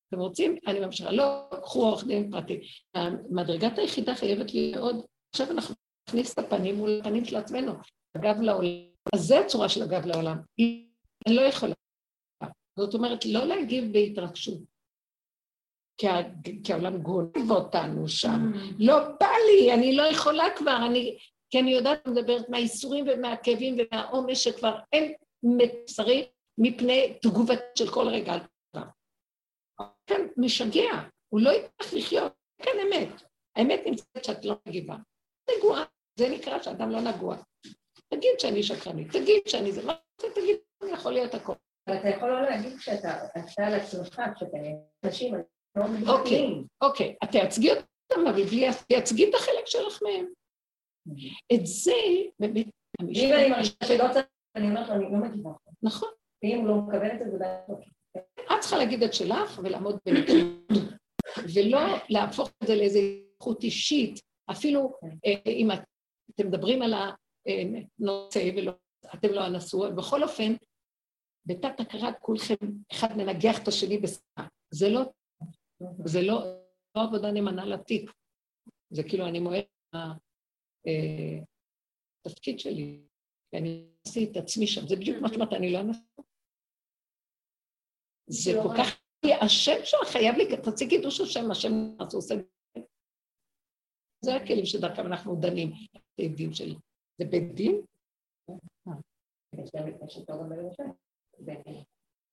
[0.08, 0.56] אתם רוצים?
[0.66, 1.12] אני ממשיכה.
[1.12, 2.60] לא, קחו עורך דין פרטי.
[2.94, 5.74] המדרגת היחידה חייבת להיות, עכשיו אנחנו
[6.08, 7.72] נכניס את הפנים מול הפנים של עצמנו,
[8.14, 8.68] הגב לעולם.
[9.14, 10.36] אז זה הצורה של הגב לעולם.
[11.26, 11.74] אני לא יכולה.
[12.78, 14.58] זאת אומרת, לא להגיב בהתרגשות.
[15.98, 16.06] כי,
[16.64, 18.52] כי העולם גונב אותנו שם.
[18.54, 18.74] Mm.
[18.78, 21.18] לא בא לי, אני לא יכולה כבר, אני...
[21.50, 25.12] כי אני יודעת מדברת מהאיסורים ומהכאבים ומהעומס שכבר אין
[25.42, 26.28] מצרי
[26.58, 28.86] מפני תגובת של כל רגע על דבר.
[30.06, 32.32] כן, משגע, הוא לא יצטרך לחיות,
[32.62, 33.22] כן אמת.
[33.56, 34.96] האמת נמצאת שאת לא מגיבה.
[35.50, 35.84] נגועה,
[36.18, 37.36] זה נקרא שאדם לא נגוע.
[38.08, 41.54] תגיד שאני שקרנית, תגיד שאני זה, מה אתה תגיד, אני יכול להיות הכול.
[41.88, 43.26] אבל אתה יכול לא להגיד שאתה
[43.58, 44.56] על עצמך, כשאתה
[45.04, 45.34] אנשים
[46.06, 46.46] אוקיי,
[46.80, 48.42] אוקיי, את תייצגי אותם, אבל
[48.88, 50.26] תייצגי את החלק שלך מהם.
[51.54, 51.92] את זה,
[52.40, 52.66] באמת,
[53.00, 54.26] אם אני מרגישה שלא צריך,
[54.56, 55.50] אני אומרת לו, אני לא מגיבה.
[55.82, 56.08] נכון.
[56.42, 57.78] ואם הוא לא מקבל את זה, זה בעיה
[58.54, 60.82] את צריכה להגיד את שלך ולעמוד בנקודות,
[61.54, 61.78] ולא
[62.08, 62.98] להפוך את זה לאיזו
[63.40, 64.20] איכות אישית,
[64.50, 64.92] אפילו.
[65.26, 65.68] אה, אם
[66.30, 68.50] אתם מדברים על הנושא
[69.04, 70.52] ואתם לא הנשוא, בכל אופן,
[71.46, 72.54] בתת הכרה כולכם,
[72.92, 74.48] אחד מנגח את השני בשרה.
[74.70, 75.02] זה לא,
[76.04, 76.44] זה לא,
[76.96, 78.10] לא עבודה נאמנה לתיק.
[78.90, 79.64] זה כאילו, אני מועד
[82.26, 83.00] התפקיד אה, שלי,
[83.52, 84.88] ואני עשיתי את עצמי שם.
[84.88, 86.00] זה בדיוק מה שאמרת, אני לא אנסה.
[88.26, 89.00] זה כל כך...
[89.42, 92.34] השם שלך חייב לי, תוציא קידוש השם, השם אז הוא עושה...
[94.24, 95.72] זה הכלים שדרכם אנחנו דנים,
[96.18, 96.74] בית דין שלי.
[97.18, 97.80] זה בית דין?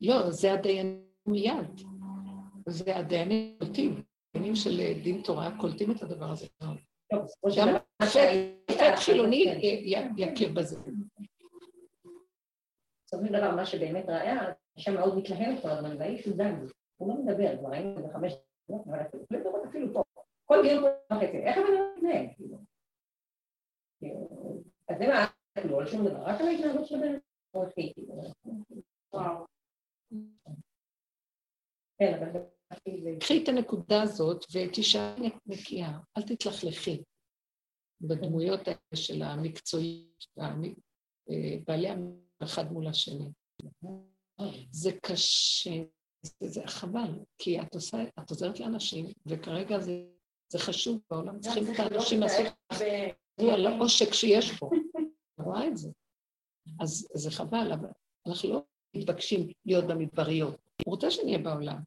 [0.01, 1.81] לא, זה הדיינים מיד.
[2.67, 4.03] זה הדיינים קולטים.
[4.33, 6.47] דיינים של דין תורה קולטים את הדבר הזה.
[7.57, 9.45] גם שופט חילוני
[10.17, 10.79] יכיר בזה.
[13.13, 16.65] בסופו של דבר, מה שבאמת ראיה, אישה מאוד מתלהמת כל הזמן, והאיש הוא דן,
[16.97, 18.33] הוא לא מדבר, כבר היינו בחמש
[18.63, 18.99] דקות, אבל
[19.69, 20.03] אפילו פה,
[20.45, 22.29] כל דיון פה וחצי, איך הבן אדם מתנהג?
[24.89, 25.25] אז זה מה,
[25.69, 27.15] לא על שום דבר, רק על ההתנהגות של הבן
[29.13, 29.43] אדם.
[31.97, 32.33] כן,
[33.19, 37.03] קחי את הנקודה הזאת ותשאלי נקייה, אל תתלכלכי
[38.01, 40.25] בדמויות האלה של המקצועיות,
[41.29, 41.89] אה, בעלי
[42.43, 43.25] אחד מול השני.
[44.71, 45.83] זה קשה,
[46.39, 50.05] זה, חבל, כי את עושה, את עוזרת לאנשים, וכרגע זה,
[50.51, 52.45] זה חשוב, בעולם צריכים את האנשים לעשות
[53.53, 54.69] על העושק שיש פה.
[55.37, 55.89] רואה את זה.
[56.79, 57.89] אז זה חבל, אבל
[58.27, 58.63] אנחנו לא
[58.95, 60.55] מתבקשים להיות במדבריות.
[60.85, 61.77] הוא רוצה שנהיה בעולם,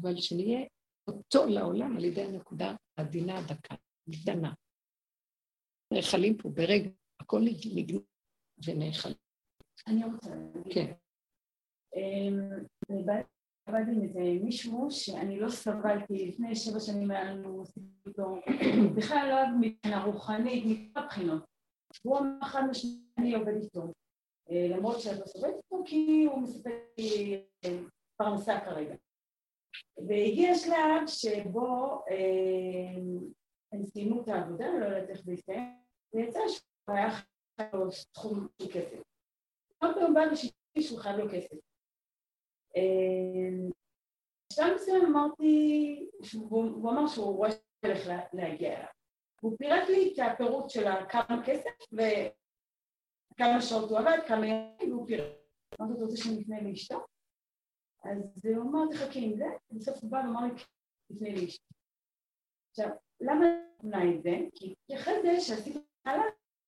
[0.00, 0.60] אבל שנהיה
[1.08, 3.74] אותו לעולם על ידי הנקודה העדינה הדקה,
[4.10, 4.54] קטנה.
[5.92, 7.40] נאכלים פה ברגע, הכל
[7.74, 8.00] נגנב
[8.66, 9.25] ונאכלים.
[9.86, 10.74] אני רוצה להגיד.
[10.74, 10.92] כן.
[13.66, 17.62] עבדתי עם איזה מישהו שאני לא סבלתי, לפני שבע שנים היה לנו
[18.06, 18.36] איתו,
[18.96, 21.44] בכלל לא אוהב מבחינה רוחנית, מכל הבחינות.
[22.04, 23.92] והוא אמר חד משמעית, אני עובד איתו.
[24.50, 27.78] אה, למרות שאת לא סובלת אותו, כי הוא מספק לי אה,
[28.16, 28.94] פרנסה כרגע.
[30.08, 32.96] והגיע שלב שבו אה,
[33.72, 35.76] הם סיימו את העבודה, לא יודעת איך זה יסתיים,
[36.14, 39.02] ויצא שהוא היה חייב סכום של כסף.
[39.94, 41.56] כל פעם בא ושיתפי שהוא חייב לו כסף.
[44.52, 48.88] בשלב מסוים אמרתי, הוא אמר שהוא רואה שהולך להגיע אליו.
[49.40, 55.06] הוא פירט לי את הפירוט של כמה כסף וכמה שעות הוא עבד, כמה ימים, והוא
[55.06, 55.32] פירט.
[55.80, 57.06] אמרתי, אתה רוצה שאני אפנה לאשתו?
[58.04, 60.50] אז הוא אמר, תחכי עם זה, בסוף הוא בא ואמר לי,
[61.12, 61.64] תפנה לאשתו.
[62.70, 62.88] עכשיו,
[63.20, 63.46] למה
[63.84, 64.36] אני את זה?
[64.54, 66.24] כי אחרי זה שעשיתי הלאה,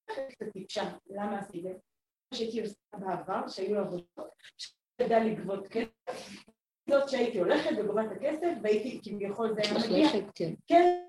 [0.07, 0.83] קצת טיפשה.
[1.07, 1.88] למה עשיתי את זה?
[2.35, 6.43] שהייתי עושה בעבר, שהיו עבודות, שידע לגבות כסף,
[6.91, 10.09] זאת שהייתי הולכת וגובה את הכסף, והייתי כביכול זה היה מגיע.
[10.35, 10.55] כן.
[10.67, 11.05] כן.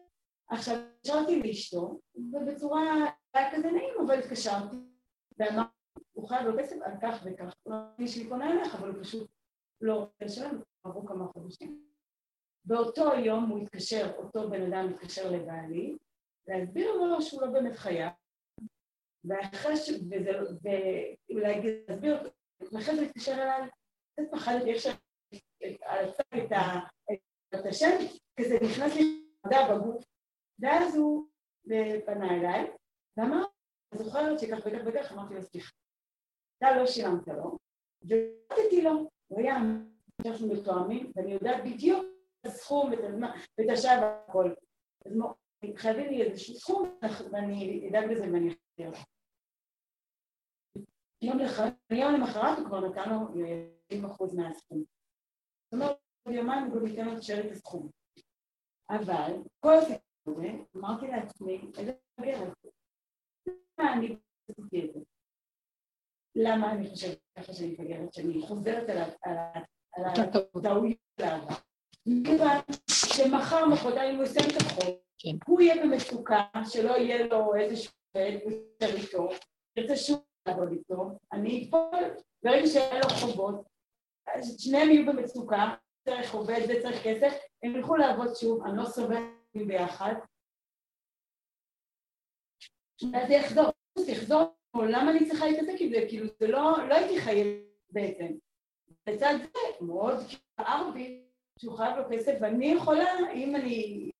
[0.50, 2.82] עכשיו, התקשרתי לאשתו, ובצורה,
[3.34, 4.76] היה כזה נעים, אבל התקשרתי,
[5.38, 5.70] ואמרתי,
[6.14, 7.54] הוא חייב לו כסף על כך וכך.
[7.66, 9.30] לא יש לי פונה אליך, אבל הוא פשוט
[9.82, 11.84] לא רוצה לשלם, עברו כמה חודשים.
[12.66, 15.98] באותו יום הוא התקשר, אותו בן אדם התקשר לבעלי,
[16.48, 18.12] להסביר לו שהוא לא באמת חייב,
[19.76, 19.90] ש...
[19.90, 20.32] וזה...
[21.30, 22.30] ואולי להסביר,
[22.72, 23.70] ואחרי זה התקשר אליי,
[24.14, 26.46] קצת פחדתי איך שאני
[27.56, 27.98] את השם,
[28.40, 30.04] כזה נכנס לי מדע בגוף,
[30.60, 31.28] ואז הוא
[32.06, 32.72] פנה אליי,
[33.18, 33.44] ואמר,
[33.94, 35.72] אני זוכרת שכך וכך וכך, אמרתי לו, סליחה,
[36.58, 37.58] אתה לא שילמת לו,
[38.02, 39.58] והחלטתי לו, הוא היה,
[40.26, 42.06] אנחנו מתואמים, ואני יודעת בדיוק
[42.42, 44.54] את הסכום ואת השעה והכל.
[45.06, 45.14] אז
[45.76, 46.98] חייבים לי איזשהו סכום,
[47.32, 48.56] ואני אדאג לזה ואני.
[51.22, 53.18] יום למחרת הוא כבר נתן לו
[53.92, 54.84] 70% מהסכום.
[55.72, 57.90] זאת אומרת, ביומיים הוא גם ייתן לו את הסכום.
[58.90, 62.58] אבל כל הסיפור הזה, אמרתי לעצמי, איזה מגרת.
[63.48, 64.16] למה אני
[64.50, 65.00] עשיתי את זה?
[66.36, 68.90] למה אני חושבת ככה שאני מפגרת, שאני חוזרת
[69.96, 71.56] על הטעויות של העבר?
[72.06, 72.58] מכיוון
[72.90, 75.38] שמחר, מחרתיים, הוא יסיים את החוק, כן.
[75.48, 79.30] הוא יהיה במצוקה, שלא יהיה לו איזשהו יסתכל איתו,
[79.76, 83.55] ירצה שוב לעבוד איתו, אני אפול, ברגע שאין לו חובות,
[84.57, 87.34] שניהם יהיו במצוקה, צריך עובד וצריך כסף,
[87.64, 89.24] הם ילכו לעבוד שוב, אני לא סובלת
[89.55, 90.14] ביחד,
[93.16, 96.05] אז יחזור, זה יחזור, למה אני צריכה להתעסק עם זה?
[96.07, 98.26] כאילו זה לא, לא הייתי חייבת בעצם.
[99.07, 100.16] לצד זה מאוד
[100.57, 101.24] כאב בי
[101.60, 104.12] שהוא חייב לו כסף, ואני יכולה, אם אני,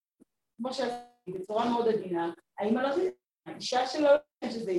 [0.58, 2.94] כמו שעשיתי, בצורה מאוד עדינה, האם אני לא
[3.50, 4.10] האישה שלו,
[4.50, 4.72] שזה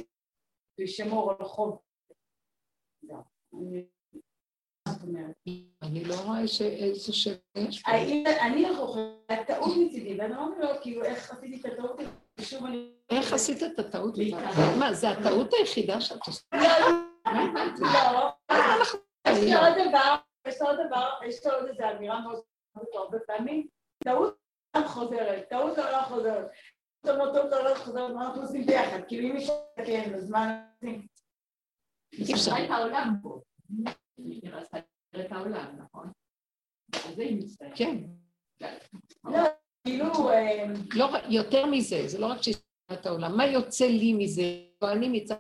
[0.79, 1.79] לשמור על חוב.
[5.83, 7.91] אני לא רואה איזה שם יש פה.
[7.91, 12.01] אני חושבת, טעות מצידי, ואני אומרת לו, כאילו, איך עשיתי את הטעות
[12.39, 12.93] ושוב אני...
[13.11, 14.15] איך עשית את הטעות?
[14.79, 16.43] מה, זה הטעות היחידה שאת עושה?
[16.55, 16.63] לא,
[18.13, 18.31] לא.
[19.29, 20.17] יש עוד דבר,
[20.47, 22.43] יש עוד דבר, יש עוד איזו אמירה מאוד
[22.95, 23.67] הרבה פעמים,
[24.05, 24.37] טעות
[24.77, 26.51] לא חוזרת, טעות לא חוזרת.
[27.07, 28.99] טוב, לא טוב, לא חוזרת, מה אנחנו עושים ביחד?
[29.09, 31.07] כאילו, אם מישהו מתקן, אז מה אנחנו עושים?
[32.13, 32.53] אי אפשר.
[32.65, 33.41] את העולם פה.
[34.19, 34.79] היא רצתה
[35.21, 36.13] את העולם, נכון?
[37.07, 37.73] על זה היא מצטערת.
[37.77, 37.97] כן.
[39.25, 39.39] לא,
[39.85, 40.31] כאילו...
[40.31, 42.55] אה, לא, יותר מזה, זה לא רק שהיא
[42.93, 44.43] את העולם, מה יוצא לי מזה?
[44.93, 45.37] אני מצד...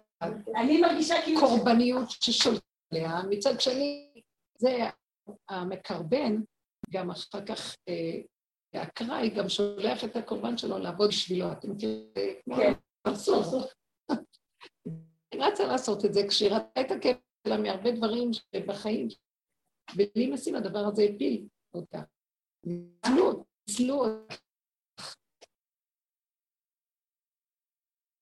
[0.56, 1.40] אני מרגישה כאילו...
[1.40, 4.10] קורבניות ששולטת עליה, מצד שני,
[4.58, 4.78] זה
[5.48, 6.36] המקרבן,
[6.90, 7.76] גם אחר כך
[8.72, 12.12] באקראי גם שולח את הקורבן שלו לעבוד בשבילו, אתם מכירים?
[12.56, 12.72] כן.
[13.04, 13.68] אסור.
[15.32, 17.16] היא רצה לעשות את זה כשהיא ראתה את הכיף
[17.46, 19.08] שלה מהרבה דברים שבחיים,
[19.96, 22.02] בלי משים הדבר הזה הפיל אותה.
[22.64, 24.04] ניצלו, ניצלו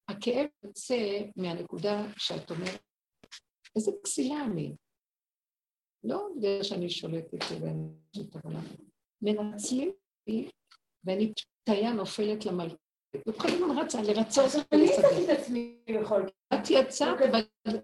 [0.09, 0.97] הכאב יוצא
[1.37, 2.81] מהנקודה שאת אומרת,
[3.77, 4.77] איזה כסילה אני.
[6.05, 7.89] לא בגלל שאני שולטת ואני.
[9.23, 9.93] מנצלים
[11.05, 12.89] ואני פתיה נופלת למלכות.
[13.29, 15.33] וכל הזמן רצה לרצות אני הצעתי
[16.55, 17.41] את יצאת, אבל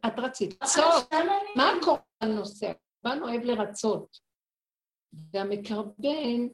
[0.06, 0.62] את רצית.
[0.62, 1.12] רצות.
[1.56, 2.70] מה הקורבן נוסע?
[2.70, 4.18] הקורבן אוהב לרצות.
[5.32, 6.48] והמקרבן,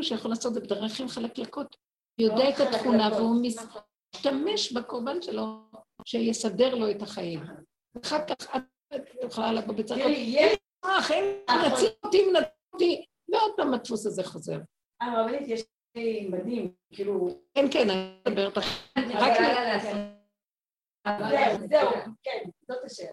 [0.00, 1.76] שיכול לעשות את זה בדרכים חלקלקות,
[2.20, 5.70] יודע את התכונה והוא משתמש בקורבן שלו
[6.04, 7.40] שיסדר לו את החיים.
[8.02, 8.56] אחר כך
[8.96, 10.12] את יכולה לבוא בצרכות,
[10.84, 11.24] אחים,
[11.66, 14.58] נציל אותי, נציל אותי, ועוד פעם הדפוס הזה חוזר.
[15.12, 15.62] הרבנית, יש
[15.94, 17.28] לי מדהים, כאילו...
[17.54, 18.64] כן, כן, אני מדברת רק
[21.18, 21.90] זהו, זהו,
[22.22, 23.12] כן, זאת השאלה.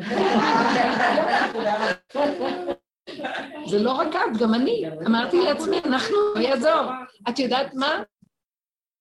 [3.70, 4.84] זה לא רק את, גם אני.
[5.06, 6.82] אמרתי לעצמי, אנחנו, יעזור.
[7.28, 8.02] את יודעת מה?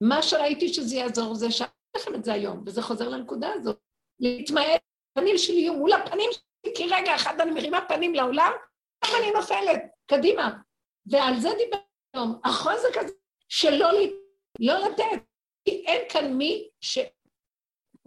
[0.02, 3.80] מה שראיתי שזה יעזור זה שאמרתי לכם את זה היום, וזה חוזר לנקודה הזאת.
[4.20, 4.82] להתמעט
[5.12, 8.52] הפנים שלי יהיו מול הפנים שלי, כי רגע אחד אני מרימה פנים לעולם,
[9.03, 10.57] עכשיו אני נופלת, קדימה.
[11.06, 11.77] ועל זה דיבר
[12.14, 13.14] היום, החוזק הזה
[13.49, 13.91] שלא
[14.60, 15.23] לא לתת,
[15.65, 16.98] כי אין כאן מי ש...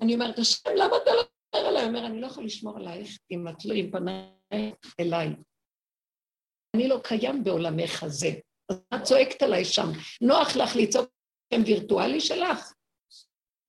[0.02, 1.22] אני אומרת, השם, למה אתה לא
[1.54, 1.68] מדבר?
[1.68, 5.28] הוא אומר, אני לא יכול לשמור עלייך אם את לא עם פנייך אליי.
[6.76, 8.28] אני לא קיים בעולמך הזה.
[8.68, 9.86] אז את צועקת עליי שם.
[10.20, 11.08] נוח לך לצעוק
[11.54, 12.72] שם וירטואלי שלך?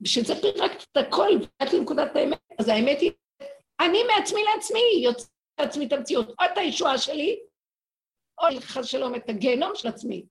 [0.01, 2.39] בשביל זה פירקת את הכל, ואת לנקודת האמת.
[2.59, 3.11] אז האמת היא,
[3.79, 5.27] אני מעצמי לעצמי, יוצא
[5.59, 7.39] לעצמי את המציאות, או את הישועה שלי,
[8.39, 10.25] או חס שלום את הגיהנום של עצמי.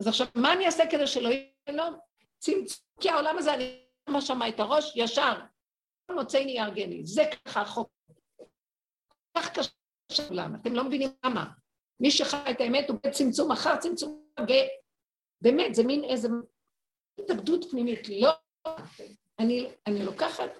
[0.00, 1.94] אז עכשיו, מה אני אעשה כדי שלא יהיה גיהנום?
[2.38, 5.40] צמצום, כי העולם הזה, אני שמה שמה את הראש, ישר.
[6.10, 7.88] מוצאי נייר גני, זה ככה החוק.
[9.36, 9.70] כך קשה
[10.20, 11.44] לעולם, אתם לא מבינים למה.
[12.00, 16.28] מי שחי את האמת הוא בצמצום אחר צמצום, ובאמת, זה מין איזה
[17.18, 18.08] התאבדות פנימית.
[18.08, 18.30] לא,
[19.38, 20.50] אני, אני לוקחת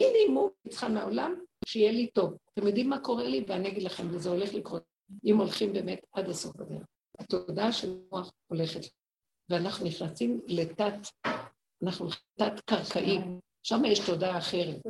[0.00, 1.34] מינימום צריכה מהעולם,
[1.66, 2.36] שיהיה לי טוב.
[2.52, 3.44] אתם יודעים מה קורה לי?
[3.48, 4.91] ואני אגיד לכם, וזה הולך לקרות,
[5.24, 6.86] אם הולכים באמת עד הסוף הדרך.
[7.18, 8.80] התודעה של מוח הולכת,
[9.48, 10.94] ואנחנו נכנסים לתת,
[11.82, 12.08] אנחנו
[12.38, 14.80] תת-קרקעיים, שם יש תודעה אחרת.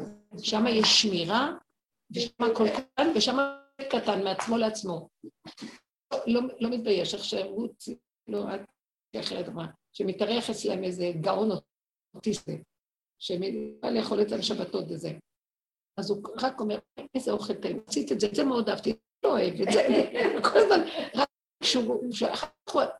[0.42, 1.52] שם יש שמירה,
[2.10, 3.36] ושם הכל קטן, ושם
[3.90, 5.08] קטן מעצמו לעצמו.
[6.26, 7.84] לא, לא מתבייש, איך שרות,
[8.28, 8.60] לא, את
[9.20, 11.48] אחרת אמרה, שמתארח אצלם איזה גאון
[12.14, 12.62] אוטיסטי,
[13.18, 15.12] שמבא לאכול אצלם שבתות וזה.
[15.96, 16.78] אז הוא רק אומר,
[17.14, 18.94] איזה אוכל טעים, עשית את זה, זה מאוד אהבתי,
[19.24, 19.88] לא אוהב את זה,
[20.52, 20.80] כל הזמן,
[21.14, 21.28] רק
[21.62, 22.04] כשהוא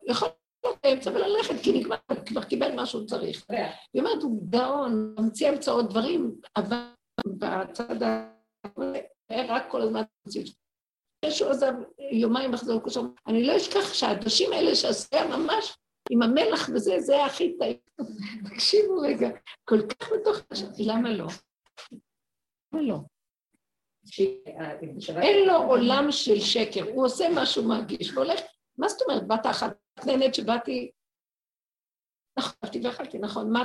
[0.07, 0.29] יכול
[0.65, 1.97] להיות באמצע וללכת, כי נגמר,
[2.27, 3.47] כבר קיבל מה שהוא צריך.
[3.95, 6.77] היא אומרת, הוא גאון, ממציא המצאות דברים, אבל
[7.27, 8.33] בצד ה...
[9.49, 10.03] רק כל הזמן
[11.31, 11.73] שהוא עזב
[12.13, 15.77] יומיים לחזור לקושר, אני לא אשכח שהאנשים האלה שעשו ממש
[16.11, 17.77] עם המלח וזה, זה הכי טעים.
[18.51, 19.29] תקשיבו רגע,
[19.65, 20.37] כל כך בתוך...
[20.79, 21.27] למה לא?
[22.73, 22.99] למה לא?
[25.23, 28.41] אין לו עולם של שקר, הוא עושה משהו מרגיש, והולך,
[28.79, 29.77] מה זאת אומרת, בת אחת
[30.07, 30.91] נהנית שבאתי,
[32.39, 32.55] נכון,
[32.85, 33.65] ואכלתי, נכון, מה,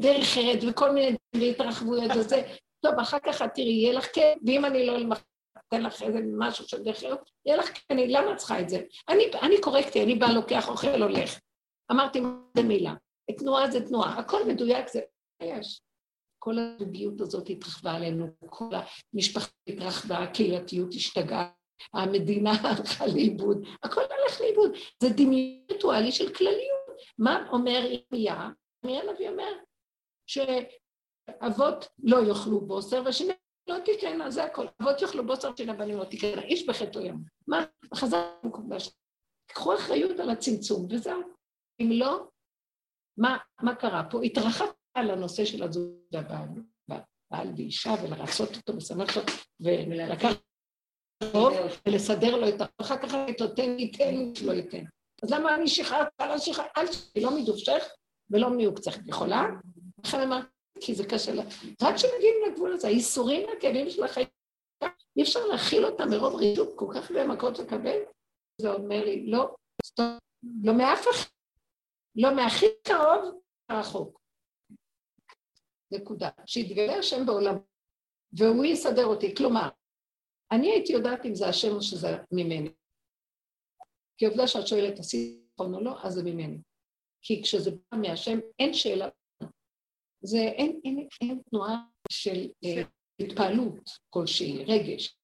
[0.00, 2.42] דרך ארץ וכל מיני והתרחבויות וזה,
[2.80, 5.16] טוב, אחר כך את תראי, יהיה לך כן, ואם אני לא
[5.68, 8.80] אתן לך איזה משהו של דרך ארץ, יהיה לך כן, למה את צריכה את זה?
[9.42, 11.40] אני, קורקטי, אני באה, לוקח, אוכל, הולך.
[11.92, 12.94] אמרתי, מה זה מילה?
[13.38, 15.00] תנועה זה תנועה, הכל מדויק, זה
[15.42, 15.80] יש.
[16.46, 18.70] כל הזוגיות הזאת התרחבה עלינו, כל
[19.12, 21.50] המשפחה התרחבה, הקהילתיות השתגעה,
[21.94, 24.70] המדינה הלכה לאיבוד, הכל הולך לאיבוד.
[25.02, 26.86] זה דמיון ריטואלי של כלליות.
[27.18, 28.50] מה אומר ירמיה?
[28.84, 29.52] ירמיה הנביא אומר
[30.26, 33.32] שאבות לא יאכלו בוסר ושני
[33.68, 34.66] לא תקראנה, זה הכל.
[34.82, 37.24] אבות יאכלו בוסר ושני הבנים לא תקראנה, איש בחטאו יום.
[37.48, 37.64] מה?
[37.94, 38.90] חזר מקודש.
[39.46, 41.22] קחו אחריות על הצמצום, וזהו.
[41.80, 42.28] אם לא,
[43.18, 44.22] מה, מה קרה פה?
[44.22, 46.48] התרחקת על הנושא של הזוג והבעל,
[47.30, 50.36] בעל ואישה, ולרצות אותו, לשמח אותו, ולקחת
[51.32, 51.54] טוב,
[51.86, 54.84] ולסדר לו את החוק, אחר כך תותן לי, תן לי, לא ייתן.
[55.22, 56.66] אז למה אני שחררת על השחרר?
[56.76, 57.84] אל תשחררי, לא מדובשך
[58.30, 58.96] ולא מיוקצך.
[58.96, 59.46] את יכולה?
[60.04, 60.48] לכן אמרתי,
[60.80, 61.42] כי זה קשה לה.
[61.82, 64.26] רק כשמגיעים לגבול הזה, האיסורים והכאבים של החיים,
[65.16, 67.98] אי אפשר להכיל אותם מרוב רישות, כל כך הרבה מכות לקבל.
[68.60, 69.54] זה אומר לי, לא,
[70.62, 71.28] לא מאף אחד,
[72.16, 73.40] לא מהכי קרוב,
[73.72, 74.25] רחוק.
[75.92, 76.28] נקודה.
[76.46, 77.54] שיתגלה השם בעולם,
[78.32, 79.34] והוא יסדר אותי.
[79.34, 79.68] כלומר,
[80.52, 82.72] אני הייתי יודעת אם זה השם או שזה ממני.
[84.18, 86.58] כי עובדה שאת שואלת, עשית נכון או לא, אז זה ממני.
[87.22, 89.08] כי כשזה בא מהשם, אין שאלה.
[90.20, 91.76] זה, אין, אין, אין תנועה
[92.10, 92.82] של אה,
[93.20, 95.18] התפעלות כלשהי, רגש,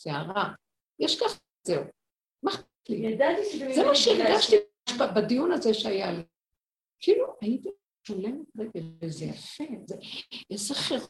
[0.00, 0.54] סערה.
[0.98, 1.82] יש ככה, זהו.
[2.42, 3.18] מה אכפת לי?
[3.74, 4.56] זה מה שהרגשתי
[5.16, 6.22] בדיון הזה שהיה לי.
[7.00, 7.68] כאילו, הייתי
[8.08, 9.94] שולמת רגל, וזה יפה, זה,
[10.50, 11.08] איזה חרצה.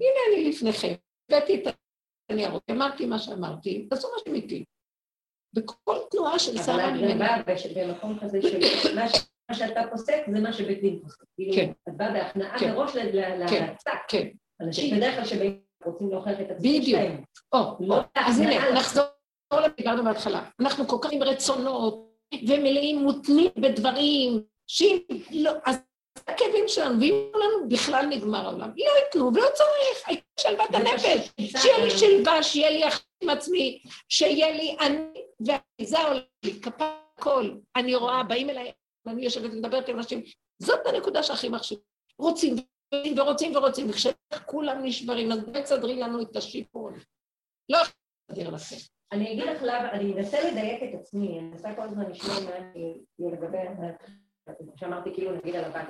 [0.00, 0.94] הנה אני לפניכם,
[1.28, 1.74] הבאתי את
[2.30, 4.64] הניירות, אמרתי מה שאמרתי, תעשו מה שאתם איתי.
[5.54, 7.12] בכל תנועה של שרה ממני.
[7.12, 8.58] אבל את באה במקום כזה של
[9.48, 11.24] מה שאתה פוסק זה מה שבית דין פוסק.
[11.36, 11.70] כאילו, כן.
[11.88, 12.70] את באה בהכנעה כן.
[12.74, 13.90] מראש להצק.
[14.08, 14.28] כן.
[14.60, 17.12] אנשים בדרך כלל שבאים רוצים להוכיח את עצמם שלהם.
[17.12, 17.80] בדיוק.
[17.80, 19.04] לא אז הנה, נחזור
[19.64, 20.50] לדיברנו בהתחלה.
[20.60, 22.12] אנחנו כל כך עם רצונות,
[22.48, 24.42] ומלאים מותנים בדברים,
[24.72, 24.98] שאם
[25.30, 25.76] לא, אז
[26.16, 28.68] הכאבים שלנו, ואם לנו בכלל נגמר העולם.
[28.76, 31.30] לא ייתנו ולא צריך, הייתה שלוות הנפש.
[31.62, 35.22] שיהיה לי שלווה, שיהיה לי אחים עם עצמי, שיהיה לי אני,
[35.80, 37.54] וזה העולם לי, כפה הכל.
[37.76, 38.72] אני רואה, באים אליי,
[39.06, 40.22] ואני יושבת ומדברת עם אנשים,
[40.58, 41.82] זאת הנקודה שהכי מחשיבה.
[42.18, 42.56] רוצים
[43.16, 46.94] ורוצים ורוצים, וכשכולם נשברים, אז בואי תסדרי לנו את השיפון.
[47.68, 47.92] לא יכול
[48.28, 48.76] להסתדר לכם.
[49.12, 52.56] אני אגיד לך למה, אני אנסה לדייק את עצמי, אני מנסה כל הזמן לשמוע מה
[52.56, 53.58] אני לגבי
[54.76, 55.88] שאמרתי כאילו נגיד על הבת.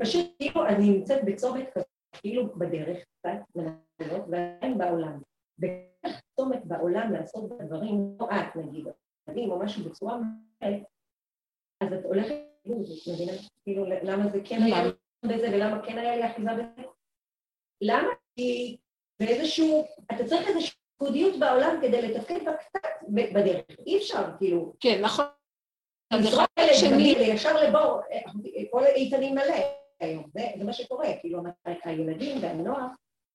[0.00, 5.20] פשוט כאילו אני נמצאת בצומת כזה, כאילו בדרך קצת, מנהלות, ועדיין בעולם.
[5.58, 10.18] וכך צומת בעולם לעשות דברים, לא את נגיד, או משהו בצורה
[10.58, 10.82] אחרת,
[11.80, 12.70] אז את הולכת, את
[13.12, 13.32] מבינה?
[13.62, 14.84] כאילו, למה זה כן היה
[15.22, 16.82] בזה ולמה כן היה לי אחיזה בזה?
[17.80, 18.08] למה?
[18.36, 18.76] כי
[19.20, 23.64] באיזשהו, אתה צריך איזושהי ייחודיות בעולם כדי לתפקד בה קצת בדרך.
[23.86, 24.72] אי אפשר, כאילו...
[24.80, 25.24] כן, נכון.
[26.12, 28.00] לזרוק שני, ישר לבור,
[28.70, 29.54] כל איתנים מלא
[30.00, 31.42] היום, זה מה שקורה, כאילו
[31.84, 32.86] הילדים והנוער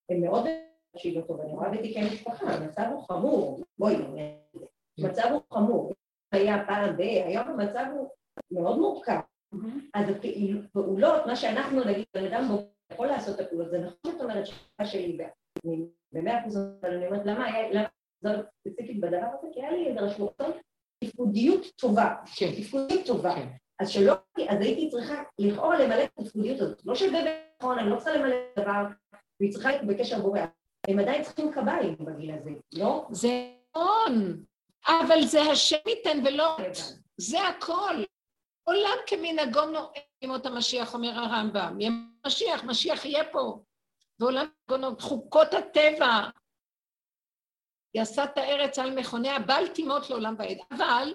[0.09, 0.45] הם מאוד
[0.91, 3.95] תקשיב אותו, ואני רואה בתיקי משפחה, המצב הוא חמור, בואי,
[4.99, 5.93] המצב הוא חמור.
[6.31, 6.99] היה פעם ב...
[7.01, 8.09] היום המצב הוא
[8.51, 9.19] מאוד מורכב.
[9.93, 12.47] אז הפעולות, מה שאנחנו נגיד, בן אדם
[12.93, 15.17] יכול לעשות את הפעולות, זה נכון זאת אומרת שאלה שלי
[16.11, 17.47] במאה אחוז, אבל אני אומרת, למה
[18.23, 19.47] למה ספציפית בדבר הזה?
[19.53, 20.55] כי היה לי איזה רשמותות
[21.03, 22.51] תפקודיות טובה, כן.
[22.57, 23.35] תפקודיות טובה.
[23.35, 23.47] כן.
[23.79, 24.13] אז שלא,
[24.49, 26.81] אז הייתי צריכה לכאורה למלא את התפקודיות הזאת.
[26.85, 28.83] לא שבאמת נכון, אני לא צריכה למלא דבר,
[29.39, 30.49] והיא צריכה להיות בקשר בורח.
[30.87, 33.07] הם עדיין צריכים קביים בגיל הזה, לא?
[33.11, 34.43] זה נכון,
[34.87, 36.57] אבל זה השם ייתן ולא...
[37.17, 38.03] זה הכל.
[38.63, 39.91] עולם כמנהגו נועה
[40.21, 41.77] ימות המשיח, אומר הרמב"ם.
[42.27, 43.59] משיח, משיח יהיה פה.
[44.19, 46.29] ועולם כמנהגו חוקות הטבע.
[47.95, 50.57] יעשה את הארץ על מכוניה, בל תימות לעולם ועד.
[50.71, 51.13] אבל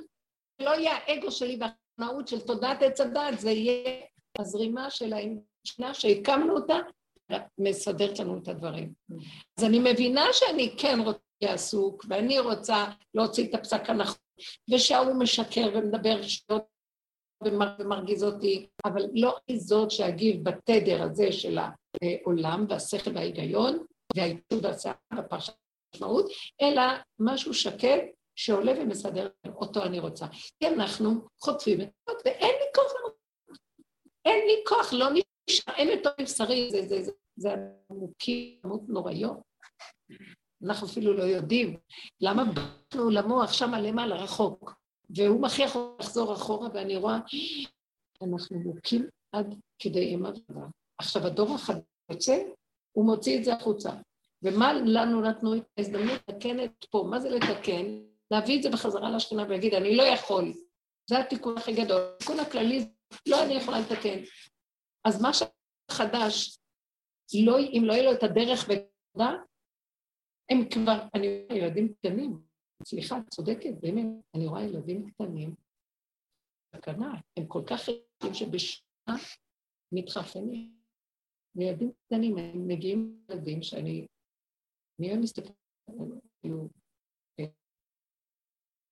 [0.60, 4.00] לא יהיה האגו שלי והחנאות של תודעת עץ הדת, זה יהיה
[4.38, 6.76] הזרימה של המשנה שהקמנו אותה,
[7.58, 8.92] מסדרת לנו את הדברים.
[9.58, 12.84] אז אני מבינה שאני כן רוצה עסוק, ואני רוצה
[13.14, 14.16] להוציא את הפסק הנכון,
[14.74, 16.64] ושהוא משקר ומדבר שטויות
[17.44, 23.84] ומרגיז אותי, אבל לא היא זאת שאגיב בתדר הזה של העולם והשכל וההיגיון
[24.16, 25.54] והעיצוב והצעה והפרשת
[25.97, 26.31] המשמעות,
[26.62, 26.82] אלא
[27.18, 28.01] משהו שקט
[28.35, 30.27] שעולה ומסדר אותו אני רוצה.
[30.59, 32.93] כי אנחנו חוטפים את זה, ואין לי כוח
[34.27, 35.06] אין לי כוח, לא
[35.51, 37.55] נשאר, אין יותר מבשרי, זה, זה, זה, זה
[37.90, 39.36] עמוקים, עמוק נוראיות.
[40.64, 41.77] אנחנו אפילו לא יודעים.
[42.20, 44.74] למה באנו למוח שם למעלה, רחוק,
[45.16, 47.18] והוא מכריח לחזור אחורה, ואני רואה,
[48.23, 50.66] אנחנו מוכים עד כדי אימה ודבר.
[50.98, 52.43] עכשיו, הדור החדש יוצא,
[52.93, 53.90] הוא מוציא את זה החוצה.
[54.42, 57.06] ומה לנו נתנו את ההזדמנות לתקן את פה?
[57.10, 57.84] מה זה לתקן?
[58.30, 60.52] להביא את זה בחזרה לשכינה ולהגיד, אני לא יכול.
[61.10, 62.00] זה התיקון הכי גדול.
[62.16, 62.88] התיקון הכללי,
[63.28, 64.18] לא אני יכולה לתקן.
[65.04, 66.58] אז מה שחדש,
[67.46, 69.32] לא, אם לא יהיה לו את הדרך ותודה,
[70.50, 72.42] הם כבר, אני רואה ילדים קטנים,
[72.84, 75.54] סליחה, צודקת, באמת, אני רואה ילדים קטנים,
[76.76, 79.16] סכנה, הם כל כך רגילים שבשנה
[79.92, 80.76] מתחרפנים.
[81.58, 84.06] ילדים קטנים, הם מגיעים ילדים שאני,
[85.01, 85.52] אוהב להסתכל
[86.40, 86.68] כאילו,
[87.40, 87.44] אה,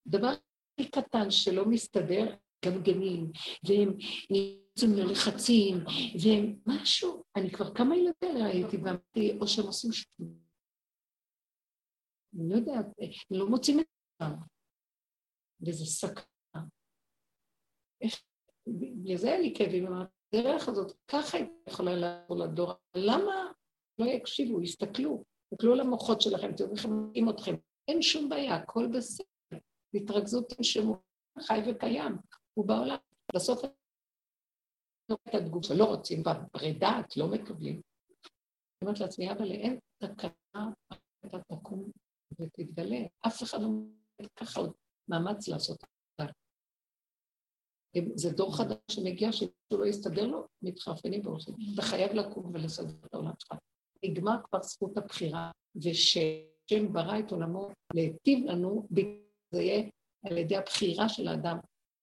[0.07, 0.33] דבר
[0.91, 3.31] קטן שלא מסתדר, גנגנים,
[3.63, 3.97] והם
[4.29, 5.75] נמצאים ללחצים,
[6.23, 10.27] והם משהו, אני כבר כמה ילדים ראיתי ואמרתי, או שהם עושים שטות.
[12.33, 13.85] אני לא יודעת, הם לא מוצאים את
[14.21, 14.25] זה.
[15.61, 16.63] וזה סכנה.
[18.67, 22.73] בגלל זה היה לי כאבים, הדרך הזאת, ככה היא יכולה לעבור לדור.
[22.95, 23.51] למה
[23.99, 27.55] לא יקשיבו, יסתכלו, תסתכלו למוחות שלכם, תראו איך הם מגיעים אתכם.
[27.87, 29.25] אין שום בעיה, הכל בסדר.
[29.95, 30.97] תתרכזו, תנשמו,
[31.39, 32.17] חי וקיים,
[32.53, 32.97] הוא בעולם.
[33.35, 33.65] בסוף
[35.11, 37.73] את התגובה, לא רוצים, בפרידת לא מקבלים.
[37.73, 40.71] אני אומרת לעצמי, אבל אין תקנה,
[41.25, 41.91] אתה תקום
[42.39, 42.99] ותתגלה.
[43.27, 44.73] אף אחד לא מבין ככה עוד
[45.07, 45.89] מאמץ לעשות את
[46.21, 48.01] זה.
[48.15, 51.55] זה דור חדש שמגיע, שמשהו לא יסתדר לו, מתחרפנים והולכים.
[51.73, 53.59] אתה חייב לקום ולסדר את העולם שלך.
[54.03, 58.87] נגמר כבר זכות הבחירה, וששם ברא את עולמו להיטיב לנו,
[59.51, 59.89] זה יהיה
[60.25, 61.57] על ידי הבחירה של האדם,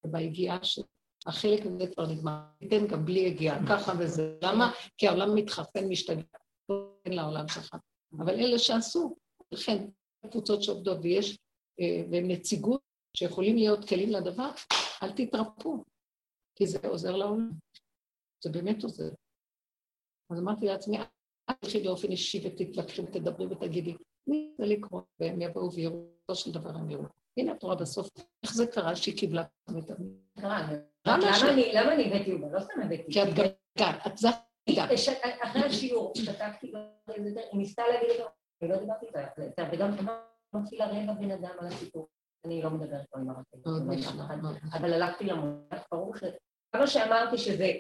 [0.05, 0.83] וביגיעה של...
[1.27, 4.39] החלק הזה כבר נגמר, ניתן גם בלי יגיעה, ככה וזה.
[4.43, 4.73] למה?
[4.99, 6.23] כי העולם מתחרפן, משתגע,
[7.05, 7.77] אין לעולם שלך.
[8.19, 9.17] אבל אלה שעשו,
[9.53, 9.87] לכן
[10.31, 11.39] קבוצות שעובדות ויש
[11.81, 12.81] אה, נציגות
[13.17, 14.51] שיכולים להיות כלים לדבר,
[15.03, 15.85] אל תתרפו,
[16.57, 17.51] כי זה עוזר לעולם.
[18.45, 19.11] זה באמת עוזר.
[20.31, 20.97] אז אמרתי לעצמי,
[21.61, 23.97] תלכי באופן אישי ותתווכחי ותדברי ותגידי,
[24.27, 27.05] מי זה לקרוא, והם יבואו ויראו, בסופו של דבר הם יראו.
[27.37, 28.09] הנה את רואה בסוף,
[28.43, 29.91] איך זה קרה שהיא קיבלה את
[31.73, 32.47] למה אני הבאתי אותה?
[32.53, 33.13] לא סתם הבאתי.
[33.13, 33.45] כי את גם
[33.79, 34.29] כאן, את זה
[35.43, 36.73] אחרי השיעור, שתקתי,
[37.09, 38.31] היא ניסתה להגיד אותו,
[38.63, 39.07] אני לא דיברתי
[39.39, 39.91] איתה, וגם
[40.55, 42.09] מתחילה רבע בן אדם על הסיפור.
[42.45, 44.05] אני לא מדברת פה עם הרבים,
[44.73, 46.23] אבל הלכתי למונח, ברור ש...
[46.73, 47.73] כמה שאמרתי שזה,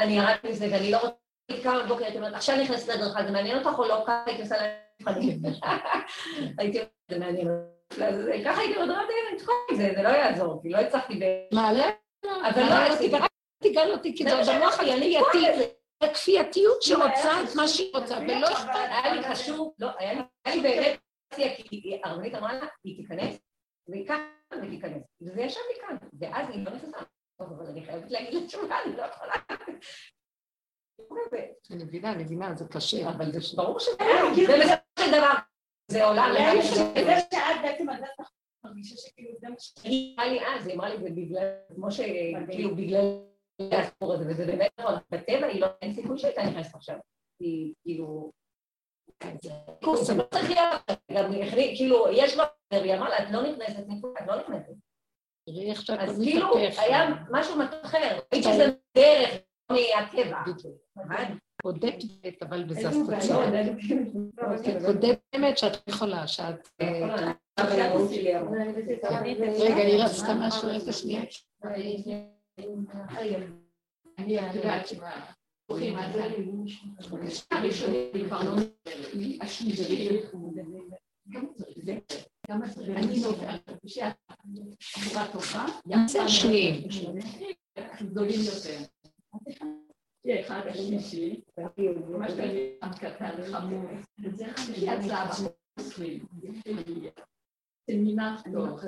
[0.00, 1.21] אני ירדתי מזה ואני לא רוצה...
[1.62, 4.02] כמה בבוקר הייתי אומרת, עכשיו נכנסת להדרכה, זה מעניין אותך או לא?
[4.06, 4.56] ככה הייתי עושה
[5.00, 5.42] למבחנים.
[6.58, 7.48] הייתי אומרת, זה מעניין.
[8.44, 11.54] ככה הייתי רבי, אני צריכה את זה, זה לא יעזור, כי לא הצלחתי ב...
[11.54, 11.90] מעלה?
[12.24, 13.20] אבל לא,
[13.62, 15.18] תיגל אותי, כי זה המוח הכפייתי.
[16.02, 18.74] הכפייתיות שרוצה את מה שהיא רוצה, ולא אכפת.
[18.74, 20.98] היה לי חשוב, לא, היה לי באמת,
[21.68, 23.38] כי הרבנית אמרה לה, היא תיכנס,
[23.88, 24.20] והיא כאן
[24.62, 25.02] ותיכנס.
[25.22, 26.98] וזה ישב לי כאן, ואז היא לא נכנסה.
[27.40, 29.34] אבל אני חייבת להגיד לתשובה, אני לא יכולה.
[31.70, 35.32] אני מבינה, אני מבינה, זה קשה, אבל זה ברור שזה בסופו של דבר,
[35.88, 36.34] זה עולם.
[36.54, 38.08] זה שאת בעצם עדת
[38.64, 39.74] מרגישה שכאילו זה מה ש...
[39.84, 43.24] היא אמרה לי אז, היא אמרה לי, זה בגלל, כמו שכאילו בגלל
[43.72, 46.96] הסיפור הזה, וזה באמת נכון, בטבע היא לא, אין סיכוי שהייתה נכנסת עכשיו.
[47.40, 48.32] היא כאילו...
[49.84, 51.32] קורס, לא צריך להיות, גם
[51.76, 53.78] כאילו, יש לו, היא אמרה לה, את לא נכנסת,
[54.22, 54.72] את לא נכנסת.
[55.98, 58.64] אז כאילו, היה משהו אחר, ראית שזה
[58.94, 59.40] דרך
[59.72, 60.42] מהטבע.
[61.62, 63.50] בודקת, אבל בזזת הצעה.
[65.32, 66.68] באמת שאת יכולה, שאת...
[69.60, 71.22] רגע, היא רצתה משהו, רגע, שנייה.
[74.18, 75.10] אני יודעת שמה...
[86.24, 86.88] השניים.
[88.02, 88.78] גדולים יותר.
[90.40, 91.40] אחד השלישי,
[92.08, 93.90] ממש בן קטן חמור,
[94.76, 95.24] יצא
[95.76, 96.26] במוסרים,
[97.86, 98.80] סמינר טוב,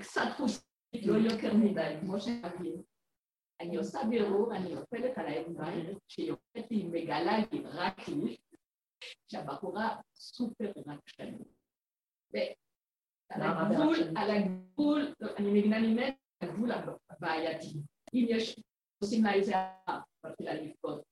[0.00, 2.16] קצת חושית, לא מדי, כמו.
[3.60, 5.64] אני עושה בירור, אני נופלת על האצבע,
[6.08, 8.36] שיוצאת היא מגלה לי רק לי,
[9.28, 11.48] שהבחורה סופר רגשנית.
[12.32, 16.70] ועל הגבול, על הגבול, אני מבינה ממנו, הגבול
[17.10, 17.78] הבעייתי.
[18.14, 18.60] אם יש
[19.02, 21.02] עושים לה איזה אהבה, מתחילה לבכות.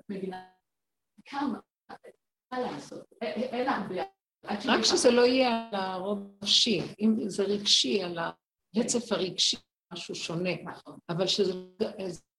[0.00, 0.44] את מבינה?
[1.24, 1.58] כמה?
[2.52, 3.04] מה לעשות?
[3.22, 4.02] אין הרבה.
[4.44, 8.18] רק שזה לא יהיה על הרוב נפשי, אם זה רגשי, על
[8.76, 9.56] הרצף הרגשי,
[9.92, 10.98] משהו שונה, נכון.
[11.08, 11.52] אבל שזה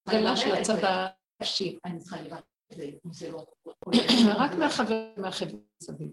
[0.09, 1.79] גלה של הצד הנפשי.
[1.85, 2.43] אני צריכה לראות
[3.07, 3.45] את זה, לא...
[4.41, 6.11] רק מהחבר, מהחבר מסביב.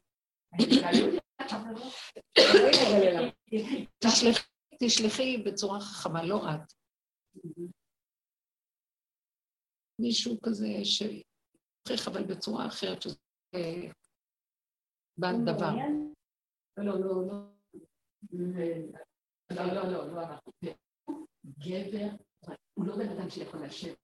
[4.80, 6.72] תשלחי בצורה חכמה, לא את.
[9.98, 13.16] מישהו כזה שצריך, אבל בצורה אחרת, שזה
[15.18, 15.74] בעל דבר.
[16.76, 17.56] לא, לא, לא.
[19.50, 20.22] לא, לא, לא, לא.
[21.58, 22.08] גבר,
[22.74, 23.96] הוא לא בן אדם שיכול לשבת.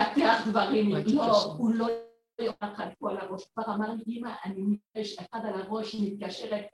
[0.00, 1.86] לפתח דברים, לא, הוא לא
[2.98, 3.44] פה על הראש.
[3.54, 6.66] כבר אמר לי, אמא, אני מתקש אחד על הראש, מתקשרת,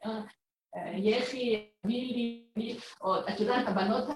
[0.97, 2.49] יחי, הביא לי,
[3.35, 4.09] את יודעת, הבנות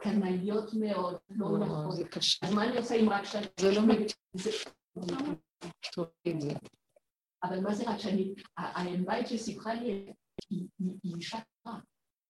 [0.00, 1.90] קנאיות מאוד, לא נכון.
[1.90, 2.46] זה קשה.
[2.46, 3.46] אז מה אני עושה עם רק שאני...
[3.60, 4.06] זה לא מבין.
[7.42, 8.34] אבל מה זה רק שאני...
[8.56, 10.12] האם בית שסיפרה לי,
[10.50, 11.78] היא אישה טובה.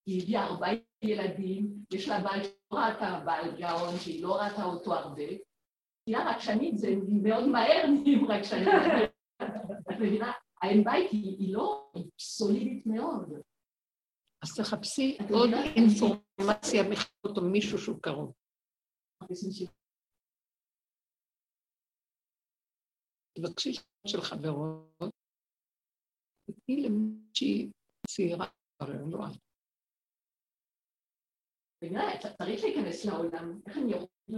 [0.05, 4.93] היא הביאה ארבעים ילדים, יש לה בעל שלא ראתה בעל גאון, שהיא לא ראתה אותו
[4.93, 5.23] הרבה.
[6.07, 6.87] היא רק שנים, זה
[7.23, 8.67] מאוד מהר נהיים רק שנים.
[9.91, 10.31] את מבינה?
[10.61, 13.33] האם בית היא לא סולידית מאוד.
[14.47, 18.33] אז תחפשי עוד אינפורמציה מחברות או מישהו שהוא קרוב.
[23.37, 23.73] תבקשי
[24.07, 25.15] של חברות,
[26.45, 27.71] תתני למישהי
[28.07, 28.47] צעירה,
[28.79, 29.41] הרי לא את.
[32.37, 33.77] צריך להיכנס לעולם, איך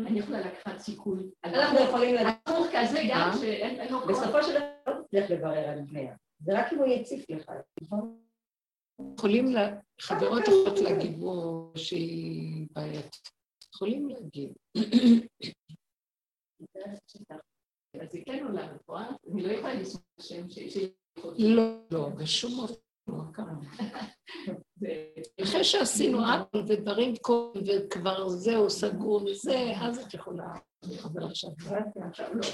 [0.08, 1.32] אני יכולה לקחת סיכוי?
[1.44, 2.50] אנחנו יכולים לדעת.
[2.74, 4.10] כזה גם שאין לו כוח.
[4.10, 6.16] בסופו של דבר לא תצליח לברר על בנייה.
[6.40, 8.29] זה רק אם הוא יציף לך, נכון?
[9.18, 9.46] יכולים,
[10.02, 13.30] חברות יכולות להגיד בו שהיא בעייתית.
[13.76, 14.54] יכולים להגיד.
[18.02, 18.46] אז זה כן
[18.76, 19.10] את רואה?
[19.32, 20.78] אני לא יכולה לשמוע שם ש...
[21.38, 22.74] לא, לא, בשום אופן
[23.08, 23.48] לא.
[25.44, 30.54] אחרי שעשינו עוול ודברים קורים, וכבר זהו סגור וזה, אז את יכולה
[31.04, 31.50] אבל עכשיו.
[32.34, 32.48] לא.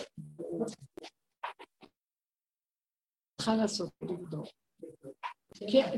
[3.37, 4.47] צריכה לעשות לבדוק.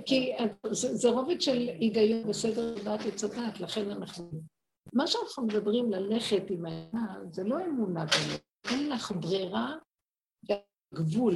[0.06, 0.32] כי
[0.72, 4.32] זה רובד של היגיון בסדר דעת הדעת, לכן אנחנו...
[4.94, 9.76] מה שאנחנו מדברים ללכת עם האמונה, זה לא אמונה באמת, אין לך ברירה
[10.94, 11.36] גבול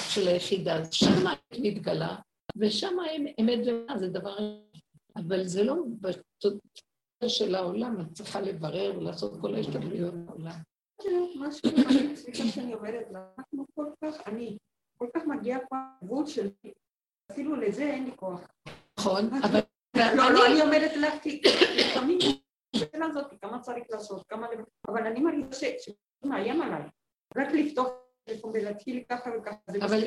[0.00, 2.16] של היחידה, שם את מתגלה,
[2.56, 2.96] ושם
[3.40, 4.36] אמת ומה זה דבר...
[5.16, 10.58] אבל זה לא בתודעה של העולם, את צריכה לברר ולעשות כל ההשתדלויות בעולם.
[11.36, 11.70] משהו,
[12.34, 14.56] שאני אומרת, אנחנו כל כך, אני
[14.98, 16.50] כל כך מגיעה פה לגבול שלי,
[17.32, 18.40] אפילו לזה אין לי כוח.
[18.98, 19.60] נכון, אבל...
[20.16, 21.42] לא, לא, אני אומרת לך, כי
[21.76, 22.18] לפעמים
[22.76, 24.46] השאלה הזאת, כמה צריך לעשות, כמה...
[24.88, 25.66] אבל אני מרגישה
[26.24, 26.82] שמאיים עליי.
[27.36, 27.88] רק לפתוח
[28.24, 30.02] טלפון ולהתחיל ככה וככה, אבל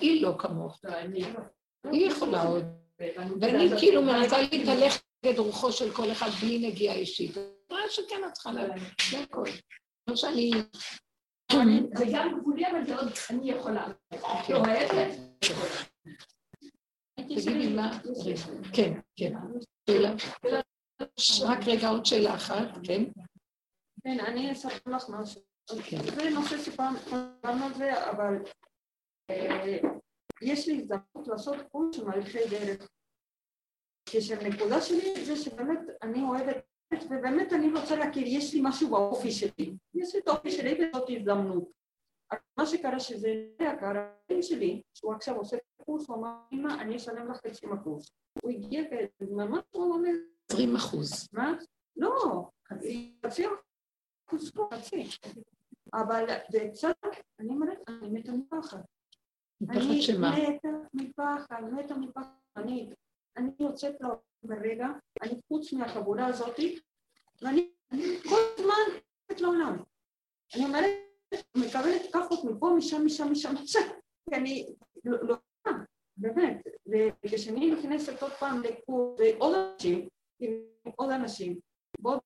[0.00, 0.80] היא לא כמוך.
[1.92, 2.64] היא יכולה עוד.
[3.40, 7.36] ואני כאילו מנסה להתהלך נגד רוחו של כל אחד בלי נגיעה אישית.
[7.70, 9.48] מה שכן את צריכה להבין, זה הכול.
[10.08, 10.50] לא שאני...
[11.94, 13.86] זה גם גבולי, אבל זה עוד אני יכולה.
[14.48, 15.14] לא, ההפך.
[17.16, 17.98] תגידי מה...
[18.74, 19.32] כן, כן.
[19.90, 20.14] שאלה.
[21.46, 23.02] רק רגע, עוד שאלה אחת, כן?
[24.04, 25.42] כן, אני אספר לך משהו.
[25.90, 25.96] כן.
[26.14, 28.34] זה נושא שפעם דיברנו על זה, אבל
[29.30, 29.78] אה,
[30.42, 32.88] יש לי הזדמנות לעשות קורס של מהלכי דרך.
[34.08, 36.64] כשהנקודה שלי זה שבאמת אני אוהבת,
[36.94, 39.76] ובאמת אני רוצה להכיר, יש לי משהו באופי שלי.
[39.94, 41.70] יש לי את האופי שלי וזאת הזדמנות.
[42.58, 43.28] מה שקרה שזה
[43.60, 45.56] הבן שלי, שהוא עכשיו עושה
[45.86, 48.10] קורס, הוא אמר, אמא, אני אשלם לך חצי מהקורס.
[48.42, 48.82] הוא הגיע
[49.20, 50.10] וממש הוא אומר,
[50.52, 51.28] 20 אחוז.
[51.32, 51.52] מה?
[51.96, 53.16] לא, חצי,
[54.28, 55.08] אחוז, לא, חצי.
[55.94, 56.96] אבל זה קצת,
[57.40, 58.80] אני אומרת, אני מתה מפחד.
[59.70, 60.00] אני?
[60.18, 62.30] מתה מפחד, מתה מפחד.
[62.56, 62.90] אני,
[63.36, 64.08] אני יוצאת לו
[64.42, 64.86] ברגע,
[65.22, 66.56] אני חוץ מהחבורה הזאת,
[67.42, 68.98] ואני אני כל הזמן
[69.30, 69.76] יוצאת לעולם.
[70.54, 70.90] אני אומרת,
[71.56, 73.80] מקבלת כחות מפה, משם, משם, משם, משם,
[74.30, 75.36] כי אני לא, לא,
[76.16, 76.62] באמת.
[77.24, 80.08] וכשאני נכנסת עוד פעם לקורס, ועוד אנשים,
[80.40, 80.52] עם
[80.96, 81.60] עוד אנשים,
[82.02, 82.18] ועוד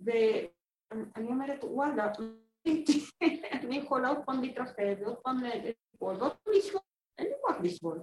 [0.00, 2.12] ואני אומרת, וואלה,
[3.62, 6.80] אני יכולה עוד פעם להתרחב, ועוד פעם לסבול, ועוד פעם לסבול,
[7.18, 8.00] אין לי כוח לסבול.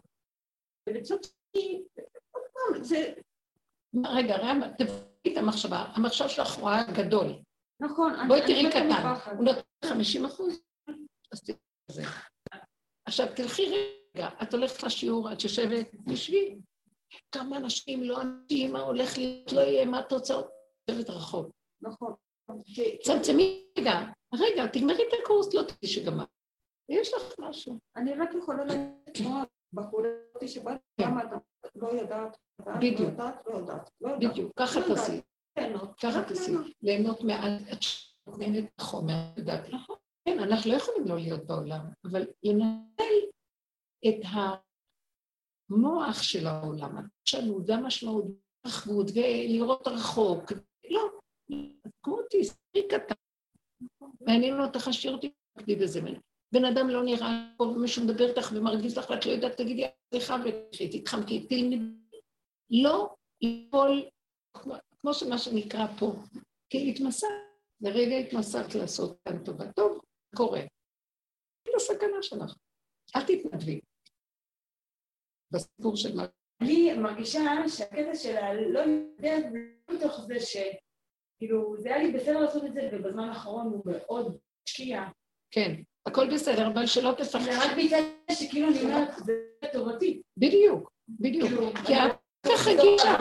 [0.89, 1.83] ובצד שני,
[2.31, 3.13] עוד פעם, זה
[4.05, 5.85] רגע, רגע, תבדקי את המחשבה.
[5.95, 7.27] המחשב שלך רואה גדול.
[7.79, 8.89] נכון, בואי תראי קטן.
[9.37, 10.61] הוא נותן 50 אחוז?
[11.31, 11.57] אז תראי
[11.91, 12.03] את זה.
[13.05, 16.55] עכשיו, תלכי רגע, את הולכת לשיעור, את יושבת, תשבי.
[17.31, 20.47] כמה אנשים, לא אנשים, מה הולך להיות, לא יהיה, מה התוצאות?
[20.87, 21.51] יושבת רחוק.
[21.81, 22.13] נכון.
[23.03, 23.99] צמצמי רגע,
[24.33, 26.27] רגע, תגמרי את הקורס, לא תדעי שגמרת.
[26.89, 27.79] יש לך משהו.
[27.95, 31.03] אני רק יכולה לשמוע בחורה הזאת שבאת, כן.
[31.07, 31.35] למה אתה
[31.75, 33.09] לא יודעת, יודעת, בדיוק.
[33.45, 34.17] לא לא לא.
[34.17, 34.85] בדיוק, ככה לא.
[34.85, 35.21] תעשי,
[36.01, 36.51] ככה תעשי.
[36.81, 37.23] ליהנות.
[37.23, 39.67] מעט, את נהנית בחומר, את יודעת.
[40.25, 43.13] כן, אנחנו לא יכולים לא להיות בעולם, אבל לנהל
[44.09, 44.15] את
[45.69, 48.25] המוח של העולם, הפרשנות והמשמעות,
[48.65, 50.51] והאחרות, ולראות רחוק.
[50.89, 51.01] לא,
[52.03, 53.15] כמו אותי, ספרי קטן.
[54.21, 56.01] מעניין אותך, השאיר אותי, תקדי בזה.
[56.53, 57.27] בן אדם לא נראה
[57.57, 62.19] טוב, מישהו מדבר איתך ומרגיז לך, ואת לא יודעת, תגידי, סליחה, ותלכי, תתחמקי, תלמדי.
[62.69, 64.05] לא ליפול,
[64.53, 66.13] כמו- שמה שנקרא פה,
[66.69, 67.31] כי התמסרת,
[67.81, 69.71] לרגע התמסרת לעשות כאן טובה.
[69.71, 70.01] טוב,
[70.35, 70.61] קורה.
[71.67, 72.55] זה הסכנה שלך.
[73.15, 73.79] אל תתנדבי.
[75.53, 76.25] בסיפור של מה...
[76.61, 79.59] אני מרגישה שהקטע של הלא יודעת, זה
[79.89, 80.57] לא מתוך זה ש...
[81.37, 85.03] כאילו, זה היה לי בסדר לעשות את זה, ובזמן האחרון הוא מאוד השקיע.
[85.51, 87.39] כן, הכל בסדר, אבל שלא תפחד.
[87.39, 90.21] זה רק זה שכאילו אני אומרת, זה לטובתי.
[90.37, 91.49] בדיוק, בדיוק.
[91.49, 92.11] כאילו, כי את
[92.45, 93.17] ככה גישה.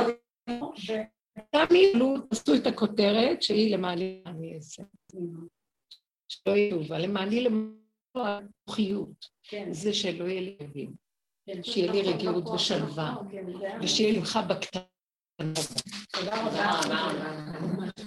[0.89, 1.23] ו-
[1.55, 1.93] גם אם
[2.31, 4.83] עשו את הכותרת שהיא למעני אני אעשה.
[6.29, 7.77] שלא יהיה תשובה, למעני למעני
[8.15, 9.27] המוחיות.
[9.43, 10.41] כן, זה שלא יהיה
[10.75, 10.89] לי.
[11.63, 13.45] שיהיה לי רגיעות ושלווה, כן,
[13.83, 14.83] ושיהיה לך בקטנה.
[16.13, 17.91] תודה רבה.